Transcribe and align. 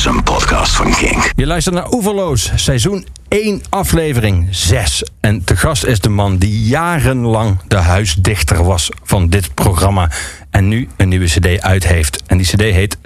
is 0.00 0.06
een 0.06 0.22
podcast 0.22 0.76
van 0.76 0.94
Kink. 0.94 1.30
Je 1.36 1.46
luistert 1.46 1.74
naar 1.74 1.92
Oeverloos, 1.92 2.50
seizoen 2.54 3.06
1, 3.28 3.62
aflevering 3.68 4.46
6. 4.50 5.04
En 5.20 5.44
te 5.44 5.56
gast 5.56 5.84
is 5.84 6.00
de 6.00 6.08
man 6.08 6.36
die 6.36 6.62
jarenlang 6.62 7.58
de 7.68 7.76
huisdichter 7.76 8.64
was 8.64 8.90
van 9.02 9.28
dit 9.28 9.54
programma. 9.54 10.10
En 10.50 10.68
nu 10.68 10.88
een 10.96 11.08
nieuwe 11.08 11.26
cd 11.26 11.60
uit 11.60 11.86
heeft. 11.86 12.22
En 12.26 12.36
die 12.38 12.46
cd 12.46 12.60
heet 12.60 12.98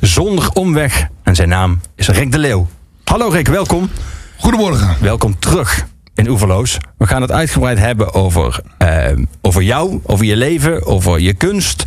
Zonder 0.00 0.50
Omweg. 0.52 1.08
En 1.22 1.34
zijn 1.34 1.48
naam 1.48 1.80
is 1.94 2.08
Rick 2.08 2.32
de 2.32 2.38
Leeuw. 2.38 2.68
Hallo 3.04 3.28
Rick, 3.28 3.48
welkom. 3.48 3.90
Goedemorgen. 4.36 4.96
Welkom 5.00 5.38
terug 5.38 5.86
in 6.14 6.28
Oeverloos. 6.28 6.78
We 6.98 7.06
gaan 7.06 7.22
het 7.22 7.32
uitgebreid 7.32 7.78
hebben 7.78 8.14
over, 8.14 8.60
eh, 8.78 9.12
over 9.42 9.62
jou, 9.62 10.00
over 10.02 10.24
je 10.24 10.36
leven, 10.36 10.86
over 10.86 11.20
je 11.20 11.34
kunst, 11.34 11.82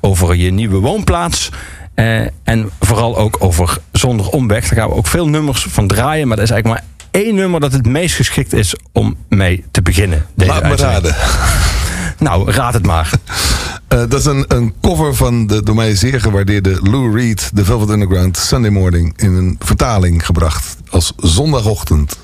over 0.00 0.34
je 0.34 0.50
nieuwe 0.50 0.78
woonplaats. 0.78 1.50
Eh, 1.94 2.20
en 2.42 2.70
vooral 2.80 3.16
ook 3.16 3.36
over 3.38 3.78
Zonder 3.92 4.28
Omweg. 4.28 4.68
Daar 4.68 4.78
gaan 4.78 4.88
we 4.88 4.94
ook 4.94 5.06
veel 5.06 5.28
nummers 5.28 5.66
van 5.70 5.86
draaien. 5.86 6.28
Maar 6.28 6.36
er 6.36 6.42
is 6.42 6.50
eigenlijk 6.50 6.80
maar 6.80 6.90
één 7.22 7.34
nummer 7.34 7.60
dat 7.60 7.72
het 7.72 7.86
meest 7.86 8.14
geschikt 8.14 8.52
is 8.52 8.74
om 8.92 9.16
mee 9.28 9.64
te 9.70 9.82
beginnen. 9.82 10.26
Deze 10.34 10.50
Laat 10.50 10.62
me 10.62 10.76
raden. 10.76 11.14
Nou, 12.18 12.50
raad 12.50 12.74
het 12.74 12.86
maar. 12.86 13.10
Eh, 13.88 13.98
dat 13.98 14.12
is 14.12 14.24
een, 14.24 14.44
een 14.48 14.74
cover 14.80 15.14
van 15.14 15.46
de 15.46 15.62
door 15.62 15.74
mij 15.74 15.94
zeer 15.94 16.20
gewaardeerde 16.20 16.78
Lou 16.82 17.16
Reed, 17.16 17.50
The 17.54 17.64
Velvet 17.64 17.88
Underground, 17.88 18.36
Sunday 18.36 18.70
Morning, 18.70 19.12
in 19.16 19.34
een 19.34 19.56
vertaling 19.58 20.26
gebracht 20.26 20.76
als. 20.90 21.12
Zondagochtend, 21.16 22.16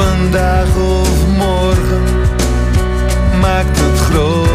Vandaag 0.00 0.76
of 0.76 1.26
morgen 1.26 2.02
maakt 3.40 3.80
het 3.80 3.98
grote 4.00 4.49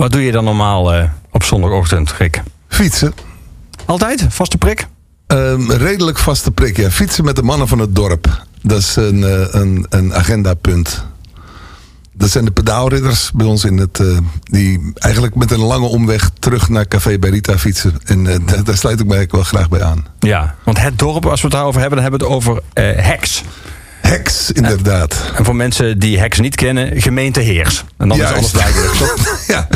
Wat 0.00 0.12
doe 0.12 0.24
je 0.24 0.32
dan 0.32 0.44
normaal 0.44 0.94
eh, 0.94 1.08
op 1.30 1.42
zondagochtend, 1.42 2.12
Rick? 2.12 2.42
Fietsen. 2.68 3.14
Altijd? 3.84 4.26
Vaste 4.28 4.58
prik? 4.58 4.86
Ehm, 5.26 5.70
redelijk 5.70 6.18
vaste 6.18 6.50
prik, 6.50 6.76
ja. 6.76 6.90
Fietsen 6.90 7.24
met 7.24 7.36
de 7.36 7.42
mannen 7.42 7.68
van 7.68 7.78
het 7.78 7.94
dorp. 7.94 8.44
Dat 8.62 8.78
is 8.78 8.96
een, 8.96 9.24
eh, 9.24 9.46
een, 9.50 9.86
een 9.88 10.14
agendapunt. 10.14 11.04
Dat 12.12 12.30
zijn 12.30 12.44
de 12.44 12.50
pedaalridders 12.50 13.30
bij 13.34 13.46
ons 13.46 13.64
in 13.64 13.76
het... 13.78 14.00
eh, 14.00 14.18
die 14.42 14.92
eigenlijk 14.94 15.34
met 15.34 15.50
een 15.50 15.62
lange 15.62 15.86
omweg 15.86 16.30
terug 16.38 16.68
naar 16.68 16.88
Café 16.88 17.18
Berita 17.18 17.58
fietsen. 17.58 17.94
En 18.04 18.24
daar, 18.24 18.64
daar 18.64 18.76
sluit 18.76 19.00
ik 19.00 19.06
mij 19.06 19.28
wel 19.30 19.42
graag 19.42 19.68
bij 19.68 19.82
aan. 19.82 20.06
Ja, 20.18 20.54
want 20.64 20.80
het 20.80 20.98
dorp, 20.98 21.26
als 21.26 21.40
we 21.40 21.46
het 21.46 21.56
daarover 21.56 21.80
hebben, 21.80 22.02
dan 22.02 22.10
hebben 22.10 22.28
we 22.28 22.34
het 22.34 22.44
over 22.44 22.62
eh, 22.72 23.04
Heks. 23.04 23.42
Heks, 24.10 24.52
inderdaad. 24.52 25.16
En 25.36 25.44
voor 25.44 25.56
mensen 25.56 25.98
die 25.98 26.18
Heks 26.18 26.38
niet 26.40 26.54
kennen, 26.54 27.02
gemeente 27.02 27.40
Heers. 27.40 27.84
En 27.96 28.08
dan 28.08 28.16
Juist. 28.18 28.32
is 28.32 28.38
alles 28.38 28.52
duidelijk. 28.52 28.92
toch? 28.92 29.38
Ja. 29.46 29.68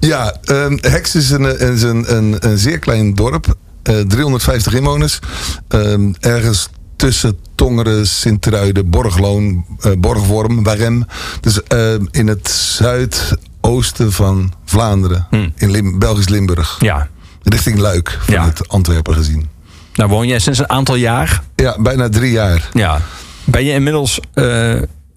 ja, 0.10 0.34
ehm, 0.44 0.76
Heks 0.80 1.14
is 1.14 1.30
een, 1.30 1.58
is 1.58 1.82
een, 1.82 2.16
een, 2.16 2.36
een 2.40 2.58
zeer 2.58 2.78
klein 2.78 3.14
dorp. 3.14 3.56
eh, 3.82 4.00
350 4.00 4.74
inwoners. 4.74 5.18
Ehm, 5.68 6.12
ergens 6.20 6.68
tussen 6.96 7.38
Tongeren, 7.54 8.06
Sint-Truiden, 8.06 8.90
Borgloon, 8.90 9.64
eh, 9.80 9.92
Borgworm, 9.98 10.62
Warem. 10.62 11.04
Dus 11.40 11.62
eh, 11.62 11.94
in 12.10 12.26
het 12.26 12.48
zuidoosten 12.48 14.12
van 14.12 14.52
Vlaanderen, 14.64 15.26
Hmm. 15.30 15.52
in 15.56 15.70
Lim- 15.70 15.98
Belgisch 15.98 16.28
Limburg. 16.28 16.76
Ja. 16.78 17.08
Richting 17.42 17.78
Luik, 17.78 18.18
van 18.22 18.34
Ja. 18.34 18.44
het 18.44 18.68
Antwerpen 18.68 19.14
gezien. 19.14 19.48
Nou 19.96 20.10
woon 20.10 20.26
jij 20.26 20.38
sinds 20.38 20.58
een 20.58 20.70
aantal 20.70 20.94
jaar. 20.94 21.42
Ja, 21.56 21.76
bijna 21.78 22.08
drie 22.08 22.30
jaar. 22.32 22.68
Ja. 22.72 23.00
Ben 23.44 23.64
je 23.64 23.72
inmiddels, 23.72 24.20
eh, 24.34 24.44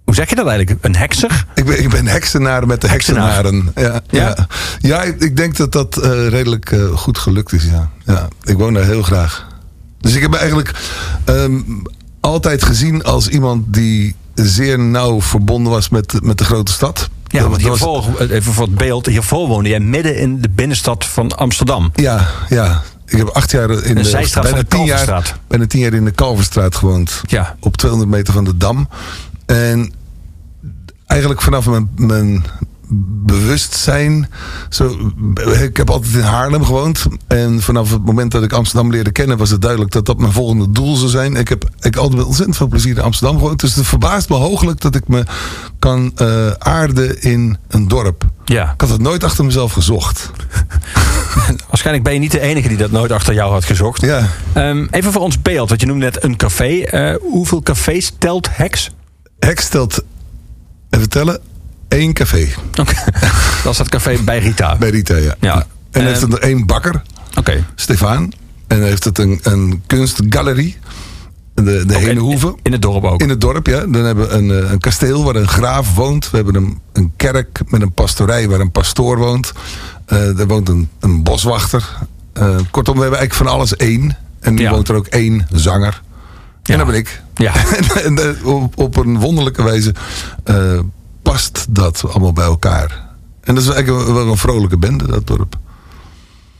hoe 0.03 0.15
zeg 0.15 0.29
je 0.29 0.35
dat 0.35 0.47
eigenlijk? 0.47 0.85
Een 0.85 0.95
hekser? 0.95 1.45
Ik 1.55 1.65
ben, 1.65 1.79
ik 1.83 1.89
ben 1.89 2.07
heksenaar 2.07 2.67
met 2.67 2.81
de 2.81 2.87
heksenaren. 2.87 3.71
Ja, 3.75 3.81
Ja? 3.83 4.01
ja. 4.09 4.47
ja. 4.79 5.01
ik, 5.01 5.21
ik 5.21 5.37
denk 5.37 5.57
dat 5.57 5.71
dat 5.71 5.97
eh, 5.97 6.27
redelijk 6.27 6.71
eh, 6.71 6.89
goed 6.89 7.17
gelukt 7.17 7.53
is. 7.53 7.63
Ja. 7.63 7.89
Ja, 8.05 8.27
ik 8.43 8.57
woon 8.57 8.73
daar 8.73 8.85
heel 8.85 9.03
graag. 9.03 9.47
Dus 9.99 10.15
ik 10.15 10.21
heb 10.21 10.33
eigenlijk 10.33 10.71
ehm, 11.25 11.59
altijd 12.19 12.63
gezien 12.63 13.03
als 13.03 13.27
iemand 13.27 13.73
die 13.73 14.15
zeer 14.33 14.79
nauw 14.79 15.21
verbonden 15.21 15.71
was 15.71 15.89
met, 15.89 16.23
met 16.23 16.37
de 16.37 16.43
grote 16.43 16.71
stad. 16.71 17.09
Ja, 17.27 17.49
want 17.49 17.61
hiervoor, 17.61 18.05
even 18.19 18.53
voor 18.53 18.65
het 18.65 18.75
beeld, 18.75 19.05
hiervoor 19.05 19.47
woonde 19.47 19.69
jij 19.69 19.79
midden 19.79 20.17
in 20.17 20.41
de 20.41 20.49
binnenstad 20.49 21.05
van 21.05 21.37
Amsterdam. 21.37 21.91
Ja, 21.95 22.27
ja. 22.49 22.81
Ik 23.09 23.17
heb 23.17 23.27
acht 23.27 23.51
jaar 23.51 23.69
in 23.71 23.95
de, 23.95 24.29
bijna 24.41 24.57
de 24.57 24.67
tien 24.67 24.85
jaar, 24.85 25.05
Kalverstraat. 25.05 25.39
bijna 25.47 25.67
tien 25.67 25.81
jaar 25.81 25.93
in 25.93 26.05
de 26.05 26.11
Kalverstraat 26.11 26.75
gewoond. 26.75 27.21
Ja. 27.27 27.55
Op 27.59 27.77
200 27.77 28.11
meter 28.11 28.33
van 28.33 28.43
de 28.43 28.57
Dam. 28.57 28.89
En 29.45 29.93
eigenlijk 31.07 31.41
vanaf 31.41 31.65
mijn, 31.65 31.89
mijn 31.95 32.43
bewustzijn. 32.91 34.29
Zo, 34.69 35.11
ik 35.61 35.77
heb 35.77 35.89
altijd 35.89 36.13
in 36.13 36.19
Haarlem 36.19 36.65
gewoond. 36.65 37.05
En 37.27 37.61
vanaf 37.61 37.91
het 37.91 38.05
moment 38.05 38.31
dat 38.31 38.43
ik 38.43 38.53
Amsterdam 38.53 38.91
leerde 38.91 39.11
kennen, 39.11 39.37
was 39.37 39.49
het 39.49 39.61
duidelijk 39.61 39.91
dat 39.91 40.05
dat 40.05 40.17
mijn 40.17 40.31
volgende 40.31 40.71
doel 40.71 40.95
zou 40.95 41.09
zijn. 41.09 41.35
Ik 41.35 41.47
heb 41.47 41.69
ik 41.79 41.95
altijd 41.95 42.15
met 42.17 42.25
ontzettend 42.25 42.57
veel 42.57 42.67
plezier 42.67 42.97
in 42.97 43.03
Amsterdam 43.03 43.37
gewoond. 43.37 43.59
Dus 43.59 43.75
het 43.75 43.87
verbaast 43.87 44.29
me 44.29 44.35
hooglijk 44.35 44.81
dat 44.81 44.95
ik 44.95 45.07
me 45.07 45.23
kan 45.79 46.11
eh, 46.15 46.51
aarden 46.51 47.21
in 47.21 47.57
een 47.67 47.87
dorp. 47.87 48.25
Ja. 48.45 48.71
Ik 48.73 48.81
had 48.81 48.89
het 48.89 49.01
nooit 49.01 49.23
achter 49.23 49.45
mezelf 49.45 49.71
gezocht. 49.71 50.31
Waarschijnlijk 51.69 52.03
ben 52.03 52.13
je 52.13 52.19
niet 52.19 52.31
de 52.31 52.39
enige 52.39 52.67
die 52.67 52.77
dat 52.77 52.91
nooit 52.91 53.11
achter 53.11 53.33
jou 53.33 53.51
had 53.51 53.65
gezocht. 53.65 54.01
Ja. 54.01 54.27
Ehm, 54.53 54.87
even 54.91 55.11
voor 55.11 55.21
ons 55.21 55.41
beeld, 55.41 55.69
want 55.69 55.81
je 55.81 55.87
noemde 55.87 56.05
net 56.05 56.23
een 56.23 56.35
café. 56.35 56.81
Eh, 56.81 57.15
hoeveel 57.21 57.61
cafés 57.61 58.13
telt 58.17 58.47
Hex? 58.51 58.91
Hek 59.39 59.59
stelt, 59.59 60.03
even 60.89 61.09
tellen, 61.09 61.39
één 61.89 62.13
café 62.13 62.47
Oké. 62.79 62.93
Dat 63.63 63.71
is 63.73 63.77
het 63.77 63.89
café 63.89 64.17
bij 64.23 64.39
Rita. 64.39 64.75
bij 64.77 64.89
Rita. 64.89 65.15
Ja. 65.15 65.35
Ja. 65.39 65.65
En 65.91 66.01
Eh, 66.01 66.07
heeft 66.07 66.21
het 66.21 66.33
er 66.33 66.39
één 66.39 66.65
bakker, 66.65 67.01
Oké. 67.37 67.65
Stefan. 67.75 68.33
En 68.67 68.83
heeft 68.83 69.03
het 69.03 69.17
een, 69.19 69.39
een 69.43 69.83
kunstgalerie, 69.87 70.77
de, 71.53 71.63
de 71.63 71.95
Oké, 71.95 72.05
Henehoeve. 72.05 72.55
In 72.63 72.71
het 72.71 72.81
dorp 72.81 73.03
ook. 73.03 73.21
In 73.21 73.29
het 73.29 73.41
dorp, 73.41 73.67
ja. 73.67 73.79
Dan 73.79 74.03
hebben 74.05 74.27
we 74.27 74.33
een, 74.33 74.51
eh, 74.63 74.71
een 74.71 74.79
kasteel 74.79 75.23
waar 75.23 75.35
een 75.35 75.47
graaf 75.47 75.95
woont. 75.95 76.29
We 76.29 76.35
hebben 76.35 76.55
een, 76.55 76.79
een 76.93 77.11
kerk 77.15 77.59
met 77.67 77.81
een 77.81 77.91
pastorij 77.91 78.49
waar 78.49 78.59
een 78.59 78.71
pastoor 78.71 79.17
woont. 79.17 79.51
Eh 80.05 80.39
er 80.39 80.47
woont 80.47 80.69
een, 80.69 80.89
een 80.99 81.23
boswachter. 81.23 81.89
Eh, 82.33 82.55
kortom, 82.71 82.95
we 82.95 83.01
hebben 83.01 83.19
eigenlijk 83.19 83.49
van 83.49 83.59
alles 83.59 83.75
één. 83.75 84.17
En 84.39 84.53
nu 84.53 84.61
Ja. 84.61 84.71
woont 84.71 84.89
er 84.89 84.95
ook 84.95 85.07
één 85.07 85.47
zanger. 85.51 86.01
Ja. 86.63 86.73
En 86.73 86.77
dat 86.77 86.87
ben 86.87 86.95
ik. 86.97 87.21
Ja. 87.35 87.53
en 88.03 88.17
en, 88.17 88.45
op, 88.45 88.77
op 88.77 88.95
een 88.97 89.19
wonderlijke 89.19 89.63
wijze 89.63 89.93
past 91.31 91.65
dat 91.69 92.03
allemaal 92.07 92.33
bij 92.33 92.45
elkaar. 92.45 93.07
En 93.43 93.55
dat 93.55 93.63
is 93.63 93.69
eigenlijk 93.69 94.07
wel 94.07 94.27
een 94.27 94.37
vrolijke 94.37 94.77
bende, 94.77 95.07
dat 95.07 95.27
dorp. 95.27 95.55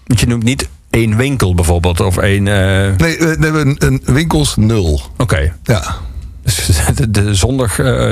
Want 0.05 0.19
je 0.19 0.27
noemt 0.27 0.43
niet 0.43 0.69
één 0.89 1.17
winkel 1.17 1.55
bijvoorbeeld 1.55 1.99
of 1.99 2.17
één... 2.17 2.47
eh, 2.47 2.97
Nee, 2.97 3.17
we 3.17 3.25
hebben 3.39 3.67
een, 3.67 3.77
een 3.79 4.13
winkels 4.13 4.55
nul. 4.55 5.01
Oké. 5.17 5.53
Ja. 5.63 5.95
Dus 6.43 6.69
de, 6.95 7.11
de 7.11 7.33
zondag... 7.33 7.79
eh, 7.79 8.11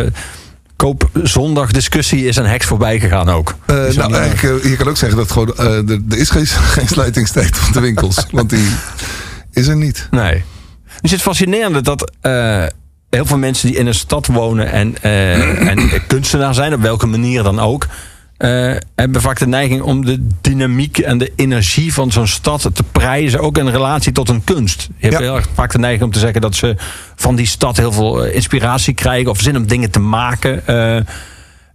koop 0.75 1.09
zondag 1.23 1.71
discussie 1.71 2.25
is 2.25 2.39
aan 2.39 2.45
Hex 2.45 2.65
voorbij 2.65 2.99
gegaan 2.99 3.29
ook. 3.29 3.55
Eh, 3.65 3.75
nou, 3.75 4.13
eigenlijk, 4.13 4.63
je 4.63 4.75
kan 4.75 4.87
ook 4.87 4.97
zeggen 4.97 5.17
dat 5.17 5.31
gewoon, 5.31 5.57
er, 5.57 6.01
er 6.09 6.17
is 6.17 6.29
geen, 6.29 6.45
geen 6.77 6.87
sluitingstijd 6.87 7.59
op 7.67 7.73
de 7.73 7.79
winkels. 7.79 8.25
want 8.31 8.49
die 8.49 8.67
is 9.51 9.67
er 9.67 9.77
niet. 9.77 10.07
Nee. 10.11 10.43
Dus 11.01 11.11
het 11.11 11.21
fascinerende 11.21 11.81
dat 11.81 12.11
heel 13.17 13.25
veel 13.25 13.37
mensen 13.37 13.67
die 13.67 13.77
in 13.77 13.87
een 13.87 13.93
stad 13.93 14.27
wonen 14.27 14.71
en, 14.71 14.95
eh, 15.01 15.67
en 15.67 15.89
kunstenaar 16.07 16.53
zijn, 16.53 16.73
op 16.73 16.81
welke 16.81 17.05
manier 17.05 17.43
dan 17.43 17.59
ook, 17.59 17.87
eh, 18.37 18.75
hebben 18.95 19.21
vaak 19.21 19.39
de 19.39 19.47
neiging 19.47 19.81
om 19.81 20.05
de 20.05 20.27
dynamiek 20.41 20.97
en 20.97 21.17
de 21.17 21.31
energie 21.35 21.93
van 21.93 22.11
zo'n 22.11 22.27
stad 22.27 22.69
te 22.73 22.83
prijzen, 22.91 23.39
ook 23.39 23.57
in 23.57 23.67
relatie 23.67 24.11
tot 24.11 24.29
een 24.29 24.43
kunst. 24.43 24.87
Je 24.97 25.07
hebt 25.07 25.13
Ja. 25.13 25.19
heel 25.19 25.35
erg 25.35 25.47
vaak 25.53 25.71
de 25.71 25.77
neiging 25.79 26.03
om 26.03 26.11
te 26.11 26.19
zeggen 26.19 26.41
dat 26.41 26.55
ze 26.55 26.75
van 27.15 27.35
die 27.35 27.45
stad 27.45 27.77
heel 27.77 27.91
veel 27.91 28.25
eh, 28.25 28.35
inspiratie 28.35 28.93
krijgen 28.93 29.29
of 29.31 29.39
zin 29.41 29.57
om 29.57 29.67
dingen 29.67 29.91
te 29.91 29.99
maken. 29.99 30.63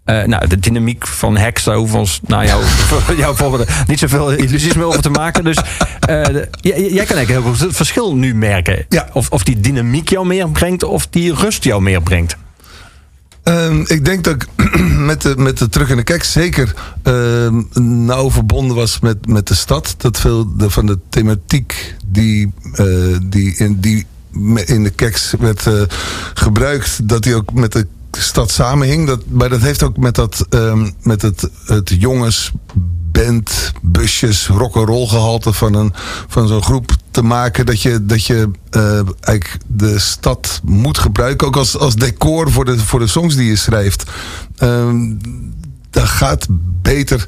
Eh, 0.04 0.24
nou, 0.24 0.46
de 0.46 0.58
dynamiek 0.58 1.06
van 1.06 1.34
daar 1.34 1.76
hoeven 1.76 1.94
we 1.94 1.98
ons, 1.98 2.20
nou, 2.26 2.46
jouw, 2.46 2.60
jouw 3.16 3.34
voorbeeld, 3.34 3.68
niet 3.86 3.98
zoveel 3.98 4.30
illusies 4.30 4.74
meer 4.74 4.84
over 4.84 5.02
te 5.02 5.10
maken. 5.10 5.44
Dus 5.44 5.56
eh, 6.00 6.24
jij, 6.60 7.04
kan 7.04 7.16
eigenlijk 7.16 7.28
heel 7.28 7.56
het 7.58 7.76
verschil 7.76 8.16
nu 8.16 8.34
merken. 8.34 8.86
Ja. 8.88 9.08
Of, 9.12 9.30
of 9.30 9.42
die 9.42 9.60
dynamiek 9.60 10.08
jou 10.08 10.26
meer 10.26 10.48
brengt, 10.48 10.84
of 10.84 11.06
die 11.06 11.34
rust 11.34 11.64
jou 11.64 11.82
meer 11.82 12.02
brengt. 12.02 12.36
Ehm, 13.42 13.80
ik 13.86 14.04
denk 14.04 14.24
dat 14.24 14.34
ik 14.34 14.46
met 15.10 15.22
de, 15.22 15.34
met 15.36 15.58
de 15.58 15.68
terug 15.68 15.90
in 15.90 15.96
de 15.96 16.02
kek 16.02 16.24
zeker 16.24 16.74
ehm, 17.02 17.62
nauw 18.04 18.30
verbonden 18.30 18.76
was 18.76 19.00
met, 19.00 19.26
met 19.26 19.46
de 19.46 19.54
stad. 19.54 19.94
Dat 19.96 20.20
veel 20.20 20.56
de, 20.56 20.70
van 20.70 20.86
de 20.86 20.98
thematiek 21.08 21.94
die, 22.06 22.52
eh, 22.72 22.86
die, 23.22 23.56
in, 23.56 23.80
die 23.80 24.06
in 24.64 24.82
de 24.82 24.90
keks 24.90 25.34
werd 25.38 25.68
gebruikt, 26.34 27.08
dat 27.08 27.22
die 27.22 27.34
ook 27.34 27.52
met 27.52 27.72
de 27.72 27.86
stad 28.20 28.50
samenhing. 28.50 29.06
Dat, 29.06 29.20
maar 29.28 29.48
dat 29.48 29.60
heeft 29.60 29.82
ook 29.82 29.96
met, 29.96 30.14
dat, 30.14 30.46
ehm, 30.48 30.90
met 31.02 31.22
het, 31.22 31.50
het 31.66 31.88
jongens 31.98 32.52
band, 33.12 33.72
busjes, 33.82 34.46
rock'n'roll 34.46 35.06
gehalte 35.06 35.52
van, 35.52 35.74
een, 35.74 35.92
van 36.28 36.48
zo'n 36.48 36.62
groep 36.62 36.90
te 37.10 37.22
maken. 37.22 37.66
Dat 37.66 37.82
je, 37.82 38.06
dat 38.06 38.26
je 38.26 38.50
eh, 38.70 39.00
eigenlijk 39.20 39.58
de 39.66 39.98
stad 39.98 40.60
moet 40.64 40.98
gebruiken. 40.98 41.46
Ook 41.46 41.56
als, 41.56 41.78
als 41.78 41.94
decor 41.94 42.50
voor 42.50 42.64
de, 42.64 42.78
voor 42.78 42.98
de 42.98 43.06
songs 43.06 43.34
die 43.34 43.46
je 43.46 43.56
schrijft. 43.56 44.10
Ehm, 44.56 45.14
dat 45.92 46.08
gaat 46.08 46.46
beter 46.82 47.26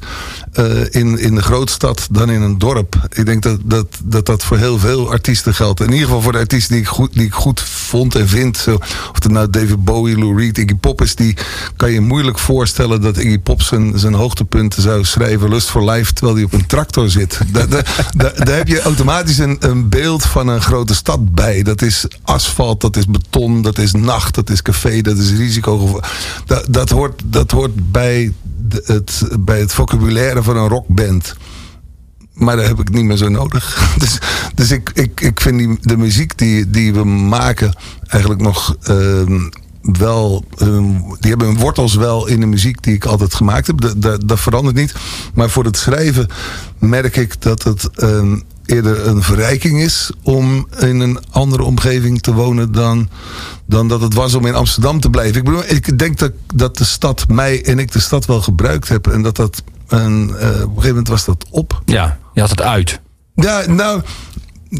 eh, 0.51 0.81
in, 0.89 1.19
in 1.19 1.35
de 1.35 1.41
grootstad 1.41 2.07
dan 2.11 2.29
in 2.29 2.41
een 2.41 2.57
dorp. 2.57 3.07
Ik 3.09 3.25
denk 3.25 3.43
dat 3.43 3.59
dat, 3.63 3.87
dat 4.03 4.25
dat 4.25 4.43
voor 4.43 4.57
heel 4.57 4.79
veel 4.79 5.11
artiesten 5.11 5.53
geldt. 5.53 5.79
In 5.79 5.91
ieder 5.91 6.05
geval 6.05 6.21
voor 6.21 6.31
de 6.31 6.37
artiesten 6.37 6.73
die 6.73 6.81
ik 6.81 6.87
goed, 6.87 7.13
die 7.13 7.25
ik 7.25 7.33
goed 7.33 7.61
vond 7.61 8.15
en 8.15 8.27
vind. 8.27 8.57
Zo, 8.57 8.75
of 8.75 9.11
het 9.13 9.27
nou 9.27 9.49
David 9.49 9.83
Bowie, 9.83 10.17
Lou 10.17 10.37
Reed, 10.37 10.57
Iggy 10.57 10.75
Pop 10.75 11.01
is. 11.01 11.15
Die 11.15 11.37
kan 11.75 11.91
je 11.91 12.01
moeilijk 12.01 12.39
voorstellen 12.39 13.01
dat 13.01 13.17
Iggy 13.17 13.39
Pop 13.39 13.61
zijn, 13.61 13.99
zijn 13.99 14.13
hoogtepunten 14.13 14.81
zou 14.81 15.03
schrijven. 15.03 15.49
Lust 15.49 15.69
for 15.69 15.91
Life, 15.91 16.13
terwijl 16.13 16.35
hij 16.35 16.45
op 16.45 16.53
een 16.53 16.65
tractor 16.65 17.09
zit. 17.09 17.39
Daar, 17.51 17.67
daar, 18.15 18.55
heb 18.57 18.67
je 18.67 18.81
automatisch 18.81 19.37
een, 19.37 19.57
een 19.59 19.89
beeld 19.89 20.23
van 20.23 20.47
een 20.47 20.61
grote 20.61 20.95
stad 20.95 21.33
bij. 21.33 21.63
Dat 21.63 21.81
is 21.81 22.07
asfalt, 22.21 22.81
dat 22.81 22.97
is 22.97 23.05
beton, 23.05 23.61
dat 23.61 23.77
is 23.77 23.91
nacht, 23.91 24.35
dat 24.35 24.49
is 24.49 24.61
café, 24.61 25.01
dat 25.01 25.17
is 25.17 25.31
risico. 25.31 25.99
Dat, 26.45 26.65
dat, 26.69 26.89
hoort, 26.89 27.21
dat 27.25 27.51
hoort 27.51 27.91
bij 27.91 28.33
het, 28.85 29.27
bij 29.39 29.59
het 29.59 29.73
vocabulaire 29.73 30.43
van 30.43 30.57
een 30.57 30.67
rockband. 30.67 31.35
Maar 32.33 32.55
dat 32.55 32.67
heb 32.67 32.79
ik 32.79 32.89
niet 32.89 33.03
meer 33.03 33.17
zo 33.17 33.29
nodig. 33.29 33.73
Dus, 33.97 34.19
dus 34.55 34.71
ik, 34.71 34.91
ik, 34.93 35.21
ik 35.21 35.41
vind 35.41 35.57
die, 35.57 35.77
de 35.81 35.97
muziek 35.97 36.37
die, 36.37 36.69
die 36.69 36.93
we 36.93 37.03
maken 37.03 37.75
eigenlijk 38.07 38.41
nog 38.41 38.75
ehm, 38.81 39.49
wel. 39.81 40.45
ehm, 40.57 40.91
die 41.19 41.29
hebben 41.29 41.47
hun 41.47 41.57
wortels 41.57 41.95
wel 41.95 42.27
in 42.27 42.39
de 42.39 42.45
muziek 42.45 42.83
die 42.83 42.93
ik 42.93 43.05
altijd 43.05 43.33
gemaakt 43.33 43.67
heb. 43.67 43.95
Dat, 43.97 44.27
dat, 44.27 44.39
verandert 44.39 44.75
niet. 44.75 44.95
Maar 45.33 45.49
voor 45.49 45.63
het 45.63 45.77
schrijven 45.77 46.27
merk 46.79 47.15
ik 47.15 47.41
dat 47.41 47.63
het 47.63 47.89
ehm, 47.95 48.39
eerder 48.65 49.07
een 49.07 49.21
verrijking 49.23 49.81
is 49.81 50.11
om 50.23 50.67
in 50.79 50.99
een 50.99 51.19
andere 51.31 51.63
omgeving 51.63 52.21
te 52.21 52.33
wonen 52.33 52.71
dan, 52.71 53.09
dan 53.65 53.87
dat 53.87 54.01
het 54.01 54.13
was 54.13 54.33
om 54.33 54.45
in 54.45 54.55
Amsterdam 54.55 54.99
te 54.99 55.09
blijven. 55.09 55.37
Ik, 55.37 55.43
bedoel, 55.43 55.63
ik 55.67 55.99
denk 55.99 56.17
dat, 56.17 56.31
dat 56.55 56.77
de 56.77 56.83
stad 56.85 57.27
mij 57.27 57.65
en 57.65 57.79
ik 57.79 57.91
de 57.91 57.99
stad 57.99 58.25
wel 58.25 58.41
gebruikt 58.41 58.89
heb. 58.89 59.07
En 59.07 59.21
dat 59.21 59.35
dat 59.35 59.63
een, 59.87 60.35
eh, 60.39 60.47
op 60.47 60.53
een 60.53 60.59
gegeven 60.67 60.87
moment 60.87 61.07
was 61.07 61.25
dat 61.25 61.45
op. 61.49 61.81
Ja, 61.85 62.17
je 62.33 62.39
had 62.41 62.49
het 62.49 62.61
uit. 62.61 62.99
Ja, 63.35 63.63
nou, 63.67 64.01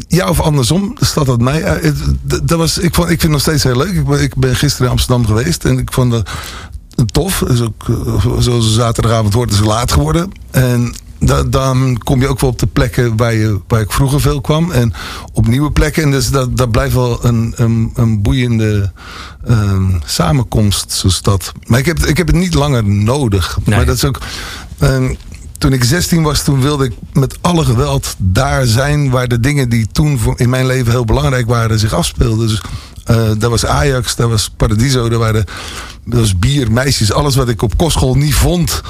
ja 0.08 0.28
of 0.28 0.40
andersom. 0.40 0.96
Staat 1.00 1.26
dat 1.26 1.40
mij? 1.40 1.64
uit. 1.64 1.82
Het- 1.82 2.04
d- 2.26 2.48
Dat 2.48 2.58
was, 2.58 2.78
ik, 2.78 2.94
vond, 2.94 3.10
ik 3.10 3.20
vind 3.20 3.22
het 3.22 3.30
nog 3.30 3.40
steeds 3.40 3.62
heel 3.62 3.76
leuk. 3.76 3.92
Ik 3.94 4.06
ben, 4.06 4.20
ik 4.22 4.36
ben 4.36 4.56
gisteren 4.56 4.86
in 4.86 4.92
Amsterdam 4.92 5.26
geweest 5.26 5.64
en 5.64 5.78
ik 5.78 5.92
vond 5.92 6.10
dat 6.10 6.28
tof. 7.12 7.42
Dus 7.46 7.60
ook, 7.60 7.84
eh, 7.88 8.30
zoals 8.38 8.74
zaterdagavond 8.74 9.34
wordt, 9.34 9.52
is 9.52 9.58
het 9.58 9.66
laat 9.66 9.92
geworden. 9.92 10.30
En 10.50 10.94
da- 11.18 11.42
dan 11.42 11.98
kom 12.04 12.20
je 12.20 12.28
ook 12.28 12.40
wel 12.40 12.50
op 12.50 12.58
de 12.58 12.66
plekken 12.66 13.16
waar, 13.16 13.34
je, 13.34 13.60
waar 13.68 13.80
ik 13.80 13.92
vroeger 13.92 14.20
veel 14.20 14.40
kwam. 14.40 14.70
En 14.72 14.92
op 15.32 15.46
nieuwe 15.46 15.70
plekken. 15.70 16.02
En 16.02 16.10
dus 16.10 16.30
dat, 16.30 16.56
dat 16.56 16.70
blijft 16.70 16.94
wel 16.94 17.24
een, 17.24 17.52
een, 17.56 17.90
een 17.94 18.22
boeiende 18.22 18.92
ehm, 19.46 19.90
samenkomst, 20.04 20.92
zo'n 20.92 21.10
stad. 21.10 21.52
Maar 21.66 21.78
ik 21.78 21.86
heb, 21.86 21.98
ik 21.98 22.16
heb 22.16 22.26
het 22.26 22.36
niet 22.36 22.54
langer 22.54 22.84
nodig. 22.84 23.58
Nee. 23.64 23.76
Maar 23.76 23.86
dat 23.86 23.96
is 23.96 24.04
ook... 24.04 24.20
ehm, 24.78 25.14
toen 25.58 25.72
ik 25.72 25.84
16 25.84 26.22
was, 26.22 26.42
toen 26.44 26.60
wilde 26.60 26.84
ik 26.84 26.92
met 27.12 27.38
alle 27.40 27.64
geweld 27.64 28.14
daar 28.18 28.66
zijn 28.66 29.10
waar 29.10 29.28
de 29.28 29.40
dingen 29.40 29.68
die 29.68 29.86
toen 29.92 30.18
voor- 30.18 30.40
in 30.40 30.50
mijn 30.50 30.66
leven 30.66 30.90
heel 30.92 31.04
belangrijk 31.04 31.46
waren 31.46 31.78
zich 31.78 31.92
afspeelden. 31.92 32.48
Dus 32.48 32.60
Eh, 33.06 33.30
daar 33.38 33.50
was 33.50 33.66
Ajax, 33.66 34.16
daar 34.16 34.28
was 34.28 34.50
Paradiso, 34.56 35.08
daar 35.08 35.18
waren 35.18 35.44
dat 36.04 36.20
was 36.20 36.38
bier, 36.38 36.72
meisjes. 36.72 37.12
Alles 37.12 37.36
wat 37.36 37.48
ik 37.48 37.62
op 37.62 37.76
kostschool 37.76 38.14
niet 38.14 38.34
vond... 38.34 38.80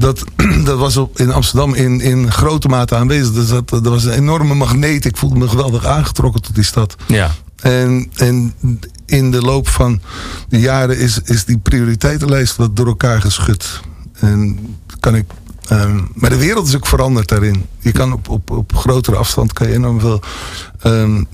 Dat, 0.00 0.24
dat 0.64 0.78
was 0.78 0.96
op, 0.96 1.18
in 1.18 1.32
Amsterdam 1.32 1.74
in, 1.74 2.00
in 2.00 2.32
grote 2.32 2.68
mate 2.68 2.96
aanwezig. 2.96 3.32
Dus 3.32 3.48
dat, 3.48 3.68
dat 3.68 3.86
was 3.86 4.04
een 4.04 4.12
enorme 4.12 4.54
magneet. 4.54 5.04
Ik 5.04 5.16
voelde 5.16 5.38
me 5.38 5.48
geweldig 5.48 5.86
aangetrokken 5.86 6.42
tot 6.42 6.54
die 6.54 6.64
stad. 6.64 6.96
Ja. 7.06 7.30
En, 7.60 8.10
en 8.14 8.54
in 9.06 9.30
de 9.30 9.40
loop 9.40 9.68
van 9.68 10.00
de 10.48 10.60
jaren 10.60 10.98
is, 10.98 11.20
is 11.24 11.44
die 11.44 11.58
prioriteitenlijst 11.58 12.56
wat 12.56 12.76
door 12.76 12.86
elkaar 12.86 13.20
geschud. 13.20 13.80
En 14.12 14.58
kan 15.00 15.14
ik. 15.16 15.24
Ehm, 15.68 16.00
maar 16.14 16.30
de 16.30 16.36
wereld 16.38 16.66
is 16.68 16.76
ook 16.76 16.86
veranderd 16.86 17.28
daarin. 17.28 17.66
Je 17.78 17.92
kan 17.92 18.12
op, 18.12 18.28
op, 18.28 18.50
op 18.50 18.76
grotere 18.76 19.16
afstand 19.16 19.52
kan 19.52 19.68
je 19.68 19.74
enorm 19.74 20.00
veel 20.00 20.20
ehm, 20.80 21.24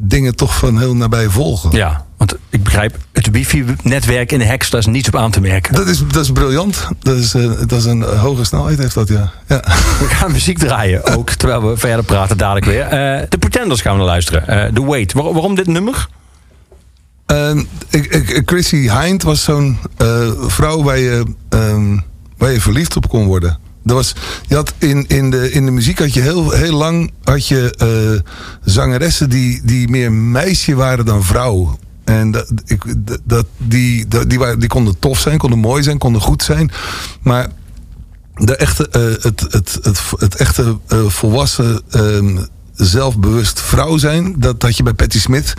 dingen 0.00 0.36
toch 0.36 0.56
van 0.58 0.78
heel 0.78 0.94
nabij 0.94 1.28
volgen. 1.28 1.70
ja, 1.70 2.06
want 2.16 2.34
ik 2.50 2.62
begrijp, 2.62 2.96
het 3.12 3.30
wifi-netwerk 3.30 4.32
in 4.32 4.38
de 4.38 4.44
heks, 4.44 4.70
daar 4.70 4.80
is 4.80 4.86
niets 4.86 5.08
op 5.08 5.16
aan 5.16 5.30
te 5.30 5.40
merken. 5.40 5.74
Dat 5.74 5.86
is, 5.86 6.02
dat 6.12 6.24
is 6.24 6.32
briljant. 6.32 6.88
Dat 6.98 7.16
is, 7.16 7.34
eh, 7.34 7.50
dat 7.66 7.78
is 7.78 7.84
een 7.84 8.02
hoge 8.02 8.44
snelheid 8.44 8.78
heeft 8.78 8.94
dat, 8.94 9.08
ja. 9.08 9.30
ja. 9.46 9.60
We 9.98 10.06
gaan 10.08 10.32
muziek 10.32 10.58
draaien, 10.58 11.04
ook 11.18 11.30
terwijl 11.30 11.68
we 11.68 11.76
verder 11.76 12.04
praten 12.04 12.38
dadelijk 12.38 12.66
weer. 12.66 12.82
Eh, 12.82 13.22
de 13.28 13.38
Pretenders 13.38 13.80
gaan 13.80 13.92
we 13.92 13.98
naar 13.98 14.06
luisteren. 14.06 14.48
Eh 14.48 14.72
The 14.72 14.84
Wait. 14.86 15.12
Waar- 15.12 15.32
waarom 15.32 15.54
dit 15.54 15.66
nummer? 15.66 16.08
Ehm, 17.26 17.62
ik, 17.90 18.06
ik, 18.06 18.42
Chrissy 18.44 18.90
Hind 18.90 19.22
was 19.22 19.42
zo'n 19.42 19.78
vrouw 20.46 20.82
waar 20.82 20.98
je, 20.98 21.24
ehm, 21.48 21.98
waar 22.38 22.52
je 22.52 22.60
verliefd 22.60 22.96
op 22.96 23.08
kon 23.08 23.26
worden. 23.26 23.58
Er 23.84 23.94
was, 23.94 24.14
je 24.46 24.54
had 24.54 24.72
in, 24.78 25.06
in, 25.06 25.30
de, 25.30 25.50
in 25.52 25.64
de 25.64 25.70
muziek 25.70 25.98
had 25.98 26.14
je 26.14 26.20
heel, 26.20 26.50
heel 26.50 26.76
lang 26.76 27.10
had 27.22 27.46
je, 27.46 27.74
eh, 27.78 28.32
zangeressen 28.64 29.30
die, 29.30 29.60
die 29.64 29.88
meer 29.88 30.12
meisje 30.12 30.74
waren 30.74 31.04
dan 31.04 31.24
vrouw. 31.24 31.78
En 32.04 32.30
dat, 32.30 32.52
ik, 32.64 32.84
dat, 33.24 33.46
die, 33.56 34.06
die, 34.26 34.38
waren, 34.38 34.58
die 34.58 34.68
konden 34.68 34.98
tof 34.98 35.18
zijn, 35.18 35.38
konden 35.38 35.58
mooi 35.58 35.82
zijn, 35.82 35.98
konden 35.98 36.20
goed 36.20 36.42
zijn. 36.42 36.70
Maar 37.22 37.48
de 38.34 38.56
echte, 38.56 38.88
eh, 38.88 39.02
het, 39.02 39.40
het, 39.40 39.78
het, 39.82 40.00
het 40.18 40.34
echte 40.36 40.78
eh, 40.86 41.04
volwassen, 41.06 41.82
ehm, 41.90 42.38
zelfbewust 42.74 43.60
vrouw 43.60 43.96
zijn, 43.96 44.34
dat 44.38 44.62
had 44.62 44.76
je 44.76 44.82
bij 44.82 44.92
Patti 44.92 45.18
Smith. 45.18 45.54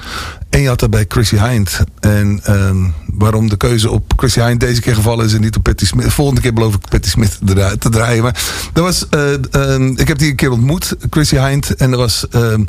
En 0.49 0.61
je 0.61 0.67
had 0.67 0.79
dat 0.79 0.89
bij 0.89 1.05
Chrissy 1.07 1.35
Hind. 1.37 1.79
En 1.99 2.39
ehm, 2.43 2.85
waarom 3.05 3.49
de 3.49 3.57
keuze 3.57 3.89
op 3.89 4.13
Chrissy 4.15 4.39
Hind 4.41 4.59
deze 4.59 4.81
keer 4.81 4.95
gevallen 4.95 5.25
is 5.25 5.33
en 5.33 5.41
niet 5.41 5.55
op 5.55 5.63
Patti 5.63 5.85
Smith. 5.85 6.13
Volgende 6.13 6.41
keer 6.41 6.53
beloof 6.53 6.73
ik 6.75 6.81
Patti 6.89 7.09
Smith 7.09 7.37
te 7.45 7.53
dra- 7.53 7.75
te 7.77 7.89
draaien. 7.89 8.23
Maar 8.23 8.41
dat 8.73 8.83
was, 8.83 9.09
eh, 9.09 9.33
ehm, 9.51 9.87
ik 9.95 10.07
heb 10.07 10.17
die 10.17 10.29
een 10.29 10.35
keer 10.35 10.51
ontmoet, 10.51 10.95
Chrissy 11.09 11.37
Hind. 11.37 11.75
En 11.75 11.89
dat 11.89 11.99
was, 11.99 12.27
ehm, 12.29 12.61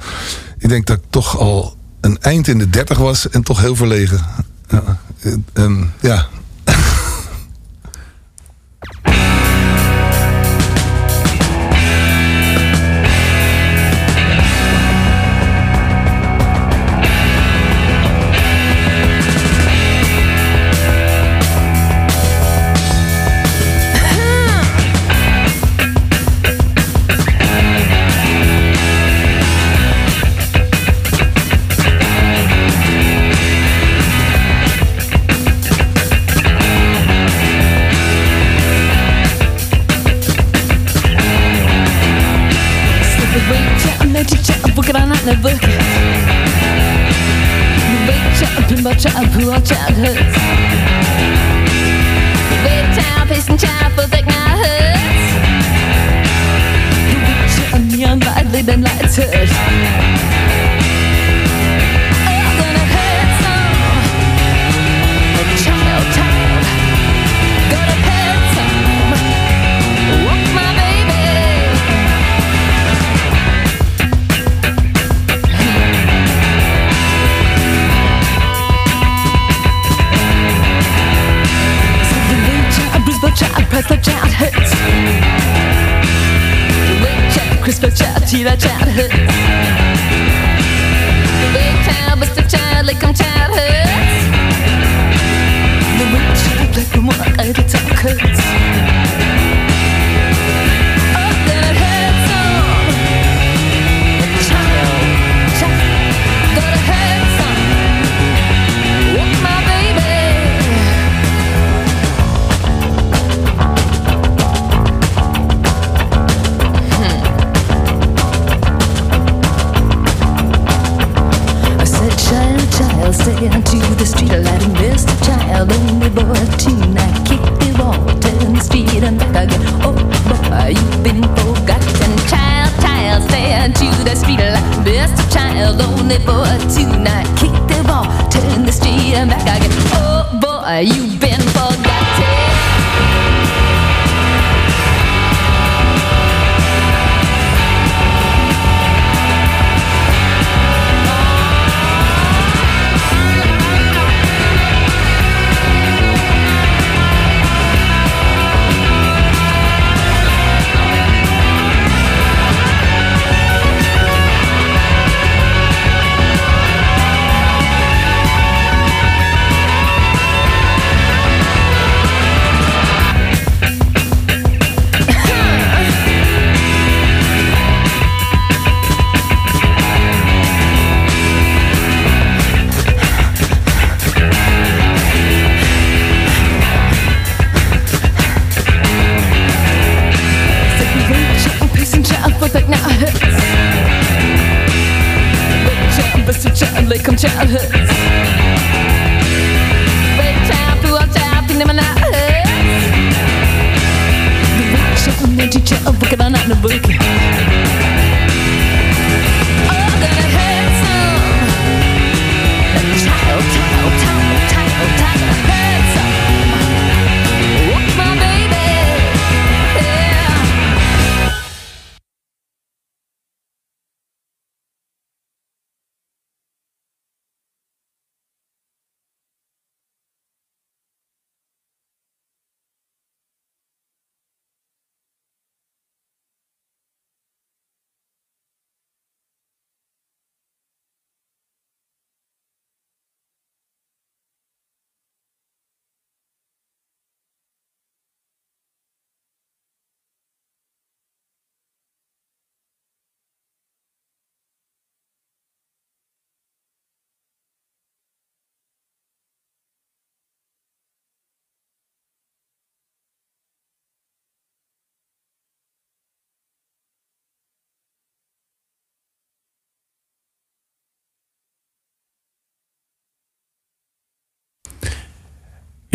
ik 0.58 0.68
denk 0.68 0.86
dat 0.86 0.96
ik 0.96 1.02
toch 1.10 1.38
al 1.38 1.76
een 2.00 2.18
eind 2.20 2.48
in 2.48 2.58
de 2.58 2.70
dertig 2.70 2.98
was 2.98 3.28
en 3.28 3.42
toch 3.42 3.60
heel 3.60 3.76
verlegen. 3.76 4.20
Ja, 4.68 4.98
eh, 5.52 5.72
ja. 6.00 6.26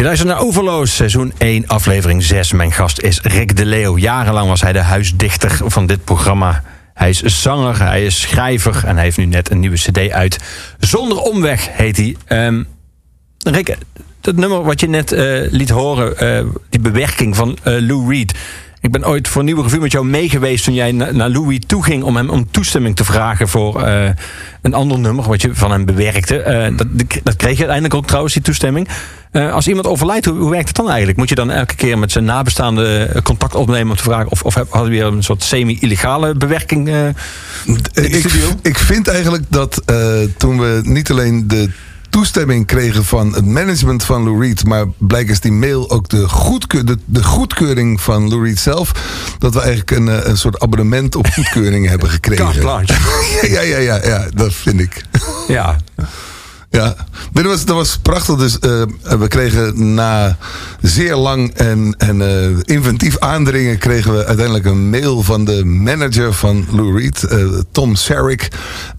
Luistert 0.05 0.29
naar 0.29 0.39
Overloos, 0.39 0.95
seizoen 0.95 1.33
1, 1.37 1.67
aflevering 1.67 2.23
6. 2.23 2.51
Mijn 2.51 2.71
gast 2.71 2.99
is 2.99 3.19
Rick 3.21 3.55
de 3.55 3.65
Leeuw. 3.65 3.97
Jarenlang 3.97 4.47
was 4.47 4.61
hij 4.61 4.73
de 4.73 4.81
huisdichter 4.81 5.59
van 5.65 5.85
dit 5.85 6.03
programma. 6.03 6.63
Hij 6.93 7.09
is 7.09 7.21
zanger, 7.23 7.81
hij 7.81 8.05
is 8.05 8.21
schrijver 8.21 8.83
en 8.85 8.95
hij 8.95 9.03
heeft 9.03 9.17
nu 9.17 9.25
net 9.25 9.51
een 9.51 9.59
nieuwe 9.59 9.75
cd 9.75 10.11
uit. 10.11 10.39
Zonder 10.79 11.17
omweg 11.17 11.67
heet 11.71 11.97
hij. 11.97 12.15
Ehm, 12.25 12.63
Rick, 13.37 13.77
dat 14.21 14.35
nummer 14.35 14.63
wat 14.63 14.79
je 14.79 14.87
net 14.87 15.11
eh, 15.11 15.51
liet 15.51 15.69
horen, 15.69 16.17
eh, 16.17 16.45
die 16.69 16.79
bewerking 16.79 17.35
van 17.35 17.57
eh, 17.63 17.73
Lou 17.79 18.09
Reed. 18.09 18.33
Ik 18.81 18.91
ben 18.91 19.07
ooit 19.07 19.27
voor 19.27 19.39
een 19.39 19.45
nieuwe 19.45 19.63
review 19.63 19.81
met 19.81 19.91
jou 19.91 20.05
meegeweest 20.05 20.63
toen 20.63 20.73
jij 20.73 20.91
na- 20.91 21.11
naar 21.11 21.29
Louis 21.29 21.59
toe 21.67 21.83
ging 21.83 22.03
om 22.03 22.15
hem 22.15 22.29
om 22.29 22.51
toestemming 22.51 22.95
te 22.95 23.05
vragen 23.05 23.47
voor 23.47 23.83
een 24.61 24.73
ander 24.73 24.99
nummer 24.99 25.27
wat 25.27 25.41
je 25.41 25.55
van 25.55 25.71
hem 25.71 25.85
bewerkte. 25.85 26.73
Dat, 26.75 26.87
dat 27.23 27.35
kreeg 27.35 27.51
je 27.51 27.57
uiteindelijk 27.57 27.93
ook 27.93 28.05
trouwens, 28.05 28.33
die 28.33 28.43
toestemming. 28.43 28.87
Eh, 29.35 29.53
als 29.53 29.67
iemand 29.67 29.87
overlijdt, 29.87 30.25
hoe, 30.25 30.37
hoe 30.37 30.49
werkt 30.49 30.67
het 30.67 30.75
dan 30.75 30.87
eigenlijk? 30.87 31.17
Moet 31.17 31.29
je 31.29 31.35
dan 31.35 31.51
elke 31.51 31.75
keer 31.75 31.97
met 31.97 32.11
zijn 32.11 32.25
nabestaanden 32.25 33.15
eh, 33.15 33.21
contact 33.21 33.55
opnemen 33.55 33.89
om 33.89 33.95
te 33.97 34.03
vragen? 34.03 34.31
Of, 34.31 34.43
of 34.43 34.53
hadden 34.53 34.83
we 34.83 34.89
weer 34.89 35.05
een 35.05 35.23
soort 35.23 35.43
semi-illegale 35.43 36.33
bewerking? 36.33 36.85
de 36.85 37.13
ik, 37.93 38.25
ik 38.61 38.77
vind 38.77 39.07
eigenlijk 39.07 39.43
dat 39.49 39.81
toen 40.37 40.59
we 40.59 40.79
niet 40.83 41.11
alleen 41.11 41.47
de 41.47 41.69
toestemming 42.09 42.65
kregen 42.65 43.05
van 43.05 43.33
het 43.33 43.45
management 43.45 44.03
van 44.03 44.23
Lou 44.23 44.41
Reed, 44.41 44.65
maar 44.65 44.85
blijkens 44.97 45.39
die 45.39 45.51
mail 45.51 45.89
ook 45.89 46.09
de, 46.09 46.29
goedkeur, 46.29 46.85
de, 46.85 46.97
de 47.05 47.23
goedkeuring 47.23 48.01
van 48.01 48.29
Lou 48.29 48.45
Reed 48.45 48.59
zelf, 48.59 48.91
dat 49.39 49.53
we 49.53 49.59
eigenlijk 49.59 49.91
een, 49.91 50.29
een 50.29 50.37
soort 50.37 50.59
abonnement 50.59 51.15
op 51.15 51.27
goedkeuring 51.27 51.87
hebben 51.87 52.09
gekregen. 52.19 52.45
Ja, 53.51 53.61
ja, 53.61 53.77
ja, 53.77 53.99
ja, 54.03 54.27
dat 54.33 54.53
vind 54.53 54.79
ik. 54.79 55.01
Ja, 55.47 55.77
Ja, 56.75 56.95
dat 57.33 57.45
was, 57.45 57.65
dat 57.65 57.75
was 57.75 57.97
prachtig. 57.97 58.35
Dus 58.35 58.59
eh, 58.59 58.81
we 59.19 59.27
kregen 59.27 59.93
na 59.93 60.37
zeer 60.81 61.15
lang 61.15 61.53
en, 61.53 61.95
en 61.97 62.21
eh, 62.21 62.75
inventief 62.75 63.19
aandringen... 63.19 63.77
kregen 63.77 64.17
we 64.17 64.25
uiteindelijk 64.25 64.65
een 64.65 64.89
mail 64.89 65.23
van 65.23 65.45
de 65.45 65.65
manager 65.65 66.33
van 66.33 66.65
Lou 66.71 66.99
Reed, 66.99 67.23
eh, 67.23 67.45
Tom 67.71 67.93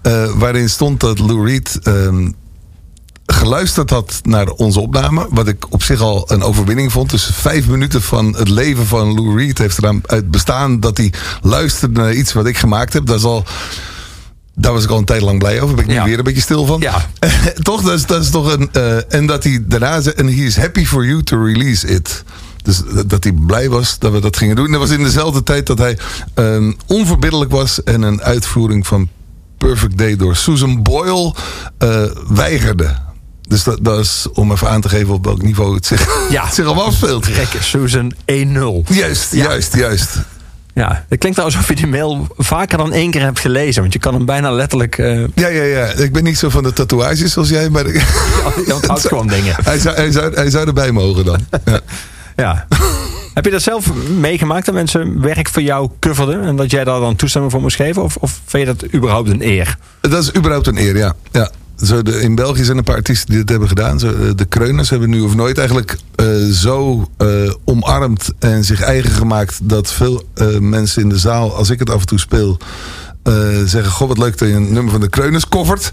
eh, 0.03 0.31
waarin 0.35 0.69
stond 0.69 1.01
dat 1.01 1.19
Lou 1.19 1.47
Reed... 1.47 1.79
ehm, 1.83 2.31
geluisterd 3.27 3.91
had 3.91 4.21
naar 4.23 4.49
onze 4.49 4.81
opname. 4.81 5.27
Wat 5.31 5.49
ik 5.49 5.73
op 5.73 5.83
zich 5.83 6.01
al 6.01 6.25
een 6.33 6.43
overwinning 6.43 6.93
vond. 6.93 7.11
Dus 7.11 7.31
vijf 7.33 7.69
minuten 7.69 8.03
van 8.03 8.37
het 8.37 8.49
leven 8.49 8.87
van 8.87 9.15
Lou 9.15 9.39
Reed 9.39 9.59
heeft 9.59 9.79
eraan 9.79 10.01
uit 10.07 10.31
bestaan 10.31 10.81
dat 10.81 10.97
hij 10.97 11.13
luisterde 11.43 12.01
naar 12.01 12.15
iets 12.15 12.33
wat 12.33 12.47
ik 12.47 12.59
gemaakt 12.59 12.93
heb. 12.93 13.07
Dat 13.07 13.19
is 13.19 13.25
al. 13.25 13.45
Daar 14.59 14.73
was 14.73 14.85
ik 14.85 14.91
al 14.91 14.99
een 14.99 15.05
tijd 15.05 15.21
lang 15.23 15.39
blij 15.39 15.61
over. 15.61 15.75
Ben 15.75 15.85
ik 15.85 15.91
nu 15.91 15.97
Ja. 15.97 16.05
weer 16.05 16.19
een 16.19 16.25
beetje 16.25 16.41
stil 16.41 16.67
van. 16.67 16.81
Ja. 16.81 17.07
toch, 17.63 17.83
dat 17.83 17.93
is, 17.95 18.07
dat 18.07 18.23
is 18.23 18.31
toch 18.31 18.53
een. 18.53 18.69
eh, 18.73 19.15
en 19.15 19.27
dat 19.27 19.45
hij 19.45 19.65
daarna 19.67 20.01
zei. 20.01 20.15
En 20.15 20.27
he 20.27 20.43
is 20.45 20.57
happy 20.57 20.85
for 20.85 21.07
you 21.07 21.23
to 21.23 21.43
release 21.45 21.87
it. 21.87 22.25
Dus 22.63 22.83
dat- 23.07 23.23
hij 23.25 23.33
blij 23.33 23.69
was 23.69 23.99
dat 23.99 24.13
we 24.13 24.21
dat 24.21 24.37
gingen 24.37 24.57
doen. 24.57 24.65
En 24.65 24.71
dat 24.73 24.81
was 24.81 24.91
in 24.91 25.03
dezelfde 25.03 25.43
tijd 25.43 25.67
dat 25.67 25.79
hij 25.79 25.99
eh, 26.35 26.69
onverbiddelijk 26.87 27.51
was. 27.51 27.83
En 27.83 28.03
een 28.03 28.23
uitvoering 28.23 28.87
van 28.87 29.09
Perfect 29.59 29.99
Day 29.99 30.17
door 30.17 30.37
Susan 30.37 30.83
Boyle 30.83 31.35
eh, 31.79 32.03
weigerde. 32.29 32.97
Dus 33.49 33.63
dat, 33.65 33.79
dat 33.83 33.99
is 33.99 34.27
om 34.33 34.53
even 34.53 34.69
aan 34.71 34.81
te 34.81 34.89
geven 34.89 35.15
op 35.15 35.25
welk 35.25 35.43
niveau 35.43 35.75
het 35.75 35.87
zich, 35.87 36.27
Ja. 36.31 36.45
het 36.45 36.55
zich 36.61 36.67
al 36.67 36.83
afspeelt. 36.85 37.27
Rick 37.27 37.57
Susan 37.61 38.13
1-0. 38.13 38.15
Juist, 38.89 39.33
Ja. 39.33 39.45
juist, 39.45 39.75
juist. 39.75 40.17
Ja, 40.77 41.05
het 41.09 41.19
klinkt 41.19 41.39
alsof 41.39 41.69
je 41.69 41.75
die 41.75 41.87
mail 41.87 42.27
vaker 42.37 42.79
dan 42.79 42.93
één 42.93 43.11
keer 43.11 43.21
hebt 43.21 43.41
gelezen. 43.41 43.81
Want 43.81 43.93
je 43.93 43.99
kan 43.99 44.15
hem 44.15 44.25
bijna 44.25 44.51
letterlijk... 44.51 44.99
eh 44.99 45.21
Ja, 45.35 45.49
ja, 45.49 45.63
ja. 45.63 45.85
Ik 45.87 46.13
ben 46.13 46.25
niet 46.25 46.39
zo 46.39 46.49
van 46.49 46.63
de 46.63 46.73
tatoeages 46.73 47.33
zoals 47.33 47.49
jij, 47.49 47.71
maar 47.71 47.87
je 48.67 48.75
onthoudt 48.75 49.09
gewoon 49.09 49.27
dingen. 49.27 49.57
hij, 49.65 49.79
zou, 49.79 49.97
hij, 49.97 50.11
zou, 50.11 50.35
hij 50.35 50.51
zou 50.51 50.67
erbij 50.67 50.93
mogen 50.93 51.25
dan. 51.25 51.47
Ja. 51.65 51.81
Ja. 52.37 52.67
Heb 53.35 53.45
je 53.45 53.51
dat 53.51 53.63
zelf 53.63 53.95
meegemaakt 54.19 54.67
dat 54.67 54.75
mensen 54.75 55.21
werk 55.21 55.49
voor 55.49 55.63
jou 55.63 55.91
coverden 56.01 56.43
en 56.43 56.57
dat 56.57 56.71
jij 56.71 56.85
daar 56.85 57.01
dan 57.01 57.17
toestemming 57.17 57.53
voor 57.53 57.63
moest 57.63 57.77
geven? 57.77 58.03
Of, 58.03 58.17
of 58.17 58.41
vind 58.45 58.67
je 58.67 58.75
dat 58.75 58.95
überhaupt 58.95 59.29
een 59.29 59.43
eer? 59.43 59.77
Dat 60.01 60.23
is 60.23 60.35
überhaupt 60.35 60.67
een 60.67 60.79
eer, 60.79 60.97
ja. 60.97 61.15
ja. 61.33 61.51
Zo 61.83 61.99
in 61.99 62.35
België 62.35 62.65
zijn 62.65 62.79
een 62.79 62.85
paar 62.85 62.97
artiesten 62.97 63.29
die 63.29 63.39
dit 63.39 63.49
hebben 63.49 63.69
gedaan. 63.69 63.99
Zo, 63.99 64.09
eh, 64.09 64.31
de 64.37 64.45
Kreuners 64.45 64.91
hebben 64.91 65.11
nu 65.11 65.21
of 65.21 65.35
nooit 65.35 65.59
eigenlijk 65.59 65.97
eh, 66.15 66.27
zo 66.51 67.09
eh, 67.17 67.29
omarmd 67.65 68.33
en 68.39 68.65
zich 68.65 68.81
eigen 68.81 69.11
gemaakt 69.11 69.59
dat 69.63 69.93
veel 69.93 70.23
mensen 70.61 71.03
in 71.03 71.09
de 71.09 71.19
zaal, 71.19 71.55
als 71.55 71.71
ik 71.71 71.79
het 71.79 71.91
af 71.91 72.01
en 72.01 72.07
toe 72.07 72.19
speel, 72.19 72.59
eh, 73.27 73.35
zeggen: 73.65 73.93
Goh, 73.93 74.09
wat 74.09 74.19
leuk 74.19 74.39
dat 74.39 74.49
je 74.49 74.55
een 74.55 74.73
nummer 74.73 74.93
van 74.93 75.01
de 75.01 75.09
Kreuners 75.09 75.49
covert. 75.49 75.91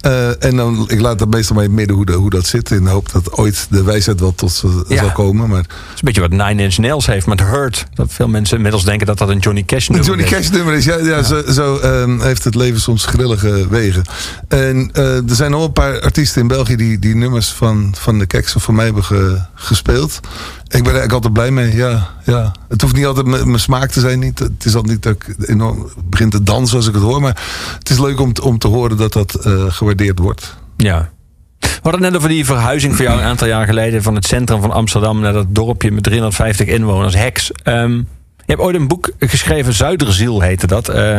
Eh, 0.00 0.44
en 0.44 0.56
dan, 0.56 0.84
ik 0.88 1.00
laat 1.00 1.18
dat 1.18 1.28
meestal 1.28 1.54
maar 1.54 1.64
in 1.64 1.70
het 1.70 1.78
midden 1.78 1.96
hoe, 1.96 2.06
de, 2.06 2.12
hoe 2.12 2.30
dat 2.30 2.46
zit. 2.46 2.70
In 2.70 2.84
de 2.84 2.90
hoop 2.90 3.12
dat 3.12 3.32
ooit 3.32 3.66
de 3.70 3.82
wijsheid 3.82 4.20
wel 4.20 4.34
tot 4.34 4.62
Ja. 4.88 4.96
zal 4.98 5.12
komen. 5.12 5.48
Maar 5.48 5.58
Het 5.58 5.68
is 5.70 5.94
een 5.94 6.00
beetje 6.04 6.20
wat 6.20 6.30
Nine 6.30 6.62
Inch 6.62 6.76
Nails 6.78 7.06
heeft 7.06 7.26
met 7.26 7.40
Hurt. 7.40 7.86
Dat 7.94 8.06
veel 8.10 8.28
mensen 8.28 8.56
inmiddels 8.56 8.84
denken 8.84 9.06
dat 9.06 9.18
dat 9.18 9.28
een 9.28 9.38
Johnny 9.38 9.62
Cash 9.64 9.88
nummer 9.88 10.06
Johnny 10.06 10.24
is. 10.24 10.30
Cash 10.30 10.48
nummer 10.48 10.74
is. 10.74 10.84
Ja, 10.84 10.96
ja, 10.98 11.22
Zo, 11.22 11.42
zo 11.52 11.76
ehm, 11.78 12.20
heeft 12.20 12.44
het 12.44 12.54
leven 12.54 12.80
soms 12.80 13.06
grillige 13.06 13.66
wegen. 13.70 14.02
En 14.48 14.90
eh, 14.92 15.16
er 15.16 15.22
zijn 15.34 15.50
nog 15.50 15.64
een 15.64 15.72
paar 15.72 16.00
artiesten 16.00 16.40
in 16.42 16.48
België 16.48 16.76
die, 16.76 16.98
die 16.98 17.14
nummers 17.16 17.48
van, 17.48 17.94
van 17.98 18.18
de 18.18 18.26
Keks 18.26 18.56
of 18.56 18.62
van 18.62 18.74
mij 18.74 18.84
hebben 18.84 19.04
ge- 19.04 19.40
gespeeld. 19.54 20.20
Ik 20.68 20.82
ben 20.82 20.92
er 20.92 20.98
eigenlijk 20.98 21.12
altijd 21.12 21.32
blij 21.32 21.50
mee. 21.50 21.76
Ja, 21.76 22.06
ja. 22.24 22.52
Het 22.68 22.80
hoeft 22.80 22.94
niet 22.94 23.06
altijd 23.06 23.26
mijn 23.26 23.60
smaak 23.60 23.90
te 23.90 24.00
zijn. 24.00 24.18
Niet. 24.18 24.38
Het 24.38 24.64
is 24.64 24.74
al 24.74 24.82
niet 24.82 25.02
dat 25.02 25.12
ik 25.12 25.48
enorm 25.48 25.90
begin 26.04 26.30
te 26.30 26.42
dansen 26.42 26.76
als 26.76 26.86
ik 26.86 26.94
het 26.94 27.02
hoor. 27.02 27.20
Maar 27.20 27.42
het 27.78 27.90
is 27.90 27.98
leuk 27.98 28.20
om, 28.20 28.32
om 28.42 28.58
te 28.58 28.68
horen 28.68 28.96
dat 28.96 29.12
dat 29.12 29.34
eh, 29.34 29.64
gewaardeerd 29.68 30.18
wordt. 30.18 30.56
Ja. 30.76 31.10
We 31.58 31.68
hadden 31.82 32.00
net 32.00 32.16
over 32.16 32.28
die 32.28 32.44
verhuizing 32.44 32.96
voor 32.96 33.04
jou 33.04 33.18
een 33.18 33.24
aantal 33.24 33.46
jaar 33.46 33.66
geleden 33.66 34.02
van 34.02 34.14
het 34.14 34.26
centrum 34.26 34.60
van 34.60 34.72
Amsterdam 34.72 35.20
naar 35.20 35.32
dat 35.32 35.46
dorpje 35.48 35.90
met 35.90 36.02
350 36.02 36.66
inwoners, 36.66 37.14
Heks. 37.14 37.52
Ehm, 37.52 37.92
je 37.92 38.52
hebt 38.52 38.60
ooit 38.60 38.76
een 38.76 38.88
boek 38.88 39.10
geschreven, 39.18 39.72
Zuiderziel 39.72 40.40
heette 40.40 40.66
dat. 40.66 40.88
Eh, 40.88 41.18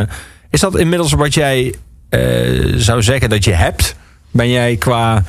is 0.50 0.60
dat 0.60 0.78
inmiddels 0.78 1.12
wat 1.12 1.34
jij 1.34 1.74
eh, 2.08 2.72
zou 2.76 3.02
zeggen 3.02 3.28
dat 3.28 3.44
je 3.44 3.52
hebt? 3.52 3.96
Ben 4.30 4.50
jij 4.50 4.76
qua 4.76 5.24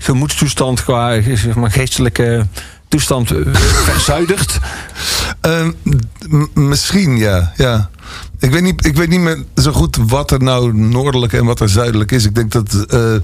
gemoedstoestand, 0.00 0.84
qua 0.84 1.20
geestelijke 1.62 2.46
toestand 2.90 3.30
eh, 3.30 3.54
verzuiderd? 3.92 4.58
Ehm, 5.40 5.70
misschien, 6.54 7.16
ja. 7.16 7.52
ja. 7.56 7.90
Ik, 8.38 8.50
weet 8.50 8.62
niet, 8.62 8.86
ik 8.86 8.96
weet 8.96 9.08
niet 9.08 9.20
meer 9.20 9.44
zo 9.56 9.72
goed 9.72 9.96
wat 10.06 10.30
er 10.30 10.42
nou 10.42 10.74
noordelijk 10.74 11.32
en 11.32 11.44
wat 11.44 11.60
er 11.60 11.68
zuidelijk 11.68 12.12
is. 12.12 12.24
Ik 12.24 12.34
denk 12.34 12.52
dat 12.52 12.84
eh, 12.88 13.14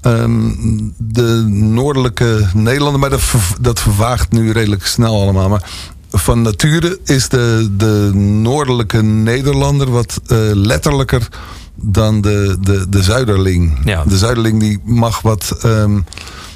ehm, 0.00 0.50
de 0.96 1.44
noordelijke 1.48 2.48
Nederlander... 2.54 3.00
maar 3.00 3.10
dat, 3.10 3.22
dat 3.60 3.80
vervaagt 3.80 4.32
nu 4.32 4.52
redelijk 4.52 4.86
snel 4.86 5.22
allemaal. 5.22 5.48
Maar 5.48 5.70
van 6.10 6.42
nature 6.42 6.98
is 7.04 7.28
de, 7.28 7.68
de 7.76 8.10
noordelijke 8.14 9.02
Nederlander... 9.02 9.90
wat 9.90 10.20
eh, 10.26 10.38
letterlijker 10.52 11.28
dan 11.74 12.20
de, 12.20 12.56
de, 12.60 12.88
de 12.88 13.02
zuiderling. 13.02 13.78
Ja. 13.84 14.04
De 14.04 14.18
zuiderling 14.18 14.60
die 14.60 14.80
mag 14.84 15.20
wat 15.20 15.58
ehm, 15.62 16.00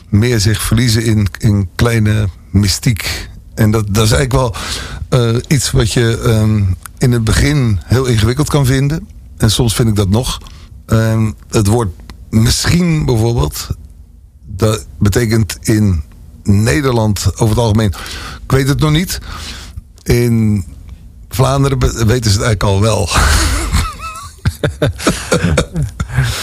meer 0.09 0.41
zich 0.41 0.63
verliezen 0.63 1.05
in, 1.05 1.27
in 1.39 1.69
kleine 1.75 2.29
mystiek. 2.55 3.29
En 3.55 3.71
dat, 3.71 3.95
dat 3.95 4.05
is 4.05 4.13
eigenlijk 4.13 4.33
wel 4.33 4.55
eh, 5.09 5.37
iets 5.49 5.71
wat 5.71 5.93
je 5.93 6.21
ehm, 6.25 6.63
in 6.99 7.13
het 7.13 7.25
begin 7.25 7.81
heel 7.85 8.05
ingewikkeld 8.05 8.49
kan 8.49 8.67
vinden. 8.67 9.09
En 9.37 9.51
soms 9.51 9.75
vind 9.75 9.89
ik 9.89 9.97
dat 9.97 10.09
nog. 10.09 10.39
Ehm, 10.87 11.31
het 11.49 11.67
woord 11.67 11.91
misschien 12.31 13.05
bijvoorbeeld. 13.05 13.69
Dat 14.47 14.87
betekent 14.99 15.59
in 15.61 16.03
Nederland 16.43 17.31
over 17.35 17.49
het 17.49 17.59
algemeen. 17.59 17.93
Ik 18.45 18.51
weet 18.51 18.69
het 18.69 18.81
nog 18.81 18.91
niet. 18.91 19.19
In 20.03 20.65
Vlaanderen 21.29 22.07
weten 22.07 22.31
ze 22.31 22.39
het 22.39 22.47
eigenlijk 22.47 22.63
al 22.63 22.81
wel. 22.81 23.09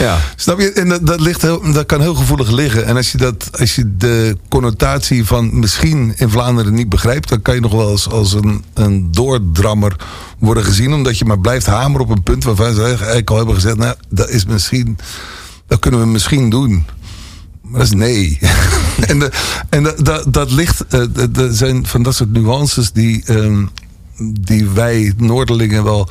Ja. 0.01 0.19
Snap 0.35 0.59
je? 0.59 0.71
En 0.71 0.89
dat, 0.89 1.07
dat, 1.07 1.19
ligt 1.19 1.41
heel, 1.41 1.71
dat 1.71 1.85
kan 1.85 2.01
heel 2.01 2.15
gevoelig 2.15 2.51
liggen. 2.51 2.85
En 2.85 2.95
als 2.95 3.11
je, 3.11 3.17
dat, 3.17 3.59
als 3.59 3.75
je 3.75 3.97
de 3.97 4.37
connotatie 4.49 5.25
van 5.25 5.59
misschien 5.59 6.13
in 6.15 6.29
Vlaanderen 6.29 6.73
niet 6.73 6.89
begrijpt, 6.89 7.29
dan 7.29 7.41
kan 7.41 7.55
je 7.55 7.61
nog 7.61 7.71
wel 7.71 7.91
eens 7.91 8.09
als 8.09 8.33
een, 8.33 8.63
een 8.73 9.11
doordrammer 9.11 9.95
worden 10.39 10.63
gezien. 10.63 10.93
Omdat 10.93 11.17
je 11.17 11.25
maar 11.25 11.39
blijft 11.39 11.65
hameren 11.65 12.05
op 12.05 12.11
een 12.11 12.23
punt 12.23 12.43
waarvan 12.43 12.73
ze 12.73 12.83
eigenlijk 12.83 13.29
al 13.29 13.37
hebben 13.37 13.55
gezegd: 13.55 13.77
Nou, 13.77 13.95
dat 14.09 14.29
is 14.29 14.45
misschien. 14.45 14.97
Dat 15.67 15.79
kunnen 15.79 15.99
we 15.99 16.05
misschien 16.05 16.49
doen. 16.49 16.85
Maar 17.61 17.79
dat 17.79 17.89
is 17.89 17.93
nee. 17.93 18.39
en 19.09 19.19
de, 19.19 19.31
en 19.69 19.83
dat, 19.97 20.33
dat, 20.33 20.51
ligt. 20.51 20.85
eh, 20.87 21.01
dat 21.29 21.55
zijn 21.55 21.85
van 21.85 22.03
dat 22.03 22.15
soort 22.15 22.31
nuances 22.31 22.91
die. 22.91 23.23
ehm, 23.25 23.65
die 24.39 24.69
wij 24.69 25.13
Noorderlingen 25.17 25.83
wel 25.83 26.09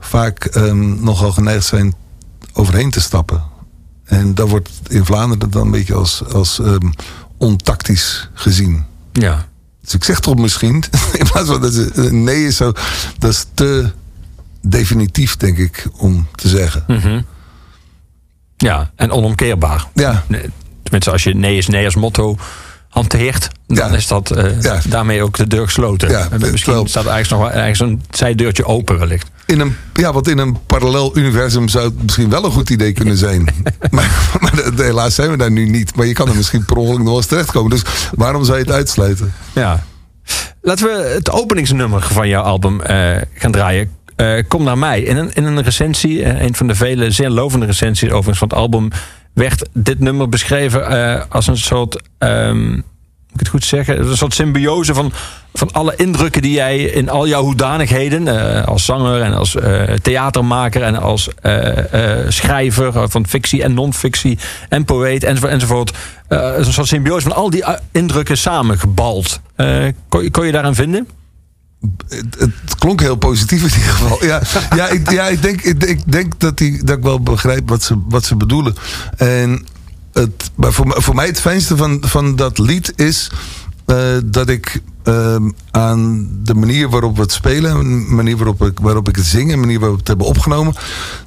vaak 0.00 0.44
ehm, 0.44 1.04
nogal 1.04 1.32
geneigd 1.32 1.64
zijn 1.66 1.94
overheen 2.58 2.90
te 2.90 3.00
stappen. 3.00 3.42
En 4.04 4.34
dat 4.34 4.48
wordt 4.48 4.70
in 4.88 5.04
Vlaanderen 5.04 5.50
dan 5.50 5.62
een 5.62 5.70
beetje 5.70 5.94
als, 5.94 6.22
als 6.32 6.58
ehm, 6.58 6.90
ontactisch 7.36 8.28
gezien. 8.34 8.84
ja. 9.12 9.46
Dus 9.80 9.94
ik 9.96 10.04
zeg 10.04 10.20
toch 10.20 10.36
misschien, 10.36 10.74
in 11.18 11.26
plaats 11.32 11.48
van 11.48 11.60
dat 11.60 11.72
ze- 11.72 11.90
een 11.94 12.24
nee 12.24 12.46
is 12.46 12.56
zo, 12.56 12.72
dat 13.18 13.30
is 13.30 13.46
te 13.54 13.90
definitief, 14.62 15.36
denk 15.36 15.58
ik, 15.58 15.86
om 15.96 16.26
te 16.34 16.48
zeggen. 16.48 16.84
Mhm. 16.86 17.20
Ja, 18.56 18.90
en 18.96 19.10
onomkeerbaar. 19.10 19.86
Ja, 19.94 20.24
Tenminste, 20.82 21.10
als 21.10 21.22
je 21.24 21.34
nee 21.34 21.56
is 21.56 21.66
nee 21.68 21.84
als 21.84 21.94
motto 21.94 22.36
hanteert, 22.88 23.48
dan 23.66 23.76
Ja. 23.76 23.96
is 23.96 24.06
dat 24.06 24.30
eh, 24.30 24.62
Ja. 24.62 24.80
daarmee 24.88 25.22
ook 25.22 25.36
de 25.36 25.46
deur 25.46 25.64
gesloten. 25.64 26.08
Ja, 26.10 26.20
En 26.30 26.40
misschien 26.40 26.56
terwijl- 26.58 26.86
staat 26.88 27.04
er 27.04 27.10
eigenlijk 27.10 27.42
nog 27.42 27.52
wel 27.52 27.60
ergens 27.62 27.80
een 27.80 28.02
zijdeurtje 28.10 28.64
open 28.64 28.98
wellicht. 28.98 29.30
In 29.46 29.60
een, 29.60 29.76
ja, 29.94 30.12
want 30.12 30.28
in 30.28 30.38
een 30.38 30.56
parallel 30.66 31.16
universum 31.16 31.68
zou 31.68 31.84
het 31.84 32.02
misschien 32.02 32.30
wel 32.30 32.44
een 32.44 32.50
goed 32.50 32.70
idee 32.70 32.92
kunnen 32.92 33.16
zijn. 33.16 33.44
maar 33.90 34.36
maar 34.40 34.54
de- 34.56 34.74
de- 34.74 34.82
helaas 34.82 35.14
zijn 35.14 35.30
we 35.30 35.36
daar 35.36 35.50
nu 35.50 35.68
niet. 35.68 35.96
Maar 35.96 36.06
je 36.06 36.12
kan 36.12 36.28
er 36.28 36.36
misschien 36.36 36.64
per 36.64 36.76
ongeluk 36.76 36.98
nog 36.98 37.06
wel 37.06 37.16
eens 37.16 37.26
terechtkomen. 37.26 37.70
Dus 37.70 37.82
waarom 38.14 38.44
zou 38.44 38.58
je 38.58 38.64
het 38.64 38.72
uitsluiten? 38.72 39.32
Ja. 39.54 39.84
Laten 40.62 40.86
we 40.86 41.10
het 41.14 41.30
openingsnummer 41.30 42.02
van 42.02 42.28
jouw 42.28 42.42
album 42.42 42.80
eh, 42.80 43.16
gaan 43.34 43.52
draaien. 43.52 43.90
Eh, 44.16 44.42
Kom 44.48 44.64
naar 44.64 44.78
mij. 44.78 45.00
In 45.02 45.16
een, 45.16 45.30
in 45.34 45.44
een 45.44 45.62
recensie, 45.62 46.22
eh, 46.24 46.40
een 46.46 46.54
van 46.54 46.66
de 46.66 46.74
vele 46.74 47.10
zeer 47.10 47.30
lovende 47.30 47.66
recensies 47.66 48.08
overigens 48.10 48.38
van 48.38 48.48
het 48.48 48.56
album, 48.58 48.88
werd 49.32 49.68
dit 49.72 49.98
nummer 50.00 50.28
beschreven 50.28 50.86
eh, 50.88 51.22
als 51.28 51.46
een 51.46 51.58
soort, 51.58 52.02
ehm, 52.18 52.70
moet 52.70 53.32
ik 53.32 53.38
het 53.38 53.48
goed 53.48 53.64
zeggen, 53.64 54.00
een 54.00 54.16
soort 54.16 54.34
symbiose 54.34 54.94
van, 54.94 55.12
van 55.54 55.72
alle 55.72 55.96
indrukken 55.96 56.42
die 56.42 56.52
jij 56.52 56.78
in 56.78 57.08
al 57.08 57.28
jouw 57.28 57.42
hoedanigheden, 57.42 58.28
eh, 58.28 58.66
als 58.66 58.84
zanger 58.84 59.22
en 59.22 59.34
als 59.34 59.54
eh, 59.54 59.82
theatermaker 59.82 60.82
en 60.82 60.96
als 60.96 61.28
schrijver 62.28 63.08
van 63.10 63.26
fictie 63.26 63.62
en 63.62 63.74
non-fictie 63.74 64.38
en 64.68 64.84
poëet 64.84 65.24
enzovoort, 65.24 65.92
een 66.28 66.72
soort 66.72 66.86
symbiose 66.88 67.28
van 67.28 67.36
al 67.36 67.50
die 67.50 67.64
indrukken 67.92 68.38
samengebald. 68.38 69.40
Kon, 70.08 70.30
kon 70.30 70.46
je 70.46 70.52
daaraan 70.52 70.74
vinden? 70.74 71.08
Het, 72.08 72.74
klonk 72.78 73.00
heel 73.00 73.16
positief 73.16 73.62
in 73.62 73.78
ieder 73.78 73.92
geval. 73.92 74.24
Ja, 74.24 74.42
ja, 74.74 74.88
ik, 74.88 75.10
ja 75.10 75.26
ik, 75.26 75.42
denk, 75.42 75.62
ik, 75.62 75.84
ik 75.84 76.12
denk 76.12 76.40
dat, 76.40 76.58
dat 76.58 76.96
ik 76.96 77.02
wel 77.02 77.20
begrijp 77.20 77.68
wat 77.68 77.82
ze, 77.82 77.94
wat 78.08 78.24
ze 78.24 78.36
bedoelen. 78.36 78.74
En 79.16 79.66
het, 80.12 80.50
maar 80.54 80.72
voor, 80.72 81.02
voor 81.02 81.14
mij 81.14 81.26
het 81.26 81.40
fijnste 81.40 81.76
van, 81.76 82.02
van 82.06 82.36
dat 82.36 82.58
lied 82.58 82.92
is 82.96 83.30
eh, 83.86 84.16
dat 84.24 84.48
ik 84.48 84.80
ehm, 85.02 85.50
aan 85.70 86.28
de 86.42 86.54
manier 86.54 86.88
waarop 86.88 87.16
we 87.16 87.22
het 87.22 87.32
spelen, 87.32 87.76
een 87.76 88.14
manier 88.14 88.36
waarop 88.36 88.62
ik, 88.62 88.78
waarop 88.78 89.08
ik 89.08 89.16
het 89.16 89.24
zing, 89.24 89.52
een 89.52 89.60
manier 89.60 89.78
waarop 89.78 89.96
we 89.96 90.00
het 90.00 90.08
hebben 90.08 90.26
opgenomen, 90.26 90.74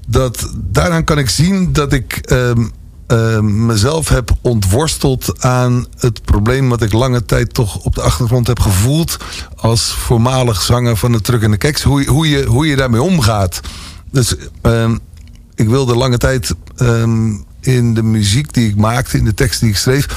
dat 0.07 0.51
daaraan 0.55 1.03
kan 1.03 1.17
ik 1.17 1.29
zien 1.29 1.73
dat 1.73 1.93
ik 1.93 2.13
ehm, 2.13 2.65
ehm, 3.11 3.65
mezelf 3.65 4.09
heb 4.09 4.31
ontworsteld 4.41 5.43
aan 5.43 5.85
het 5.97 6.21
probleem 6.21 6.69
wat 6.69 6.81
ik 6.81 6.93
lange 6.93 7.25
tijd 7.25 7.53
toch 7.53 7.77
op 7.77 7.95
de 7.95 8.01
achtergrond 8.01 8.47
heb 8.47 8.59
gevoeld 8.59 9.17
als 9.55 9.91
voormalig 9.91 10.61
zanger 10.61 10.97
van 10.97 11.11
de 11.11 11.21
Truck 11.21 11.41
en 11.41 11.51
de 11.51 11.57
Keks. 11.57 11.83
Hoe, 11.83 12.05
hoe, 12.05 12.29
je, 12.29 12.45
hoe 12.45 12.67
je 12.67 12.75
daarmee 12.75 13.01
omgaat. 13.01 13.61
Dus 14.11 14.35
ehm, 14.61 14.97
ik 15.55 15.67
wilde 15.69 15.95
lange 15.95 16.17
tijd 16.17 16.55
ehm, 16.75 17.33
in 17.61 17.93
de 17.93 18.03
muziek 18.03 18.53
die 18.53 18.69
ik 18.69 18.75
maakte, 18.75 19.17
in 19.17 19.25
de 19.25 19.33
tekst 19.33 19.59
die 19.59 19.69
ik 19.69 19.77
schreef, 19.77 20.07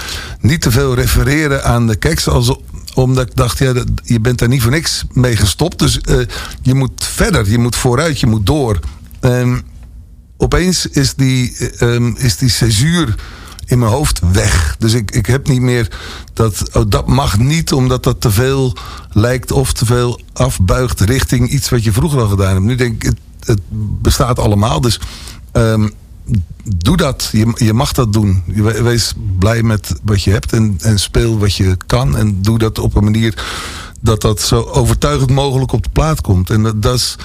niet 0.40 0.60
te 0.60 0.70
veel 0.70 0.94
refereren 0.94 1.64
aan 1.64 1.86
de 1.86 1.96
Keks. 1.96 2.28
Als, 2.28 2.56
omdat 2.94 3.26
ik 3.28 3.36
dacht, 3.36 3.58
ja, 3.58 3.72
je 4.04 4.20
bent 4.20 4.38
daar 4.38 4.48
niet 4.48 4.62
voor 4.62 4.70
niks 4.70 5.04
mee 5.12 5.36
gestopt. 5.36 5.78
Dus 5.78 6.00
eh, 6.00 6.18
je 6.62 6.74
moet 6.74 7.04
verder, 7.04 7.50
je 7.50 7.58
moet 7.58 7.76
vooruit, 7.76 8.20
je 8.20 8.26
moet 8.26 8.46
door. 8.46 8.78
Ehm, 9.20 9.58
opeens 10.44 10.86
is 10.86 11.14
die, 11.14 11.56
ehm, 11.78 12.12
is 12.16 12.36
die 12.36 12.48
césuur 12.48 13.14
in 13.66 13.78
mijn 13.78 13.92
hoofd 13.92 14.20
weg. 14.32 14.76
Dus 14.78 14.92
ik, 14.92 15.10
ik 15.10 15.26
heb 15.26 15.48
niet 15.48 15.60
meer 15.60 15.88
dat. 16.32 16.76
Oh, 16.76 16.84
dat 16.88 17.06
mag 17.06 17.38
niet, 17.38 17.72
omdat 17.72 18.02
dat 18.02 18.20
te 18.20 18.30
veel 18.30 18.76
lijkt 19.10 19.52
of 19.52 19.72
te 19.72 19.86
veel 19.86 20.20
afbuigt 20.32 21.00
richting 21.00 21.48
iets 21.48 21.68
wat 21.68 21.84
je 21.84 21.92
vroeger 21.92 22.20
al 22.20 22.28
gedaan 22.28 22.52
hebt. 22.52 22.64
Nu 22.64 22.74
denk 22.74 22.94
ik, 22.94 23.02
het, 23.02 23.18
het 23.40 23.60
bestaat 24.02 24.38
allemaal. 24.38 24.80
Dus 24.80 25.00
ehm, 25.52 25.88
doe 26.64 26.96
dat. 26.96 27.28
Je, 27.32 27.52
je 27.54 27.72
mag 27.72 27.92
dat 27.92 28.12
doen. 28.12 28.42
Wees 28.82 29.12
blij 29.38 29.62
met 29.62 29.94
wat 30.02 30.22
je 30.22 30.30
hebt 30.30 30.52
en, 30.52 30.76
en 30.80 30.98
speel 30.98 31.38
wat 31.38 31.54
je 31.54 31.76
kan. 31.86 32.16
En 32.16 32.42
doe 32.42 32.58
dat 32.58 32.78
op 32.78 32.96
een 32.96 33.04
manier 33.04 33.44
dat 34.04 34.20
dat 34.20 34.40
zo 34.40 34.60
overtuigend 34.60 35.30
mogelijk 35.30 35.72
op 35.72 35.82
de 35.82 35.88
plaat 35.92 36.20
komt. 36.20 36.50
En 36.50 36.62
dat, 36.62 36.82
dat, 36.82 37.16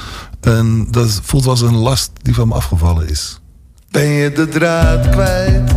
een, 0.41 0.87
dat 0.91 1.19
voelt 1.23 1.45
als 1.45 1.61
een 1.61 1.75
last 1.75 2.11
die 2.21 2.33
van 2.33 2.47
me 2.47 2.53
afgevallen 2.53 3.09
is. 3.09 3.39
Ben 3.91 4.07
je 4.07 4.31
de 4.31 4.47
draad 4.47 5.09
kwijt? 5.09 5.71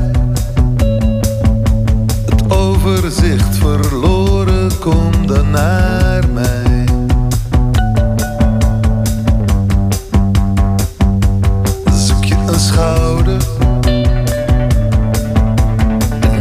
Het 2.26 2.50
overzicht 2.50 3.56
verloren, 3.56 4.78
kom 4.78 5.26
dan 5.26 5.50
naar 5.50 6.28
mij. 6.28 6.84
Zoek 11.94 12.24
je 12.24 12.34
een 12.46 12.60
schouder? 12.60 13.42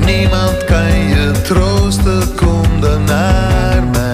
Niemand 0.06 0.64
kan 0.66 0.94
je 0.94 1.32
troosten, 1.44 2.36
kom 2.36 2.82
dan 2.82 3.04
naar 3.04 3.84
mij. 3.84 4.11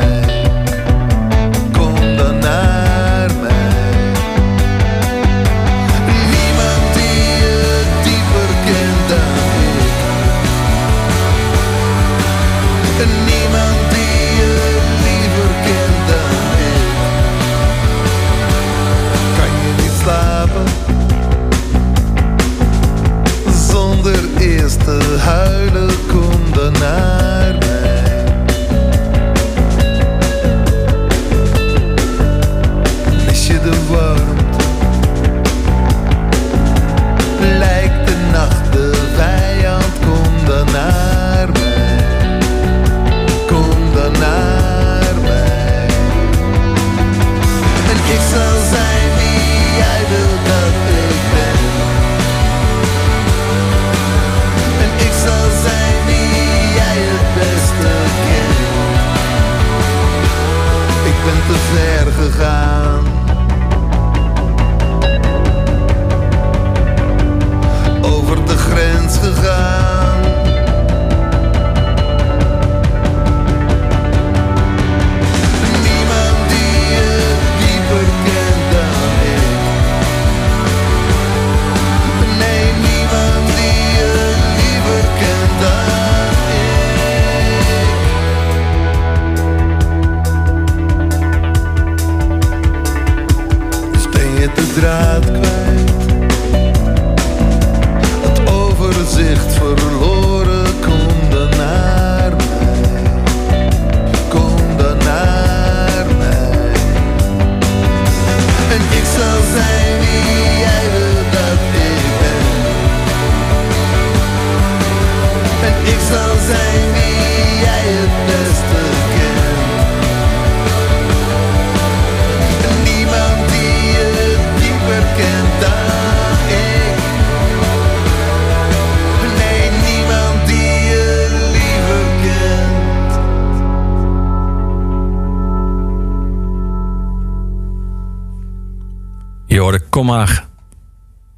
Kom 139.98 140.06
maar. 140.06 140.48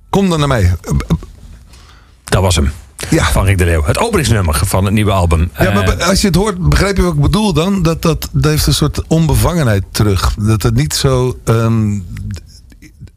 Kom 0.10 0.30
dan 0.30 0.39
naar 0.39 0.48
mij. 0.48 0.76
Dat 2.24 2.41
was 2.41 2.56
hem. 2.56 2.72
Ja. 3.10 3.32
van 3.32 3.45
Rick 3.45 3.58
de 3.58 3.65
Leeuw. 3.65 3.84
Het 3.84 3.98
openingsnummer 3.98 4.62
van 4.65 4.86
het 4.86 4.93
nieuwe 4.93 5.12
album. 5.12 5.52
Ja, 5.60 5.74
maar 5.74 5.84
Eh, 5.84 6.08
als 6.08 6.22
je 6.22 6.28
het 6.28 6.36
hoort, 6.36 6.69
begrijp 6.69 6.98
je 6.98 7.02
wat 7.04 7.13
ik 7.13 7.22
bedoel 7.22 7.54
dan? 7.54 7.82
Dat, 7.82 8.02
dat, 8.02 8.30
dat 8.32 8.52
heeft 8.52 8.67
een 8.67 8.74
soort 8.74 9.08
onbevangenheid 9.08 9.84
terug. 9.91 10.36
Dat 10.39 10.63
het 10.63 10.76
niet 10.76 10.93
zo 10.93 11.39
ehm, 11.43 12.00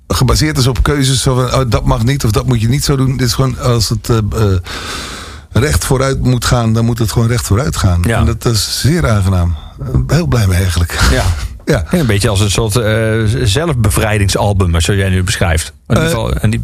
gebaseerd 0.08 0.58
is 0.58 0.66
op 0.66 0.82
keuzes. 0.82 1.22
Van, 1.22 1.54
oh, 1.54 1.60
dat 1.68 1.84
mag 1.84 2.04
niet 2.04 2.24
of 2.24 2.30
dat 2.30 2.46
moet 2.46 2.60
je 2.60 2.68
niet 2.68 2.84
zo 2.84 2.96
doen. 2.96 3.16
Dit 3.16 3.26
is 3.26 3.34
gewoon 3.34 3.58
als 3.58 3.88
het 3.88 4.08
eh, 4.08 4.16
eh, 4.16 4.58
recht 5.50 5.84
vooruit 5.84 6.20
moet 6.20 6.44
gaan, 6.44 6.72
dan 6.72 6.84
moet 6.84 6.98
het 6.98 7.12
gewoon 7.12 7.28
recht 7.28 7.46
vooruit 7.46 7.76
gaan. 7.76 8.02
Ja. 8.06 8.18
En 8.18 8.24
dat 8.24 8.44
is 8.44 8.80
zeer 8.80 9.08
aangenaam. 9.08 9.56
Heel 10.06 10.26
blij 10.26 10.46
mee 10.46 10.56
eigenlijk. 10.56 11.08
ja. 11.10 11.24
Ja. 11.64 11.84
Een 11.90 12.06
beetje 12.06 12.28
als 12.28 12.40
een 12.40 12.50
soort 12.50 12.76
eh, 12.76 13.22
zelfbevrijdingsalbum, 13.44 14.80
zoals 14.80 15.00
jij 15.00 15.08
nu 15.10 15.22
beschrijft. 15.22 15.72
In 15.88 15.94
ieder 15.94 16.04
Eh. 16.04 16.10
geval, 16.10 16.32
en 16.34 16.50
die, 16.50 16.60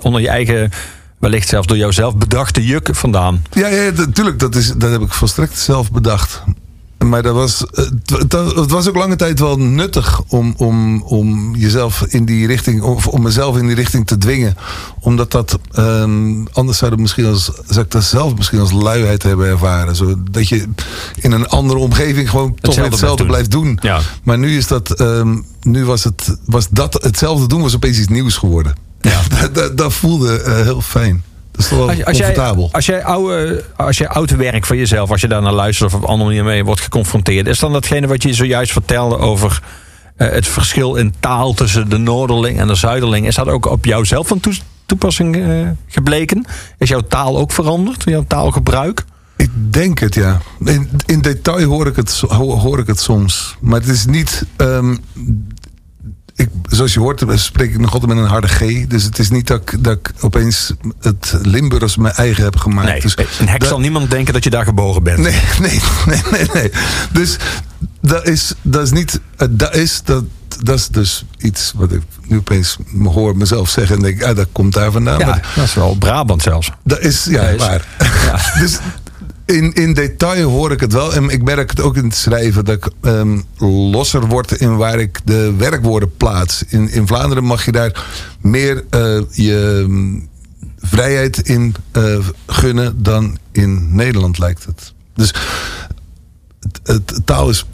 onder 0.00 0.20
je 0.20 0.28
eigen, 0.28 0.70
wellicht 1.18 1.48
zelfs 1.48 1.66
door 1.66 1.76
jouzelf 1.76 2.16
bedachte 2.16 2.64
juk 2.66 2.88
vandaan. 2.92 3.42
Ja, 3.50 3.66
ja 3.68 3.90
natuurlijk. 3.96 4.38
Dat, 4.38 4.54
is, 4.54 4.72
dat 4.76 4.90
heb 4.90 5.00
ik 5.00 5.12
volstrekt 5.12 5.58
zelf 5.58 5.92
bedacht. 5.92 6.42
Maar 7.06 7.22
dat 7.22 7.34
was, 7.34 7.64
het, 7.70 8.10
het- 8.54 8.70
was 8.70 8.88
ook 8.88 8.96
lange 8.96 9.16
tijd 9.16 9.38
wel 9.38 9.56
nuttig 9.58 10.20
om, 10.28 10.54
om, 10.56 11.02
om 11.02 11.56
jezelf 11.56 12.02
in 12.08 12.24
die 12.24 12.46
richting, 12.46 12.82
of 12.82 13.06
om 13.06 13.22
mezelf 13.22 13.56
in 13.56 13.66
die 13.66 13.74
richting 13.76 14.06
te 14.06 14.18
dwingen. 14.18 14.56
Omdat 15.00 15.30
dat, 15.30 15.58
ehm, 15.72 16.44
anders 16.52 16.78
zou, 16.78 16.90
het 16.90 17.00
misschien 17.00 17.26
als, 17.26 17.50
zou 17.68 17.84
ik 17.84 17.90
dat 17.90 18.04
zelf 18.04 18.36
misschien 18.36 18.58
als 18.58 18.72
luiheid 18.72 19.22
hebben 19.22 19.46
ervaren. 19.46 19.96
Zo, 19.96 20.14
dat 20.30 20.48
je 20.48 20.68
in 21.16 21.32
een 21.32 21.46
andere 21.48 21.78
omgeving 21.78 22.30
gewoon 22.30 22.54
toch 22.60 22.74
weer 22.74 22.84
hetzelfde 22.84 23.26
blijft 23.26 23.50
doen. 23.50 23.78
Ja. 23.82 24.00
Maar 24.22 24.38
nu 24.38 24.56
is 24.56 24.66
dat, 24.66 24.90
ehm, 24.90 25.38
nu 25.62 25.84
was, 25.84 26.04
het, 26.04 26.36
was 26.44 26.66
dat 26.70 26.98
hetzelfde 27.02 27.46
doen, 27.46 27.60
was 27.62 27.74
opeens 27.74 27.98
iets 27.98 28.08
nieuws 28.08 28.36
geworden. 28.36 28.74
Ja. 29.00 29.20
dat, 29.40 29.54
dat, 29.54 29.76
dat 29.76 29.92
voelde 29.92 30.40
eh, 30.42 30.54
heel 30.62 30.80
fijn. 30.80 31.22
Dat 31.60 31.70
is 31.70 31.76
toch 31.78 31.86
wel 31.86 31.96
Als, 31.96 32.04
als, 32.04 32.16
jij, 32.16 32.26
comfortabel. 32.26 32.68
als 32.72 32.86
jij 32.86 33.04
oude, 33.04 33.64
als 33.76 33.98
jij 33.98 34.08
oud 34.08 34.30
werk 34.30 34.66
van 34.66 34.76
jezelf, 34.76 35.10
als 35.10 35.20
je 35.20 35.28
daar 35.28 35.42
naar 35.42 35.52
luistert 35.52 35.94
of 35.94 36.00
op 36.00 36.08
andere 36.08 36.28
manier 36.30 36.44
mee 36.44 36.64
wordt 36.64 36.80
geconfronteerd, 36.80 37.46
is 37.46 37.58
dan 37.58 37.72
datgene 37.72 38.06
wat 38.06 38.22
je 38.22 38.34
zojuist 38.34 38.72
vertelde 38.72 39.18
over 39.18 39.62
eh, 40.16 40.28
het 40.30 40.46
verschil 40.48 40.94
in 40.94 41.14
taal 41.20 41.52
tussen 41.54 41.88
de 41.88 41.96
Noorderling 41.98 42.58
en 42.58 42.66
de 42.66 42.74
Zuiderling, 42.74 43.26
is 43.26 43.34
dat 43.34 43.48
ook 43.48 43.66
op 43.66 43.84
jou 43.84 44.04
zelf 44.04 44.28
van 44.28 44.40
toe- 44.40 44.54
toepassing 44.86 45.36
eh, 45.36 45.68
gebleken? 45.86 46.44
Is 46.78 46.88
jouw 46.88 47.00
taal 47.08 47.38
ook 47.38 47.52
veranderd, 47.52 48.02
jouw 48.04 48.24
taalgebruik? 48.28 49.04
Ik 49.36 49.50
denk 49.72 49.98
het, 49.98 50.14
ja. 50.14 50.40
In, 50.64 50.90
in 51.06 51.20
detail 51.20 51.62
hoor 51.68 51.86
ik, 51.86 51.96
het, 51.96 52.22
ho- 52.28 52.58
hoor 52.58 52.78
ik 52.78 52.86
het 52.86 53.00
soms. 53.00 53.56
Maar 53.60 53.80
het 53.80 53.88
is 53.88 54.06
niet... 54.06 54.44
ehm, 54.56 54.96
ik, 56.40 56.48
zoals 56.68 56.92
je 56.94 57.00
hoort, 57.00 57.22
spreek 57.34 57.70
ik 57.70 57.78
nog 57.78 57.92
altijd 57.92 58.12
met 58.14 58.22
een 58.24 58.30
harde 58.30 58.48
G. 58.48 58.86
Dus 58.86 59.02
het 59.02 59.18
is 59.18 59.30
niet 59.30 59.46
dat 59.46 59.60
ik, 59.60 59.84
dat 59.84 59.98
ik 59.98 60.10
opeens 60.20 60.72
het 61.00 61.34
Limburgs 61.42 61.96
mijn 61.96 62.14
eigen 62.14 62.44
heb 62.44 62.56
gemaakt. 62.56 62.88
Nee, 62.88 63.00
dus 63.00 63.16
een 63.40 63.48
hek 63.48 63.60
dat- 63.60 63.68
zal 63.68 63.80
niemand 63.80 64.10
denken 64.10 64.32
dat 64.32 64.44
je 64.44 64.50
daar 64.50 64.64
geboren 64.64 65.02
bent. 65.02 65.18
Nee, 65.18 65.40
nee, 65.60 65.80
nee, 66.06 66.22
nee, 66.30 66.46
nee. 66.54 66.70
Dus 67.12 67.36
dat 68.00 68.26
is, 68.26 68.54
dat 68.62 68.82
is 68.82 68.90
niet... 68.90 69.20
Dat 69.50 69.74
is, 69.74 70.00
dat, 70.04 70.24
dat 70.62 70.78
is 70.78 70.88
dus 70.88 71.24
iets 71.38 71.72
wat 71.76 71.92
ik 71.92 72.02
nu 72.26 72.36
opeens 72.36 72.76
hoor 73.04 73.36
mezelf 73.36 73.68
zeggen. 73.70 73.96
En 73.96 74.02
denk, 74.02 74.22
ah, 74.22 74.36
dat 74.36 74.46
komt 74.52 74.72
daar 74.74 74.90
vandaan. 74.92 75.18
Ja, 75.18 75.26
Maar 75.26 75.52
dat 75.56 75.64
is 75.64 75.74
wel 75.74 75.94
Brabant 75.94 76.42
zelfs. 76.42 76.70
dat 76.84 77.00
is, 77.00 77.24
ja, 77.24 77.42
Ja, 77.42 77.48
is- 77.48 77.60
waar. 77.60 77.86
Ja. 77.98 78.40
dus 78.62 78.78
in, 79.50 79.72
in 79.72 79.94
detail 79.94 80.50
hoor 80.50 80.72
ik 80.72 80.80
het 80.80 80.92
wel. 80.92 81.14
En 81.14 81.28
ik 81.28 81.42
merk 81.42 81.70
het 81.70 81.80
ook 81.80 81.96
in 81.96 82.04
het 82.04 82.14
schrijven 82.14 82.64
dat 82.64 82.76
ik 82.76 82.88
ehm, 83.00 83.40
losser 83.58 84.26
word 84.26 84.52
in 84.52 84.76
waar 84.76 84.98
ik 84.98 85.20
de 85.24 85.54
werkwoorden 85.56 86.16
plaats. 86.16 86.62
In, 86.68 86.90
in 86.90 87.06
Vlaanderen 87.06 87.44
mag 87.44 87.64
je 87.64 87.72
daar 87.72 88.06
meer 88.40 88.84
eh, 88.90 89.20
je 89.30 89.84
mm, 89.88 90.28
vrijheid 90.78 91.38
in 91.38 91.74
eh, 91.90 92.18
gunnen 92.46 93.02
dan 93.02 93.38
in 93.52 93.94
Nederland 93.94 94.38
lijkt 94.38 94.64
het. 94.64 94.92
Dus 95.14 95.34
het, 96.60 96.80
het 96.82 97.20
taal 97.24 97.48
is 97.48 97.66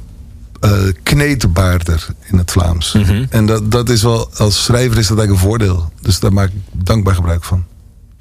eh 0.60 0.72
kneterbaarder 1.02 2.06
in 2.24 2.38
het 2.38 2.50
Vlaams. 2.50 2.92
Mhm. 2.92 3.24
En 3.30 3.46
dat, 3.46 3.70
dat 3.70 3.88
is 3.88 4.02
wel, 4.02 4.30
als 4.36 4.64
schrijver 4.64 4.98
is 4.98 5.06
dat 5.06 5.18
eigenlijk 5.18 5.30
een 5.30 5.48
voordeel. 5.48 5.92
Dus 6.00 6.20
daar 6.20 6.32
maak 6.32 6.48
ik 6.48 6.84
dankbaar 6.86 7.14
gebruik 7.14 7.44
van. 7.44 7.64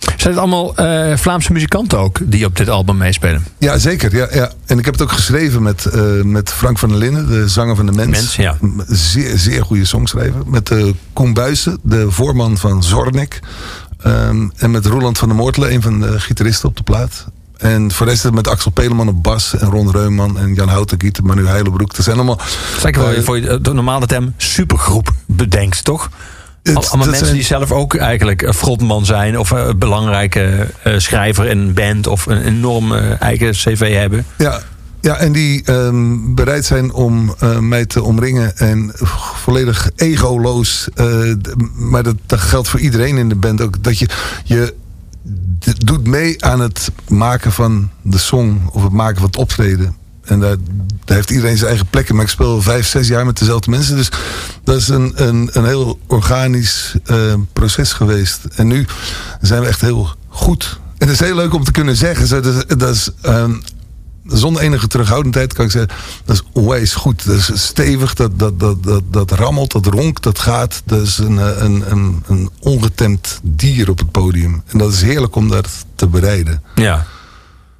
Zijn 0.06 0.34
het 0.34 0.38
allemaal 0.38 0.76
eh, 0.76 1.18
Vlaamse 1.18 1.52
muzikanten 1.52 2.00
ook 2.00 2.20
die 2.24 2.46
op 2.46 2.56
dit 2.56 2.70
album 2.70 2.98
meespelen? 2.98 3.46
Ja, 3.58 3.78
zeker. 3.78 4.16
Ja, 4.16 4.28
ja. 4.32 4.52
En 4.66 4.80
ik 4.80 4.86
heb 4.86 4.94
het 4.94 5.04
ook 5.04 5.12
geschreven 5.12 5.64
met, 5.64 5.86
eh, 5.86 6.02
met 6.24 6.52
Frank 6.52 6.80
van 6.80 6.90
der 6.90 6.98
Linden, 6.98 7.28
de 7.28 7.48
zanger 7.50 7.76
van 7.76 7.86
de 7.86 7.92
Mens. 7.92 8.10
Mens, 8.10 8.36
ja. 8.36 8.58
Een 8.62 8.84
Zeer, 8.88 9.38
zeer 9.38 9.64
goede 9.64 9.86
songschrijver. 9.86 10.42
Met 10.46 10.70
uh, 10.70 10.86
Koen 11.14 11.34
Buijsen, 11.34 11.80
de 11.82 12.12
voorman 12.12 12.58
van 12.58 12.84
Zornik. 12.84 13.40
Ehm, 14.02 14.50
en 14.56 14.72
met 14.72 14.86
Roland 14.86 15.18
van 15.18 15.28
der 15.28 15.38
Moortelen, 15.38 15.74
een 15.74 15.82
van 15.82 16.00
de 16.00 16.20
gitaristen 16.20 16.70
op 16.70 16.78
de 16.78 16.84
plaat. 16.84 17.26
En 17.58 17.92
voor 17.92 18.06
de 18.06 18.12
rest 18.12 18.32
met 18.32 18.48
Axel 18.48 18.72
Peleman 18.72 19.08
op 19.08 19.24
bas. 19.24 19.56
En 19.58 19.70
Ron 19.70 19.92
Reumann 19.92 20.38
en 20.38 20.54
Jan 20.54 20.68
Houtengiet 20.68 21.18
en 21.18 21.26
Manu 21.26 21.48
Heilenbroek. 21.48 21.96
Dat 21.96 22.06
zijn 22.06 22.16
allemaal... 22.16 22.40
Zeker 22.80 23.16
eh, 23.16 23.24
voor 23.24 23.40
je 23.40 23.62
de 23.62 23.74
normale 23.74 24.06
term 24.06 24.34
supergroep 24.38 25.14
bedenkt, 25.26 25.84
toch? 25.84 26.10
Allemaal 26.74 26.98
mensen 26.98 27.26
zijn- 27.26 27.34
die 27.38 27.44
zelf 27.46 27.72
ook 27.72 27.96
eigenlijk 27.96 28.42
een 28.42 28.54
frontman 28.54 29.06
zijn... 29.06 29.40
of 29.40 29.50
een 29.52 29.78
belangrijke 29.80 30.68
eh, 30.84 30.94
schrijver 30.98 31.46
in 31.46 31.58
een 31.58 31.74
band... 31.74 32.08
of 32.08 32.26
een 32.26 32.42
enorm 32.44 32.94
eh, 32.96 33.22
eigen 33.22 33.52
cv 33.52 33.94
hebben. 33.94 34.26
Ja, 34.38 34.62
ja 35.02 35.16
en 35.18 35.32
die 35.32 35.64
ehm, 35.66 36.34
bereid 36.34 36.66
zijn 36.66 36.94
om 36.94 37.36
eh, 37.40 37.60
mij 37.60 37.86
te 37.86 38.04
omringen 38.04 38.58
en 38.58 38.92
volledig 39.36 39.90
egoloos. 39.96 40.88
d- 41.42 41.54
maar 41.76 42.04
dat, 42.04 42.16
dat 42.26 42.40
geldt 42.40 42.68
voor 42.68 42.80
iedereen 42.80 43.18
in 43.18 43.30
de 43.30 43.36
band 43.36 43.62
ook. 43.62 43.84
Dat 43.84 44.00
je, 44.00 44.10
je 44.44 44.74
doet 45.78 46.08
mee 46.08 46.44
aan 46.46 46.60
het 46.60 46.92
maken 47.08 47.52
van 47.52 47.90
de 48.02 48.18
song 48.18 48.62
of 48.72 48.84
het 48.84 48.92
maken 48.92 49.16
van 49.18 49.26
het 49.26 49.38
optreden. 49.38 49.96
En 50.26 50.40
daar, 50.40 50.56
heeft 51.06 51.30
iedereen 51.30 51.58
zijn 51.58 51.70
eigen 51.70 51.88
plek. 51.88 52.14
Maar 52.14 52.24
ik 52.24 52.30
speel 52.30 52.62
vijf, 52.62 52.88
zes 52.88 53.08
jaar 53.08 53.26
met 53.26 53.38
dezelfde 53.40 53.70
mensen. 53.70 53.96
Dus 53.96 54.10
dat 54.64 54.78
is 54.78 54.88
een, 54.88 55.12
een, 55.16 55.50
een 55.52 55.66
heel 55.66 56.00
organisch 56.08 56.96
eh, 57.06 57.34
proces 57.54 57.94
geweest. 57.94 58.44
En 58.56 58.68
nu 58.68 58.86
zijn 59.42 59.62
we 59.62 59.68
echt 59.68 59.82
heel 59.82 60.10
goed. 60.28 60.80
En 60.98 61.08
het 61.08 61.22
is 61.22 61.28
heel 61.28 61.36
leuk 61.36 61.54
om 61.54 61.64
te 61.64 61.72
kunnen 61.72 61.96
zeggen. 61.96 62.28
Zo, 62.28 62.40
dat 62.40 62.80
dat 62.80 62.96
is, 62.96 63.10
ehm, 63.22 63.54
zonder 64.26 64.62
enige 64.62 64.88
terughoudendheid 64.88 65.54
kan 65.54 65.66
ik 65.66 65.72
zeggen, 65.72 65.92
dat 66.26 66.36
is 66.36 66.44
onwijs 66.52 66.94
goed. 66.94 67.26
Dat 67.26 67.36
is 67.36 67.52
stevig, 67.54 68.14
dat, 68.14 68.40
dat, 68.40 68.60
dat, 68.60 68.84
dat, 68.84 69.04
dat 69.12 69.32
rammelt, 69.32 69.72
dat 69.72 69.86
ronkt, 69.86 70.24
dat 70.24 70.40
gaat. 70.40 70.82
Dat 70.86 71.02
is 71.02 71.18
een, 71.18 71.40
eh, 71.40 71.58
een, 71.58 71.92
een, 71.92 72.24
een 72.28 72.50
ongetemd 72.60 73.40
dier 73.44 73.90
op 73.90 74.00
het 74.00 74.12
podium. 74.12 74.64
En 74.68 74.78
dat 74.78 74.94
is 74.94 75.02
heerlijk 75.02 75.36
om 75.36 75.50
dat 75.50 75.70
te 75.96 76.08
bereiden. 76.08 76.64
Ja. 76.76 77.06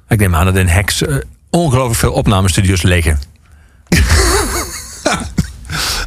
Ik 0.08 0.18
neem 0.18 0.34
aan 0.34 0.44
dat 0.44 0.56
in 0.56 0.66
Hex 0.66 1.02
eh, 1.02 1.16
ongelooflijk 1.60 1.98
veel 1.98 2.12
opnamestudio's 2.12 2.82
liggen. 2.82 3.18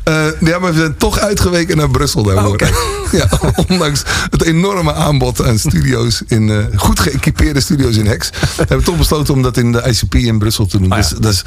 Eh, 0.04 0.28
ja, 0.40 0.60
maar 0.60 0.74
we 0.74 0.80
zijn 0.80 0.98
toch 0.98 1.20
uitgeweken 1.20 1.78
naar 1.78 1.90
Brussel 1.90 2.24
daarvoor. 2.24 2.54
Oké. 2.54 2.70
ja, 3.18 3.30
ondanks 3.68 4.04
het 4.30 4.44
enorme 4.44 4.94
aanbod 4.94 5.44
aan 5.46 5.60
studio's, 5.60 6.22
in, 6.28 6.50
eh, 6.50 6.58
goed 6.76 7.00
geëquipeerde 7.00 7.60
studio's 7.60 7.98
in 7.98 8.06
Hex, 8.06 8.30
hebben 8.58 8.78
we 8.78 8.84
toch 8.84 8.98
besloten 8.98 9.34
om 9.34 9.42
dat 9.42 9.58
in 9.58 9.72
de 9.72 9.84
ICP 9.88 10.16
in 10.16 10.40
Brussel 10.40 10.66
te 10.66 10.80
doen. 10.80 10.92
Ah, 10.92 10.98
ja. 10.98 11.08
dus, 11.08 11.20
dat 11.20 11.32
is 11.32 11.44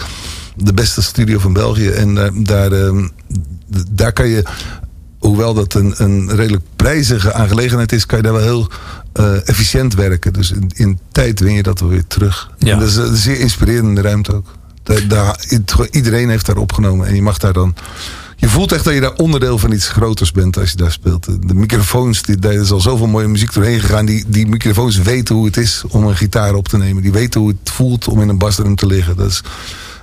de 0.57 0.73
beste 0.73 1.03
studio 1.03 1.39
van 1.39 1.53
België. 1.53 1.89
En 1.89 2.25
eh, 2.25 2.31
daar, 2.35 2.73
ehm, 2.73 3.09
daar 3.91 4.13
kan 4.13 4.29
je, 4.29 4.43
hoewel 5.19 5.55
dat 5.55 5.75
een, 5.75 5.95
een 5.97 6.37
redelijk 6.37 6.65
prijzige 6.77 7.33
aangelegenheid 7.33 7.93
is, 7.93 8.07
kan 8.07 8.19
je 8.19 8.25
daar 8.25 8.33
wel 8.33 8.43
heel 8.43 8.69
eh, 9.13 9.49
efficiënt 9.49 9.95
werken. 9.95 10.33
Dus 10.33 10.51
in, 10.51 10.71
in 10.75 10.99
tijd 11.13 11.41
win 11.41 11.55
je 11.55 11.63
dat 11.63 11.81
weer 11.81 12.07
terug. 12.07 12.51
Ja. 12.59 12.73
En 12.73 12.79
dat 12.79 12.89
is 12.89 12.97
een 12.97 13.17
zeer 13.17 13.41
inspirerende 13.41 14.01
ruimte 14.01 14.35
ook. 14.35 14.47
Daar, 14.83 15.09
daar, 15.09 15.45
iedereen 15.91 16.29
heeft 16.29 16.47
daar 16.47 16.57
opgenomen 16.57 17.07
en 17.07 17.15
je 17.15 17.23
mag 17.23 17.39
daar 17.39 17.53
dan. 17.53 17.75
Je 18.37 18.49
voelt 18.49 18.73
echt 18.73 18.85
dat 18.85 18.95
je 18.95 19.01
daar 19.01 19.15
onderdeel 19.15 19.59
van 19.59 19.73
iets 19.73 19.89
groters 19.89 20.33
bent 20.33 20.59
als 20.59 20.71
je 20.71 20.77
daar 20.77 20.93
speelt. 20.93 21.25
De 21.49 21.55
microfoons, 21.55 22.23
die, 22.23 22.37
daar 22.37 22.53
is 22.53 22.71
al 22.71 22.81
zoveel 22.81 23.07
mooie 23.07 23.29
muziek 23.29 23.53
doorheen 23.53 23.81
gegaan. 23.81 24.07
Die, 24.07 24.25
die 24.27 24.47
microfoons 24.47 24.97
weten 24.97 25.35
hoe 25.35 25.47
het 25.47 25.57
is 25.57 25.83
om 25.89 26.07
een 26.07 26.17
gitaar 26.17 26.55
op 26.55 26.69
te 26.69 26.77
nemen. 26.77 27.03
Die 27.03 27.13
weten 27.13 27.41
hoe 27.41 27.49
het 27.49 27.71
voelt 27.71 28.09
om 28.09 28.21
in 28.21 28.29
een 28.29 28.39
basdrum 28.39 28.75
te 28.75 28.87
liggen. 28.87 29.17
Dat 29.17 29.31
is, 29.31 29.43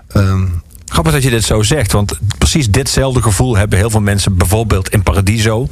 ehm, 0.08 0.46
Grappig 0.90 1.14
dat 1.14 1.24
je 1.24 1.30
dit 1.30 1.44
zo 1.44 1.62
zegt, 1.62 1.92
want 1.92 2.20
precies 2.38 2.70
ditzelfde 2.70 3.22
gevoel 3.22 3.58
hebben 3.58 3.78
heel 3.78 3.90
veel 3.90 4.02
mensen 4.02 4.38
bijvoorbeeld 4.38 4.90
in 4.90 5.04
Paradiso. 5.04 5.68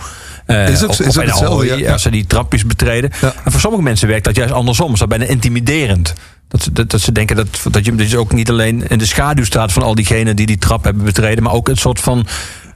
Eh, 0.48 0.70
Is 0.70 0.84
of- 0.84 0.98
hetzelfde, 0.98 1.66
ja, 1.66 1.76
ja. 1.76 1.92
als 1.92 2.02
ze 2.02 2.10
die 2.10 2.26
trapjes 2.26 2.66
betreden. 2.66 3.12
Ja. 3.22 3.34
En 3.44 3.52
voor 3.52 3.60
sommige 3.62 3.84
mensen 3.84 4.08
werkt 4.08 4.24
dat 4.26 4.36
juist 4.36 4.54
andersom. 4.54 4.94
Is 4.94 5.00
dat 5.00 5.10
bijna 5.10 5.26
intimiderend. 5.26 6.14
Dat 6.48 6.64
ze, 6.64 6.72
dat, 6.72 6.90
dat 6.90 7.02
ze 7.02 7.12
denken 7.12 7.36
dat, 7.36 7.48
dat 7.72 7.86
je 7.86 7.96
dus 7.96 8.16
ook 8.16 8.34
niet 8.34 8.50
alleen 8.50 8.88
in 8.88 8.98
de 8.98 9.06
schaduw 9.06 9.44
staat 9.44 9.72
van 9.72 9.84
al 9.84 9.96
diegenen 9.96 10.36
die 10.36 10.46
die 10.46 10.58
trap 10.58 10.84
hebben 10.84 11.04
betreden, 11.04 11.44
maar 11.44 11.54
ook 11.54 11.68
een 11.68 11.78
soort 11.78 12.00
van 12.00 12.28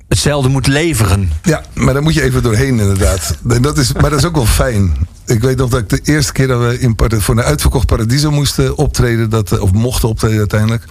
hetzelfde 0.07 0.49
moet 0.49 0.67
leveren. 0.67 1.31
Ja, 1.43 1.63
maar 1.73 1.93
daar 1.93 2.03
moet 2.03 2.13
je 2.13 2.21
even 2.21 2.43
doorheen 2.43 2.79
inderdaad. 2.79 3.37
En 3.49 3.61
dat 3.61 3.77
is, 3.77 3.93
maar 3.93 4.09
dat 4.09 4.19
is 4.19 4.25
ook 4.25 4.35
wel 4.35 4.45
fijn. 4.45 5.07
Ik 5.25 5.41
weet 5.41 5.57
nog 5.57 5.69
dat 5.69 5.79
ik 5.79 5.89
de 5.89 6.11
eerste 6.11 6.31
keer 6.31 6.47
dat 6.47 6.59
we 6.59 6.79
in, 6.79 6.95
voor 6.97 7.37
een 7.37 7.43
uitverkocht 7.43 7.85
Paradiso 7.85 8.31
moesten 8.31 8.77
optreden, 8.77 9.29
dat, 9.29 9.51
eh, 9.51 9.61
of 9.61 9.71
mochten 9.71 10.09
optreden 10.09 10.37
uiteindelijk, 10.37 10.83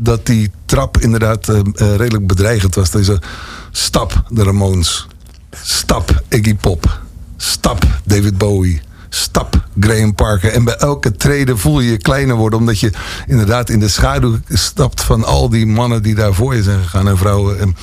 dat 0.00 0.26
die 0.26 0.50
trap 0.64 0.98
inderdaad 0.98 1.48
eh, 1.48 1.60
redelijk 1.96 2.26
bedreigend 2.26 2.74
was. 2.74 2.90
Zo, 2.90 3.18
stap 3.70 4.22
de 4.28 4.42
Ramones, 4.42 5.06
stap 5.62 6.22
Iggy 6.28 6.54
Pop, 6.54 7.00
stap 7.36 7.86
David 8.04 8.38
Bowie, 8.38 8.80
stap, 9.08 9.66
Graham 9.80 10.14
Parker. 10.14 10.52
En 10.52 10.64
bij 10.64 10.76
elke 10.76 11.16
trede 11.16 11.56
voel 11.56 11.80
je 11.80 11.90
je 11.90 11.96
kleiner 11.96 12.36
worden. 12.36 12.58
Omdat 12.58 12.80
je 12.80 12.92
inderdaad 13.26 13.68
in 13.68 13.80
de 13.80 13.88
schaduw 13.88 14.38
stapt 14.48 15.02
van 15.02 15.24
al 15.24 15.48
die 15.48 15.66
mannen 15.66 16.02
die 16.02 16.14
daar 16.14 16.34
voor 16.34 16.54
je 16.54 16.62
zijn 16.62 16.82
gegaan 16.82 17.08
en 17.08 17.18
vrouwen. 17.18 17.74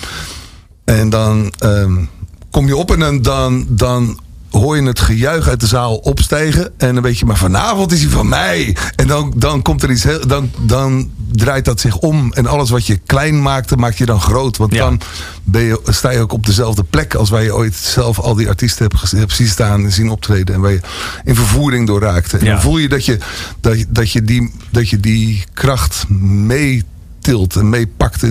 En, 0.85 1.09
dan 1.09 1.53
ehm, 1.57 2.03
kom 2.51 2.67
je 2.67 2.75
op 2.75 2.91
en 2.91 3.21
dan, 3.21 3.65
dan 3.69 4.19
hoor 4.51 4.75
je 4.75 4.83
het 4.83 4.99
gejuich 4.99 5.47
uit 5.47 5.59
de 5.59 5.67
zaal 5.67 5.95
opstijgen. 5.95 6.71
En 6.77 6.93
dan 6.93 7.03
weet 7.03 7.19
je, 7.19 7.25
maar 7.25 7.37
vanavond 7.37 7.91
is 7.91 8.01
hij 8.01 8.09
van 8.09 8.29
mij. 8.29 8.75
En 8.95 9.07
dan, 9.07 9.33
dan 9.35 9.61
komt 9.61 9.83
er 9.83 9.91
iets 9.91 10.03
heel. 10.03 10.27
Dan, 10.27 10.51
dan 10.61 11.09
draait 11.31 11.65
dat 11.65 11.79
zich 11.79 11.97
om. 11.97 12.33
En 12.33 12.45
alles 12.47 12.69
wat 12.69 12.85
je 12.85 12.97
klein 13.05 13.41
maakte, 13.41 13.75
maak 13.75 13.93
je 13.93 14.05
dan 14.05 14.21
groot. 14.21 14.57
Want 14.57 14.73
Ja. 14.73 14.79
dan 14.79 14.99
ben 15.43 15.61
je, 15.61 15.79
sta 15.85 16.09
je 16.11 16.19
ook 16.19 16.33
op 16.33 16.45
dezelfde 16.45 16.83
plek 16.83 17.13
als 17.15 17.29
waar 17.29 17.43
je 17.43 17.55
ooit 17.55 17.75
zelf 17.75 18.19
al 18.19 18.35
die 18.35 18.47
artiesten 18.47 18.87
hebt, 18.87 19.11
hebt 19.11 19.33
zien 19.33 19.47
staan 19.47 19.83
en 19.83 19.91
zien 19.91 20.09
optreden. 20.09 20.55
En 20.55 20.61
waar 20.61 20.71
je 20.71 20.79
in 21.23 21.35
vervoering 21.35 21.87
door 21.87 22.01
raakte. 22.01 22.37
En 22.37 22.45
Ja. 22.45 22.51
dan 22.51 22.61
voel 22.61 22.77
je 22.77 22.89
dat 22.89 23.05
je, 23.05 23.17
dat, 23.61 23.85
dat, 23.89 24.11
je 24.11 24.21
die, 24.23 24.53
dat 24.69 24.89
je 24.89 24.99
die 24.99 25.43
kracht 25.53 26.05
meetilt 26.09 27.55
en 27.55 27.69
meepakt 27.69 28.23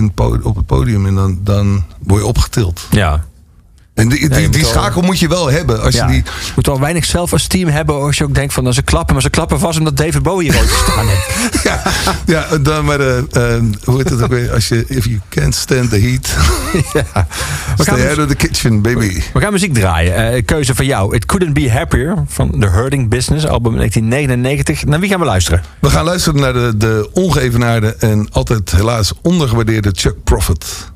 op 0.43 0.55
het 0.55 0.65
podium. 0.65 1.05
En 1.05 1.15
dan, 1.15 1.39
dan 1.43 1.83
word 2.03 2.21
je 2.21 2.27
opgetild. 2.27 2.87
Ja. 2.91 3.25
En 3.99 4.09
die, 4.09 4.29
die, 4.29 4.49
die 4.49 4.65
schakel 4.65 5.01
moet 5.01 5.19
je 5.19 5.27
wel 5.27 5.51
hebben. 5.51 5.81
Als 5.81 5.95
ja. 5.95 6.05
je 6.05 6.11
die, 6.11 6.23
Je 6.23 6.51
moet 6.55 6.65
wel 6.65 6.79
weinig 6.79 7.05
zelfesteem 7.05 7.67
hebben 7.67 7.95
als 7.95 8.17
je 8.17 8.23
ook 8.23 8.35
denkt 8.35 8.53
van... 8.53 8.63
nou, 8.63 8.75
ze 8.75 8.81
klappen, 8.81 9.13
maar 9.13 9.23
ze 9.23 9.29
klappen 9.29 9.59
vast 9.59 9.77
omdat 9.77 9.97
David 9.97 10.23
Bowie 10.23 10.51
hier 10.51 10.59
ooit 10.59 10.69
gestaan 10.69 11.07
heeft. 11.07 11.63
ja, 11.69 11.81
ja, 12.25 12.57
dan 12.57 12.85
maar, 12.85 12.99
eh, 12.99 13.17
eh, 13.17 13.63
hoe 13.83 13.97
heet 13.97 14.09
het 14.09 14.21
ook 14.21 14.29
weer? 14.29 14.53
Als 14.53 14.67
je, 14.67 14.85
if 14.87 15.05
you 15.05 15.19
can't 15.29 15.55
stand 15.55 15.89
the 15.89 15.99
heat, 15.99 16.35
ja. 16.93 17.27
We, 17.77 17.83
gaan, 17.83 17.97
stay 17.97 18.09
out 18.09 18.17
of 18.17 18.27
the 18.27 18.35
kitchen, 18.35 18.81
baby. 18.81 19.21
we 19.33 19.39
gaan 19.39 19.51
muziek 19.51 19.73
draaien. 19.73 20.15
Eh, 20.15 20.45
keuze 20.45 20.75
van 20.75 20.85
jou. 20.85 21.15
It 21.15 21.25
Couldn't 21.25 21.53
Be 21.53 21.71
Happier 21.71 22.23
van 22.27 22.59
The 22.59 22.67
Hurting 22.67 23.09
Business, 23.09 23.45
album 23.45 23.75
1999. 23.75 24.85
Naar 24.85 24.99
wie 24.99 25.09
gaan 25.09 25.19
we 25.19 25.25
luisteren? 25.25 25.63
We 25.79 25.89
gaan 25.89 26.05
luisteren 26.05 26.41
naar 26.41 26.53
de, 26.53 26.77
de 26.77 27.09
ongeëvenaarde 27.13 27.95
en 27.99 28.27
altijd 28.31 28.71
helaas 28.71 29.13
ondergewaardeerde 29.21 29.89
Chuck 29.93 30.23
Prophet. 30.23 30.91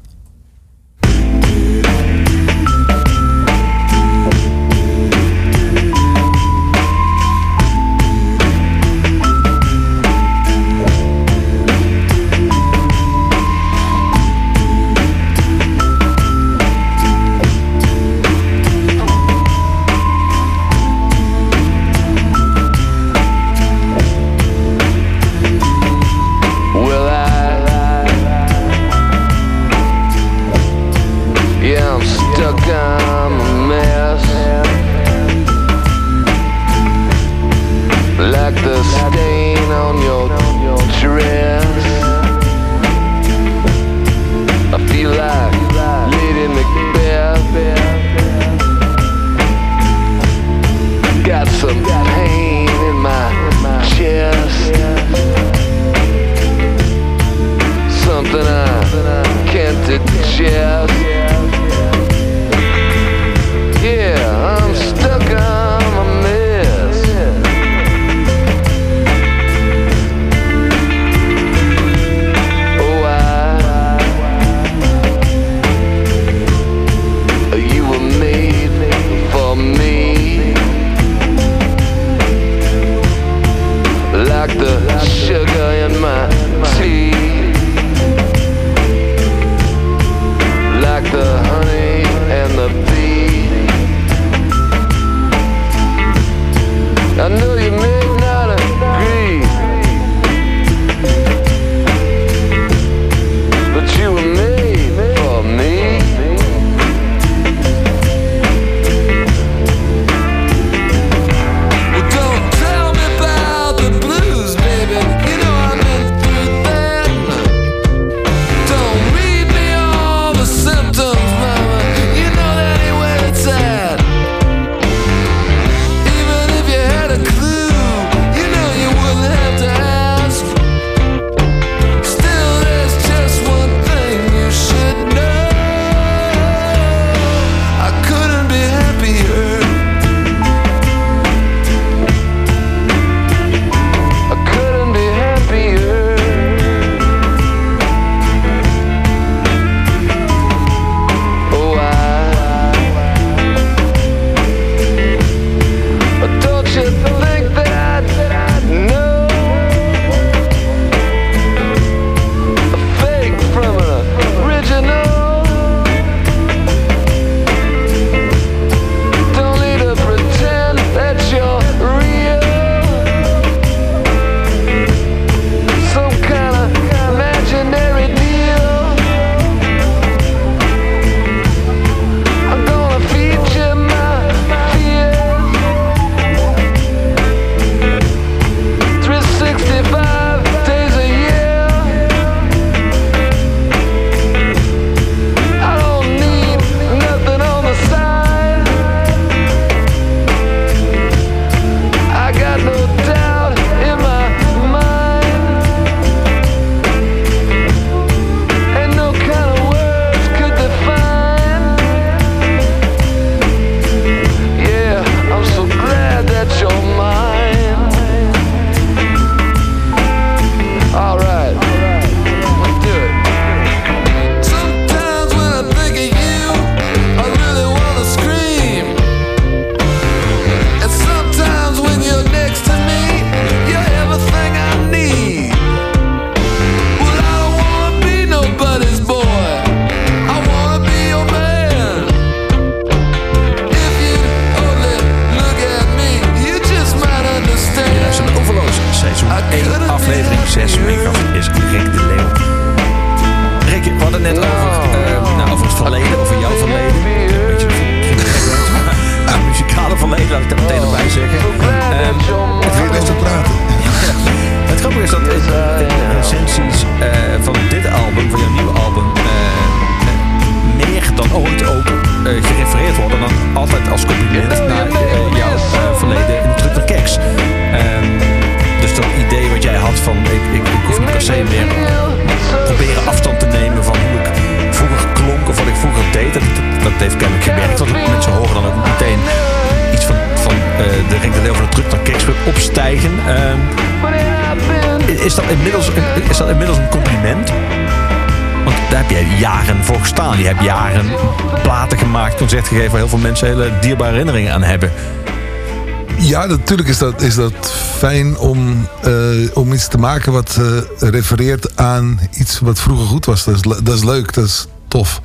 Natuurlijk 306.64 306.90
is 306.90 306.98
dat, 306.98 307.22
is 307.22 307.36
dat 307.36 307.72
fijn 307.98 308.38
om, 308.38 308.88
eh, 309.02 309.14
om 309.54 309.74
iets 309.74 309.88
te 309.88 309.98
maken 309.98 310.32
wat 310.32 310.58
eh, 310.60 311.10
refereert 311.10 311.78
aan 311.78 312.20
iets 312.32 312.60
wat 312.60 312.80
vroeger 312.80 313.06
goed 313.06 313.26
was. 313.26 313.44
Dat 313.44 313.56
is, 313.56 313.62
dat 313.62 313.96
is 313.96 314.04
leuk, 314.04 314.34
dat 314.34 314.46
is 314.46 314.68
tof. 314.88 315.22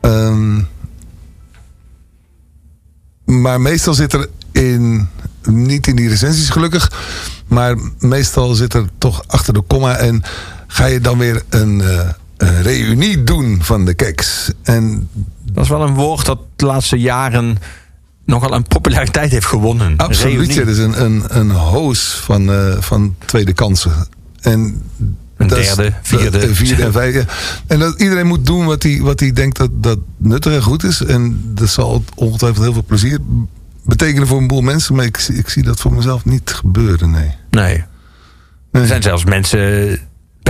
Ehm, 0.00 0.60
maar 3.24 3.60
meestal 3.60 3.94
zit 3.94 4.12
er 4.12 4.28
in, 4.52 5.08
niet 5.42 5.86
in 5.86 5.96
die 5.96 6.08
recensies 6.08 6.50
gelukkig, 6.50 6.92
maar 7.46 7.76
meestal 7.98 8.54
zit 8.54 8.74
er 8.74 8.84
toch 8.98 9.22
achter 9.26 9.54
de 9.54 9.60
komma 9.60 9.96
en 9.96 10.22
ga 10.66 10.86
je 10.86 11.00
dan 11.00 11.18
weer 11.18 11.42
een, 11.48 11.80
eh, 11.80 12.08
een 12.36 12.62
reunie 12.62 13.24
doen 13.24 13.58
van 13.62 13.84
de 13.84 13.94
keks. 13.94 14.52
En 14.62 15.08
Dat 15.52 15.64
is 15.64 15.70
wel 15.70 15.82
een 15.82 15.94
woord 15.94 16.26
dat 16.26 16.38
de 16.56 16.66
laatste 16.66 16.98
jaren 16.98 17.58
nogal 18.28 18.52
een 18.54 18.62
populariteit 18.62 19.30
heeft 19.30 19.46
gewonnen. 19.46 19.96
Absoluut, 19.96 20.54
ja, 20.54 20.58
dat 20.64 20.68
is 20.68 20.78
een, 20.78 21.04
een, 21.04 21.22
een 21.28 21.50
hoos 21.50 22.20
van, 22.24 22.52
eh, 22.52 22.76
van 22.80 23.14
tweede 23.24 23.52
kansen. 23.52 23.92
En 24.40 24.82
Een 25.36 25.48
derde, 25.48 25.92
vierde. 26.02 26.38
dat- 26.38 26.50
vierde 26.56 26.82
en 26.82 26.92
vijfde. 27.02 27.24
En 27.66 27.78
dat 27.78 28.00
iedereen 28.00 28.26
moet 28.26 28.46
doen 28.46 28.66
wat 28.66 28.82
hij, 28.82 29.00
wat 29.02 29.20
hij 29.20 29.32
denkt 29.32 29.56
dat, 29.56 29.70
dat 29.82 29.98
nuttig 30.16 30.52
en 30.52 30.62
goed 30.62 30.84
is. 30.84 31.04
En 31.04 31.40
dat 31.54 31.68
zal 31.68 32.04
ongetwijfeld 32.14 32.64
heel 32.64 32.72
veel 32.72 32.84
plezier 32.86 33.18
betekenen 33.84 34.26
voor 34.26 34.38
een 34.38 34.46
boel 34.46 34.60
mensen. 34.60 34.94
Maar 34.94 35.04
ik, 35.04 35.16
zie- 35.16 35.34
ik 35.34 35.48
zie 35.48 35.62
dat 35.62 35.80
voor 35.80 35.92
mezelf 35.94 36.24
niet 36.24 36.50
gebeuren, 36.50 37.10
nee. 37.10 37.30
Nee. 37.50 37.84
Er 38.72 38.86
zijn 38.86 39.02
zelfs 39.02 39.24
mensen, 39.24 39.98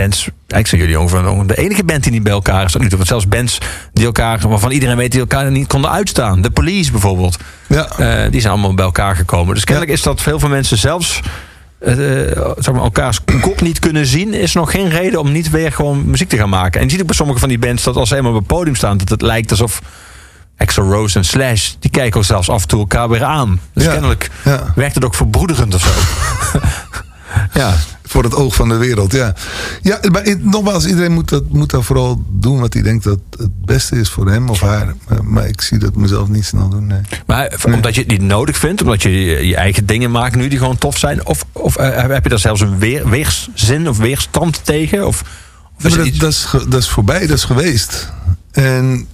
bands, 0.01 0.29
ik 0.47 0.67
zijn 0.67 0.81
jullie 0.81 1.01
ongeveer 1.01 1.47
de 1.47 1.57
enige 1.57 1.85
band 1.85 2.03
die 2.03 2.13
niet 2.13 2.23
bij 2.23 2.33
elkaar 2.33 2.65
is. 2.65 2.73
Want 2.73 3.07
zelfs 3.07 3.29
bands 3.29 3.59
die 3.93 4.05
elkaar, 4.07 4.49
waarvan 4.49 4.71
iedereen 4.71 4.97
weet 4.97 5.11
die 5.11 5.21
elkaar 5.21 5.51
niet 5.51 5.67
konden 5.67 5.91
uitstaan. 5.91 6.43
De 6.43 6.51
Police 6.51 6.91
bijvoorbeeld. 6.91 7.37
Ja, 7.67 7.89
Eh, 7.99 8.31
die 8.31 8.41
zijn 8.41 8.53
allemaal 8.53 8.75
bij 8.75 8.85
elkaar 8.85 9.17
gekomen. 9.17 9.55
Dus 9.55 9.65
kennelijk 9.65 9.93
is 9.93 10.03
dat 10.03 10.21
veel 10.21 10.39
mensen 10.39 10.79
zelfs 10.79 11.21
eh, 11.79 11.95
zeg 12.59 12.73
maar, 12.73 12.83
elkaars 12.83 13.21
kop 13.41 13.61
niet 13.61 13.79
kunnen 13.79 14.07
zien, 14.07 14.35
is 14.35 14.53
nog 14.53 14.71
geen 14.71 14.89
reden 14.89 15.21
om 15.21 15.33
niet 15.33 15.51
weer 15.51 15.73
gewoon 15.73 16.11
muziek 16.11 16.29
te 16.29 16.37
gaan 16.37 16.49
maken. 16.49 16.81
En 16.81 16.87
je 16.87 16.91
ziet 16.93 17.01
ook 17.01 17.07
bij 17.07 17.17
sommige 17.17 17.39
van 17.39 17.49
die 17.49 17.59
bands 17.59 17.83
dat 17.83 17.97
als 17.97 18.09
ze 18.09 18.17
eenmaal 18.17 18.33
op 18.33 18.39
het 18.39 18.47
podium 18.47 18.75
staan, 18.75 18.97
dat 18.99 19.09
het 19.09 19.23
lijkt 19.23 19.51
alsof 19.51 19.81
Axel 20.57 20.91
Rose 20.93 21.19
en 21.19 21.25
Slash, 21.25 21.73
die 21.79 21.91
kijken 21.91 22.19
ook 22.21 22.27
zelfs 22.27 22.49
af 22.49 22.63
en 22.63 22.69
toe 22.69 22.81
elkaar 22.81 23.09
weer 23.09 23.25
aan. 23.25 23.61
Dus 23.75 23.85
Ja. 23.85 23.91
kennelijk 23.93 24.31
Ja. 24.45 24.73
werkt 24.75 24.95
het 24.95 25.05
ook 25.05 25.15
verbroederend 25.15 25.75
of 25.75 25.81
zo. 25.81 25.89
ja. 27.55 27.76
voor 28.05 28.22
het 28.22 28.35
oog 28.35 28.55
van 28.55 28.68
de 28.68 28.76
wereld, 28.76 29.12
ja. 29.12 29.35
Ja, 29.83 29.99
maar 30.11 30.37
nogmaals, 30.39 30.87
iedereen 30.87 31.12
moet 31.12 31.29
dat, 31.29 31.43
moet 31.49 31.70
dat 31.70 31.85
vooral 31.85 32.22
doen 32.29 32.61
wat 32.61 32.72
hij 32.72 32.83
denkt 32.83 33.05
dat 33.05 33.18
het 33.39 33.64
beste 33.64 33.97
is 33.97 34.09
voor 34.09 34.31
hem 34.31 34.49
of 34.49 34.61
haar. 34.61 34.95
Maar, 35.09 35.24
maar 35.24 35.47
ik 35.47 35.61
zie 35.61 35.79
dat 35.79 35.97
mezelf 35.97 36.29
niet 36.29 36.45
snel 36.45 36.68
doen, 36.68 36.87
nee. 36.87 37.01
Maar 37.26 37.55
omdat 37.64 37.95
je 37.95 38.01
het 38.01 38.11
niet 38.11 38.22
nodig 38.22 38.57
vindt, 38.57 38.83
omdat 38.83 39.03
je 39.03 39.11
je 39.47 39.57
eigen 39.57 39.87
dingen 39.87 40.11
maakt 40.11 40.37
nu 40.37 40.49
die 40.49 40.59
gewoon 40.59 40.79
tof 40.79 40.99
zijn, 40.99 41.26
of, 41.26 41.45
of 41.53 41.76
eh, 41.76 42.07
heb 42.07 42.22
je 42.22 42.29
daar 42.29 42.39
zelfs 42.39 42.61
een 42.61 42.79
weer, 42.79 43.09
weerszin 43.09 43.89
of 43.89 43.99
weerstand 43.99 44.61
tegen? 44.64 45.07
Of, 45.07 45.22
of 45.76 45.85
is 45.85 45.95
dat, 45.95 46.07
iets- 46.07 46.18
dat, 46.18 46.31
is, 46.31 46.47
dat 46.68 46.81
is 46.81 46.89
voorbij, 46.89 47.26
dat 47.26 47.37
is 47.37 47.45
geweest. 47.45 48.12
En 48.53 49.07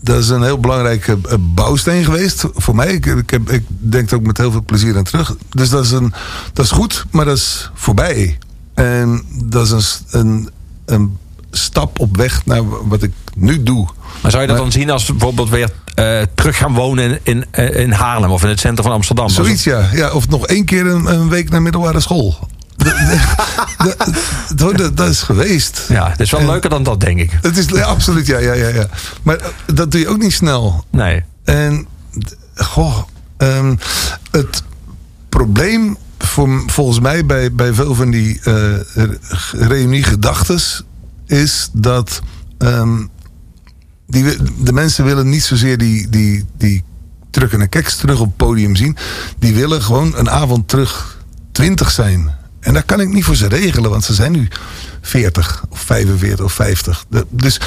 dat 0.00 0.18
is 0.18 0.28
een 0.28 0.42
heel 0.42 0.60
belangrijke 0.60 1.18
eh, 1.28 1.34
bouwsteen 1.40 2.04
geweest 2.04 2.44
voor 2.54 2.74
mij. 2.74 2.86
Ik, 2.92 3.06
ik, 3.06 3.30
heb, 3.30 3.50
ik 3.50 3.64
denk 3.68 4.10
er 4.10 4.16
ook 4.16 4.26
met 4.26 4.38
heel 4.38 4.50
veel 4.50 4.64
plezier 4.64 4.96
aan 4.96 5.04
terug. 5.04 5.36
Dus 5.50 5.68
dat 5.68 5.84
is, 5.84 5.90
een, 5.90 6.12
dat 6.52 6.64
is 6.64 6.70
goed, 6.70 7.04
maar 7.10 7.24
dat 7.24 7.36
is 7.36 7.70
voorbij. 7.74 8.38
En 8.74 9.22
dat 9.44 9.64
is 9.72 10.02
een, 10.10 10.20
een, 10.20 10.50
een 10.84 11.16
stap 11.50 11.98
op 12.00 12.16
weg 12.16 12.46
naar 12.46 12.88
wat 12.88 13.02
ik 13.02 13.12
nu 13.36 13.62
doe. 13.62 13.88
Maar 14.22 14.30
zou 14.30 14.42
je 14.42 14.48
dat 14.48 14.56
Maar- 14.56 14.66
dan 14.66 14.80
zien 14.80 14.90
als 14.90 15.04
bijvoorbeeld 15.06 15.48
weer 15.48 15.70
eh, 15.94 16.22
terug 16.34 16.56
gaan 16.56 16.74
wonen 16.74 17.04
in, 17.04 17.18
in, 17.22 17.44
eh, 17.50 17.80
in 17.80 17.92
Haarlem 17.92 18.30
of 18.30 18.42
in 18.42 18.48
het 18.48 18.60
centrum 18.60 18.84
van 18.84 18.94
Amsterdam? 18.94 19.28
Zoiets, 19.28 19.64
ja. 19.64 19.88
ja. 19.92 20.10
Of 20.10 20.28
nog 20.28 20.46
één 20.46 20.64
keer 20.64 20.86
een, 20.86 21.06
een 21.06 21.28
week 21.28 21.50
naar 21.50 21.62
middelbare 21.62 22.00
school. 22.00 22.48
dat, 24.54 24.96
dat, 24.96 25.08
is 25.08 25.22
geweest. 25.22 25.84
Ja, 25.88 26.10
het 26.10 26.20
is 26.20 26.30
wel 26.30 26.40
En- 26.40 26.46
leuker 26.46 26.70
dan 26.70 26.82
dat, 26.82 27.00
denk 27.00 27.18
ik. 27.18 27.38
Het 27.42 27.56
is 27.56 27.64
ja, 27.64 27.84
absoluut, 27.84 28.26
ja, 28.26 28.38
ja, 28.38 28.52
ja, 28.52 28.68
ja. 28.68 28.86
Maar 29.22 29.36
eh, 29.36 29.46
dat 29.74 29.90
doe 29.90 30.00
je 30.00 30.08
ook 30.08 30.22
niet 30.22 30.32
snel. 30.32 30.84
Nee. 30.90 31.24
En 31.44 31.86
goh, 32.54 32.98
ehm, 33.36 33.76
het 34.30 34.62
probleem 35.28 35.96
voor, 36.18 36.62
volgens 36.66 37.00
mij 37.00 37.26
bij, 37.26 37.52
bij 37.52 37.72
veel 37.72 37.94
van 37.94 38.10
die 38.10 38.40
eh 38.42 38.74
reunie-gedachtes 39.52 40.82
is 41.26 41.70
dat 41.72 42.20
ehm, 42.58 43.04
die, 44.06 44.24
de 44.62 44.72
mensen 44.72 45.04
willen 45.04 45.28
niet 45.28 45.42
zozeer 45.44 45.78
die, 45.78 46.08
die, 46.08 46.44
die 46.58 46.84
truck 47.30 47.52
en 47.52 47.68
keks 47.68 47.96
terug 47.96 48.20
op 48.20 48.26
het 48.26 48.36
podium 48.36 48.76
zien. 48.76 48.96
Die 49.38 49.54
willen 49.54 49.82
gewoon 49.82 50.16
een 50.16 50.30
avond 50.30 50.68
terug 50.68 51.18
20 51.52 51.90
zijn. 51.90 52.34
En 52.66 52.74
dat 52.74 52.84
kan 52.84 53.00
ik 53.00 53.08
niet 53.12 53.24
voor 53.24 53.36
ze 53.36 53.46
regelen, 53.48 53.90
want 53.90 54.04
ze 54.04 54.14
zijn 54.14 54.32
nu 54.32 54.48
40 55.00 55.64
of 55.68 55.80
45 55.80 56.44
of 56.44 56.52
50. 56.52 57.04
De- 57.08 57.26
Dus 57.30 57.60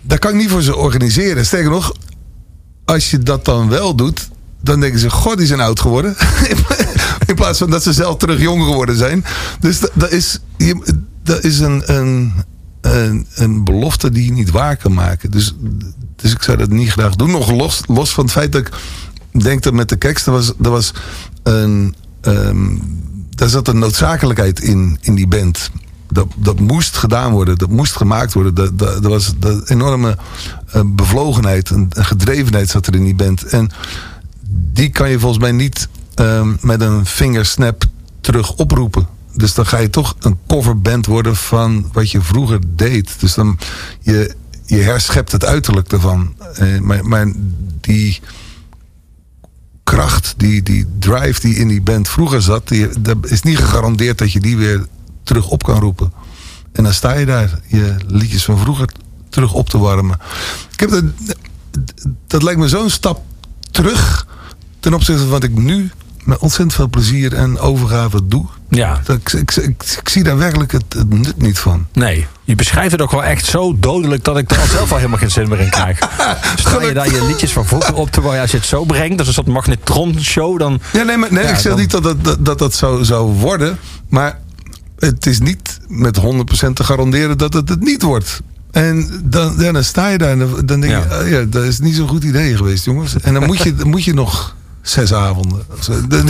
dat 0.00 0.18
kan 0.18 0.30
ik 0.30 0.36
niet 0.36 0.50
voor 0.50 0.62
ze 0.62 0.76
organiseren. 0.76 1.46
Sterker 1.46 1.70
nog, 1.70 1.94
als 2.84 3.10
je 3.10 3.18
dat 3.18 3.44
dan 3.44 3.68
wel 3.68 3.94
doet, 3.94 4.28
dan 4.62 4.80
denken 4.80 4.98
ze: 5.00 5.10
God, 5.10 5.38
die 5.38 5.46
zijn 5.46 5.60
oud 5.60 5.80
geworden. 5.80 6.16
In 7.26 7.34
plaats 7.34 7.58
van 7.58 7.70
dat 7.70 7.82
ze 7.82 7.92
zelf 7.92 8.16
terug 8.16 8.40
jong 8.40 8.62
geworden 8.64 8.96
zijn. 8.96 9.24
Dus 9.60 9.80
dat, 9.94 10.10
is, 10.12 10.38
dat 11.22 11.44
is 11.44 11.58
een, 11.58 11.82
een, 11.94 12.32
een, 12.80 13.26
een 13.34 13.64
belofte 13.64 14.10
die 14.10 14.24
je 14.24 14.32
niet 14.32 14.50
waar 14.50 14.76
kan 14.76 14.94
maken. 14.94 15.30
Dus, 15.30 15.54
dus 16.16 16.32
ik 16.32 16.42
zou 16.42 16.56
dat 16.56 16.70
niet 16.70 16.90
graag 16.90 17.16
doen. 17.16 17.30
Nog 17.30 17.50
los, 17.50 17.80
los 17.86 18.10
van 18.10 18.24
het 18.24 18.32
feit 18.32 18.52
dat 18.52 18.60
ik 19.32 19.42
denk 19.42 19.62
dat 19.62 19.72
met 19.72 19.88
de 19.88 19.96
keks, 19.96 20.26
er 20.26 20.32
was, 20.32 20.52
er 20.62 20.70
was 20.70 20.92
een. 21.42 21.94
ehm, 22.20 22.76
daar 23.40 23.48
zat 23.48 23.68
een 23.68 23.78
noodzakelijkheid 23.78 24.60
in, 24.60 24.98
in 25.00 25.14
die 25.14 25.26
band. 25.26 25.70
Dat, 26.08 26.26
dat 26.36 26.60
moest 26.60 26.96
gedaan 26.96 27.32
worden, 27.32 27.58
dat 27.58 27.68
moest 27.70 27.96
gemaakt 27.96 28.32
worden. 28.32 28.54
Dat, 28.54 28.78
dat, 28.78 29.04
was 29.04 29.34
dat 29.38 29.70
enorme 29.70 30.16
eh, 30.66 30.82
bevlogenheid, 30.86 31.70
een, 31.70 31.86
een 31.90 32.04
gedrevenheid 32.04 32.68
zat 32.68 32.86
er 32.86 32.94
in 32.94 33.04
die 33.04 33.14
band. 33.14 33.42
En 33.42 33.70
die 34.72 34.88
kan 34.90 35.10
je 35.10 35.18
volgens 35.18 35.40
mij 35.40 35.52
niet 35.52 35.88
ehm, 36.14 36.56
met 36.60 36.80
een 36.80 37.06
vingersnap 37.06 37.84
terug 38.20 38.52
oproepen. 38.52 39.06
Dus 39.34 39.54
dan 39.54 39.66
ga 39.66 39.78
je 39.78 39.90
toch 39.90 40.16
een 40.18 40.38
coverband 40.46 41.06
worden 41.06 41.36
van 41.36 41.88
wat 41.92 42.10
je 42.10 42.20
vroeger 42.20 42.58
deed. 42.66 43.20
Dus 43.20 43.34
dan 43.34 43.58
je, 44.00 44.34
je 44.64 44.80
herschept 44.80 45.32
het 45.32 45.44
uiterlijk 45.44 45.92
ervan. 45.92 46.34
Eh, 46.54 46.78
maar, 46.78 47.06
maar 47.06 47.32
die 47.80 48.20
kracht, 49.90 50.34
die, 50.36 50.62
die 50.62 50.86
drive 50.98 51.40
die 51.40 51.54
in 51.54 51.68
die 51.68 51.80
band 51.80 52.08
vroeger 52.08 52.42
zat, 52.42 52.68
die, 52.68 53.00
dat 53.00 53.16
is 53.22 53.42
niet 53.42 53.58
gegarandeerd 53.58 54.18
dat 54.18 54.32
je 54.32 54.40
die 54.40 54.56
weer 54.56 54.86
terug 55.22 55.48
op 55.48 55.62
kan 55.62 55.80
roepen. 55.80 56.12
En 56.72 56.84
dan 56.84 56.92
sta 56.92 57.12
je 57.12 57.26
daar 57.26 57.60
je 57.66 57.96
liedjes 58.06 58.44
van 58.44 58.58
vroeger 58.58 58.88
terug 59.28 59.52
op 59.52 59.68
te 59.68 59.78
warmen. 59.78 60.18
Ik 60.72 60.80
heb 60.80 60.90
dat, 60.90 61.04
dat 62.26 62.42
lijkt 62.42 62.60
me 62.60 62.68
zo'n 62.68 62.90
stap 62.90 63.22
terug 63.70 64.26
ten 64.80 64.94
opzichte 64.94 65.20
van 65.20 65.30
wat 65.30 65.44
ik 65.44 65.58
nu 65.58 65.90
met 66.24 66.38
ontzettend 66.38 66.74
veel 66.74 66.88
plezier 66.88 67.34
en 67.34 67.58
overgave 67.58 68.26
doe. 68.26 68.46
Ja. 68.68 69.00
Dat 69.04 69.16
ik, 69.16 69.32
ik, 69.32 69.56
ik, 69.56 69.98
ik 70.00 70.08
zie 70.08 70.22
daar 70.22 70.36
werkelijk 70.36 70.72
het, 70.72 70.84
het 70.88 71.08
nut 71.08 71.42
niet 71.42 71.58
van. 71.58 71.86
Nee, 71.92 72.26
je 72.50 72.56
beschrijft 72.56 72.92
het 72.92 73.00
ook 73.02 73.10
wel 73.10 73.24
echt 73.24 73.44
zo 73.44 73.76
dodelijk 73.78 74.24
dat 74.24 74.38
ik 74.38 74.50
er 74.50 74.58
al 74.60 74.66
zelf 74.66 74.90
al 74.90 74.96
helemaal 74.96 75.18
geen 75.18 75.30
zin 75.30 75.48
meer 75.48 75.60
in 75.60 75.70
krijg. 75.70 75.98
Sta 76.56 76.82
je 76.82 76.92
daar 76.92 77.10
je 77.10 77.24
liedjes 77.26 77.52
van 77.52 77.66
vroeger 77.66 77.94
op 77.94 78.10
te 78.10 78.20
bouwen, 78.20 78.40
als 78.42 78.50
je 78.50 78.56
het 78.56 78.66
zo 78.66 78.84
brengt, 78.84 79.10
dat 79.10 79.20
is 79.20 79.26
een 79.26 79.32
soort 79.32 79.46
magnetronshow, 79.46 80.58
dan... 80.58 80.80
Ja, 80.92 81.02
nee, 81.02 81.16
maar, 81.16 81.32
nee 81.32 81.42
Ja, 81.44 81.48
ik 81.50 81.54
zeg 81.58 81.72
dan- 81.72 81.80
niet 81.80 81.90
dat 81.90 82.02
dat, 82.02 82.24
dat, 82.24 82.44
dat 82.44 82.58
dat 82.58 82.74
zou, 82.74 83.04
zou 83.04 83.26
worden. 83.32 83.78
Maar 84.08 84.38
het 84.98 85.26
is 85.26 85.40
niet 85.40 85.78
met 85.88 86.20
100% 86.20 86.22
te 86.74 86.84
garanderen 86.84 87.38
dat 87.38 87.52
het 87.52 87.68
het 87.68 87.80
niet 87.80 88.02
wordt. 88.02 88.40
En 88.70 89.20
dan, 89.24 89.56
dan 89.56 89.84
sta 89.84 90.08
je 90.08 90.18
daar 90.18 90.30
en 90.30 90.38
dan, 90.38 90.80
denk 90.80 90.84
je, 90.84 90.88
Ja. 91.10 91.20
oh 91.22 91.28
ja, 91.28 91.42
dat 91.42 91.64
is 91.64 91.78
niet 91.78 91.94
zo'n 91.94 92.08
goed 92.08 92.24
idee 92.24 92.56
geweest, 92.56 92.84
jongens. 92.84 93.14
En 93.20 93.34
dan 93.34 93.46
moet 93.46 93.58
je, 93.58 93.74
dan 93.74 93.88
moet 93.88 94.04
je 94.04 94.14
nog 94.14 94.54
zes 94.82 95.12
avonden. 95.14 95.64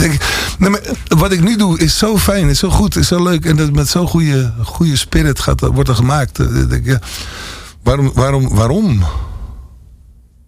Ik, 0.03 0.17
nee, 0.57 0.71
wat 1.07 1.31
ik 1.31 1.41
nu 1.43 1.55
doe 1.57 1.79
is 1.79 1.97
zo 1.97 2.17
fijn, 2.17 2.49
is 2.49 2.59
zo 2.59 2.69
goed, 2.69 2.95
is 2.95 3.07
zo 3.07 3.23
leuk. 3.23 3.45
En 3.45 3.55
dat 3.55 3.71
met 3.71 3.87
zo'n 3.89 4.07
goede, 4.07 4.53
goede 4.63 4.97
spirit 4.97 5.39
gaat, 5.39 5.59
wordt 5.61 5.89
er 5.89 5.95
gemaakt. 5.95 6.37
Denk 6.37 6.71
ik, 6.71 6.85
ja, 6.85 6.99
waarom, 7.83 8.11
waarom, 8.13 8.49
waarom? 8.55 9.03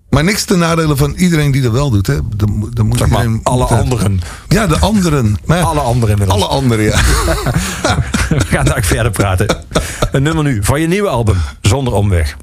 Maar 0.09 0.23
niks 0.23 0.43
ten 0.45 0.59
nadele 0.59 0.95
van 0.95 1.13
iedereen 1.13 1.51
die 1.51 1.61
dat 1.61 1.71
wel 1.71 1.89
doet. 1.89 2.07
Hè. 2.07 2.17
Dan, 2.35 2.51
moet- 2.51 2.75
dan 2.75 2.85
moet 2.87 2.97
Zeg 2.97 3.07
maar, 3.07 3.19
iedereen- 3.21 3.43
alle 3.43 3.63
anderen. 3.65 4.21
ja, 4.47 4.67
de 4.67 4.79
anderen. 4.79 5.37
Maar 5.45 5.57
ja, 5.57 5.63
Alle 5.63 5.79
anderen 5.79 6.09
inmiddels. 6.09 6.41
alle 6.43 6.51
anderen, 6.51 6.83
ja. 6.85 6.95
We 8.29 8.45
gaan 8.45 8.65
daar 8.65 8.83
verder 8.83 9.11
praten. 9.11 9.57
Een 10.11 10.23
nummer 10.23 10.43
nu 10.43 10.63
van 10.63 10.81
je 10.81 10.87
nieuwe 10.87 11.07
album, 11.09 11.37
Zonder 11.61 11.93
Omweg. 11.93 12.37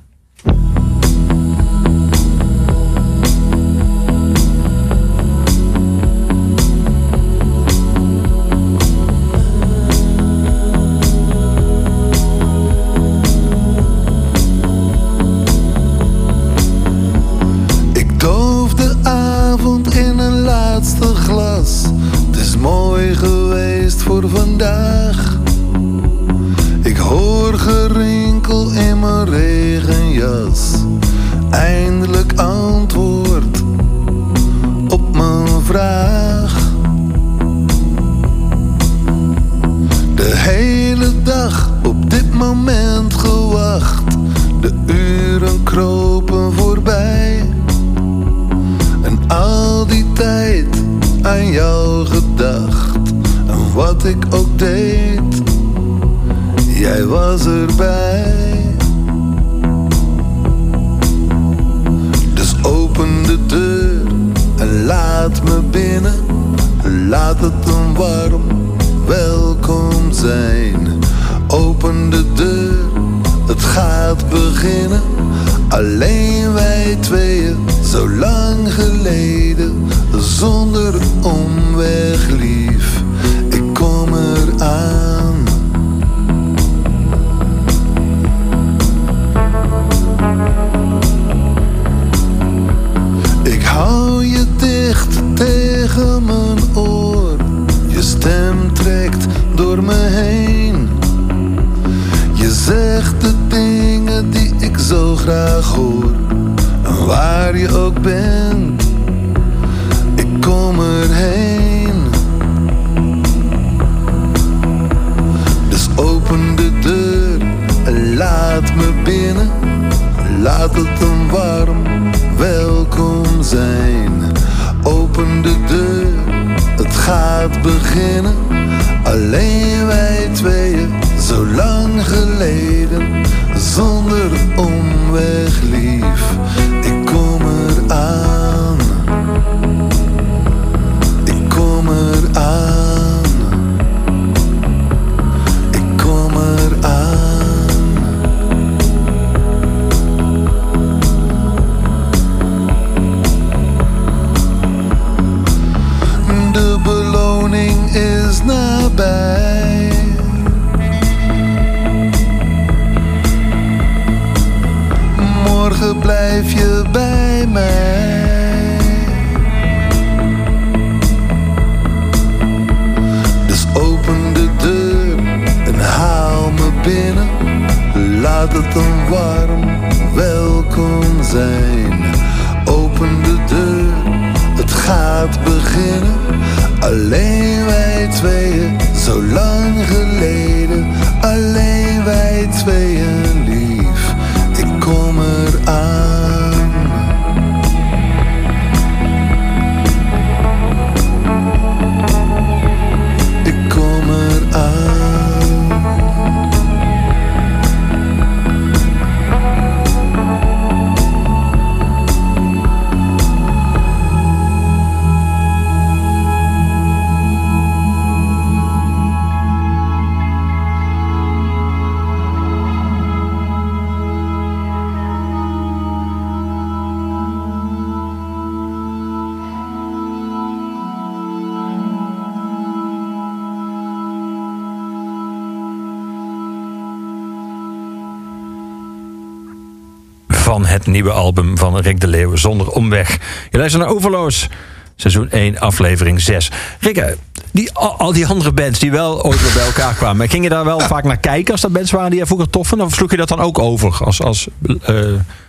Je 243.70 243.78
luistert 243.78 244.04
naar 244.04 244.12
Overloos, 244.12 244.48
seizoen 244.96 245.30
1, 245.30 245.58
aflevering 245.58 246.20
6. 246.20 246.50
Rick, 246.80 246.96
eh, 246.96 247.12
die, 247.50 247.72
al, 247.72 248.12
die 248.12 248.26
andere 248.26 248.52
bands 248.52 248.78
die 248.78 248.90
wel 248.90 249.24
ooit 249.24 249.52
bij 249.54 249.64
elkaar 249.64 249.94
kwamen, 249.94 250.28
ging 250.28 250.44
je 250.44 250.50
daar 250.50 250.64
wel 250.64 250.80
vaak 250.80 251.04
naar 251.04 251.18
kijken 251.18 251.52
als 251.52 251.60
dat 251.60 251.72
bands 251.72 251.90
waren 251.90 252.10
die 252.10 252.18
je 252.18 252.26
vroeger 252.26 252.50
tof 252.50 252.68
vond? 252.68 252.82
Of 252.82 252.94
sloeg 252.94 253.10
je 253.10 253.16
dat 253.16 253.28
dan 253.28 253.40
ook 253.40 253.58
over 253.58 254.04
als, 254.04 254.22
als, 254.22 254.48
eh, 254.82 254.96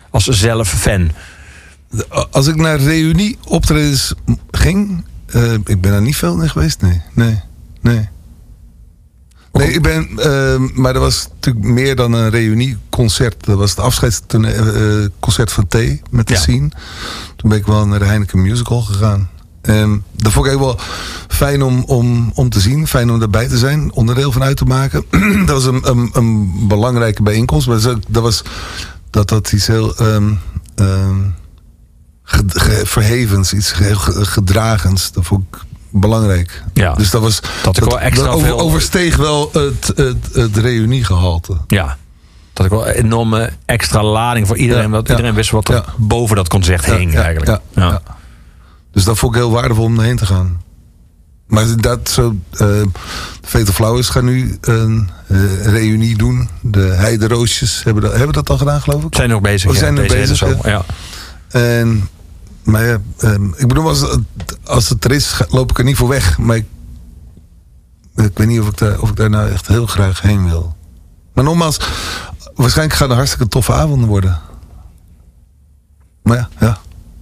als 0.09 0.25
zelf 0.25 0.69
fan? 0.69 1.11
Als 2.31 2.47
ik 2.47 2.55
naar 2.55 2.79
reunie 2.79 3.37
optredens 3.47 4.13
ging, 4.51 5.03
eh, 5.25 5.53
ik 5.53 5.81
ben 5.81 5.93
er 5.93 6.01
niet 6.01 6.15
veel 6.15 6.41
in 6.41 6.49
geweest. 6.49 6.81
Nee, 6.81 7.01
nee, 7.13 7.39
nee. 7.81 8.09
Nee, 9.53 9.73
ik 9.73 9.81
ben, 9.81 10.09
eh, 10.17 10.59
maar 10.73 10.93
dat 10.93 11.01
was 11.01 11.27
natuurlijk 11.33 11.65
meer 11.65 11.95
dan 11.95 12.13
een 12.13 12.29
reunieconcert. 12.29 13.45
Dat 13.45 13.57
was 13.57 13.69
het 13.69 13.79
afscheidsconcert 13.79 15.51
van 15.51 15.67
T 15.67 15.75
met 16.09 16.27
de 16.27 16.33
Ja. 16.33 16.39
scene. 16.39 16.69
Toen 17.35 17.49
ben 17.49 17.57
ik 17.57 17.65
wel 17.65 17.87
naar 17.87 17.99
de 17.99 18.05
Heineken 18.05 18.41
Musical 18.41 18.81
gegaan. 18.81 19.29
En 19.61 20.03
dat 20.11 20.31
vond 20.31 20.45
ik 20.45 20.53
ook 20.53 20.59
wel 20.59 20.79
fijn 21.27 21.61
om, 21.63 21.83
om, 21.83 22.31
om 22.35 22.49
te 22.49 22.59
zien. 22.59 22.87
Fijn 22.87 23.11
om 23.11 23.21
erbij 23.21 23.47
te 23.47 23.57
zijn. 23.57 23.91
Onderdeel 23.91 24.31
van 24.31 24.43
uit 24.43 24.57
te 24.57 24.65
maken. 24.65 25.05
dat 25.45 25.63
was 25.63 25.65
een, 25.65 25.89
een, 25.89 26.09
een 26.13 26.51
belangrijke 26.67 27.23
bijeenkomst. 27.23 27.67
Maar 27.67 27.79
dat, 28.09 28.23
was 28.23 28.43
dat 29.09 29.29
dat 29.29 29.51
iets 29.51 29.67
heel 29.67 29.95
ehm, 29.95 30.33
ehm, 30.75 31.19
ge- 32.23 32.43
ge- 32.47 32.85
verhevens, 32.85 33.53
iets 33.53 33.77
heel 33.77 33.95
ge- 33.95 34.25
gedragens. 34.25 35.11
Dat 35.11 35.25
vond 35.25 35.43
ik 35.51 35.59
belangrijk. 35.91 36.63
Ja. 36.73 36.93
Dus 36.93 37.09
dat 37.09 37.21
was 37.21 37.41
Dat 37.63 37.77
ik 37.77 37.83
wel 37.83 37.99
extra 37.99 38.27
over- 38.27 38.47
veel- 38.47 38.59
oversteeg 38.59 39.15
wel 39.17 39.49
het, 39.53 39.91
het, 39.95 40.17
het 40.33 40.57
reuniegehalte. 40.57 41.57
Ja. 41.67 41.97
Dat 42.53 42.65
ik 42.65 42.71
wel 42.71 42.87
een 42.87 42.93
enorme 42.93 43.49
extra 43.65 44.03
lading 44.03 44.47
voor 44.47 44.57
iedereen. 44.57 44.83
Ja, 44.83 44.89
dat 44.89 45.07
ja, 45.07 45.13
iedereen 45.13 45.35
wist 45.35 45.51
wat 45.51 45.67
er 45.67 45.75
ja. 45.75 45.83
boven 45.97 46.35
dat 46.35 46.47
concert 46.47 46.85
hing 46.85 47.15
eigenlijk. 47.15 47.61
ja, 47.75 47.81
ja. 47.81 48.01
Dus 48.91 49.03
dat 49.03 49.17
vond 49.17 49.35
ik 49.35 49.41
heel 49.41 49.51
waardevol 49.51 49.83
om 49.83 49.97
erheen 49.99 50.15
te 50.15 50.25
gaan. 50.25 50.61
Maar 51.47 51.65
dat 51.81 52.09
zo. 52.09 52.35
eh 52.51 52.81
Vete 53.41 53.73
gaan 54.03 54.25
nu 54.25 54.57
een 54.61 55.09
eh, 55.27 55.65
reunie 55.65 56.17
doen. 56.17 56.49
De 56.61 56.79
Heideroosjes 56.79 57.83
hebben 57.83 58.03
dat, 58.03 58.11
hebben 58.11 58.33
dat 58.33 58.49
al 58.49 58.57
gedaan, 58.57 58.81
geloof 58.81 59.03
ik. 59.03 59.15
Zijn 59.15 59.29
nog 59.29 59.41
bezig. 59.41 59.69
Oh, 59.69 59.75
zijn 59.75 59.93
nog 59.93 60.07
bezig, 60.07 60.37
zomer, 60.37 60.69
ja. 60.69 60.85
En, 61.49 62.09
maar 62.63 62.85
ja, 62.85 62.97
ehm, 63.17 63.45
ik 63.45 63.67
bedoel, 63.67 63.87
als 63.87 63.99
het, 64.01 64.19
als 64.63 64.89
het 64.89 65.05
er 65.05 65.11
is, 65.11 65.41
loop 65.49 65.69
ik 65.69 65.77
er 65.77 65.83
niet 65.83 65.95
voor 65.95 66.07
weg. 66.07 66.37
Maar 66.37 66.55
ik, 66.55 66.65
ik 68.15 68.31
weet 68.37 68.47
niet 68.47 68.59
of 68.59 68.67
ik, 68.67 68.77
daar, 68.77 68.99
of 68.99 69.09
ik 69.09 69.15
daar 69.15 69.29
nou 69.29 69.49
echt 69.51 69.67
heel 69.67 69.85
graag 69.85 70.21
heen 70.21 70.49
wil. 70.49 70.75
Maar 71.33 71.43
nogmaals, 71.43 71.79
waarschijnlijk 72.55 72.97
gaan 72.97 73.09
er 73.09 73.15
hartstikke 73.15 73.47
toffe 73.47 73.73
avonden 73.73 74.07
worden. 74.09 74.39
Maar 76.23 76.37
ja, 76.37 76.49
ja. 76.59 76.77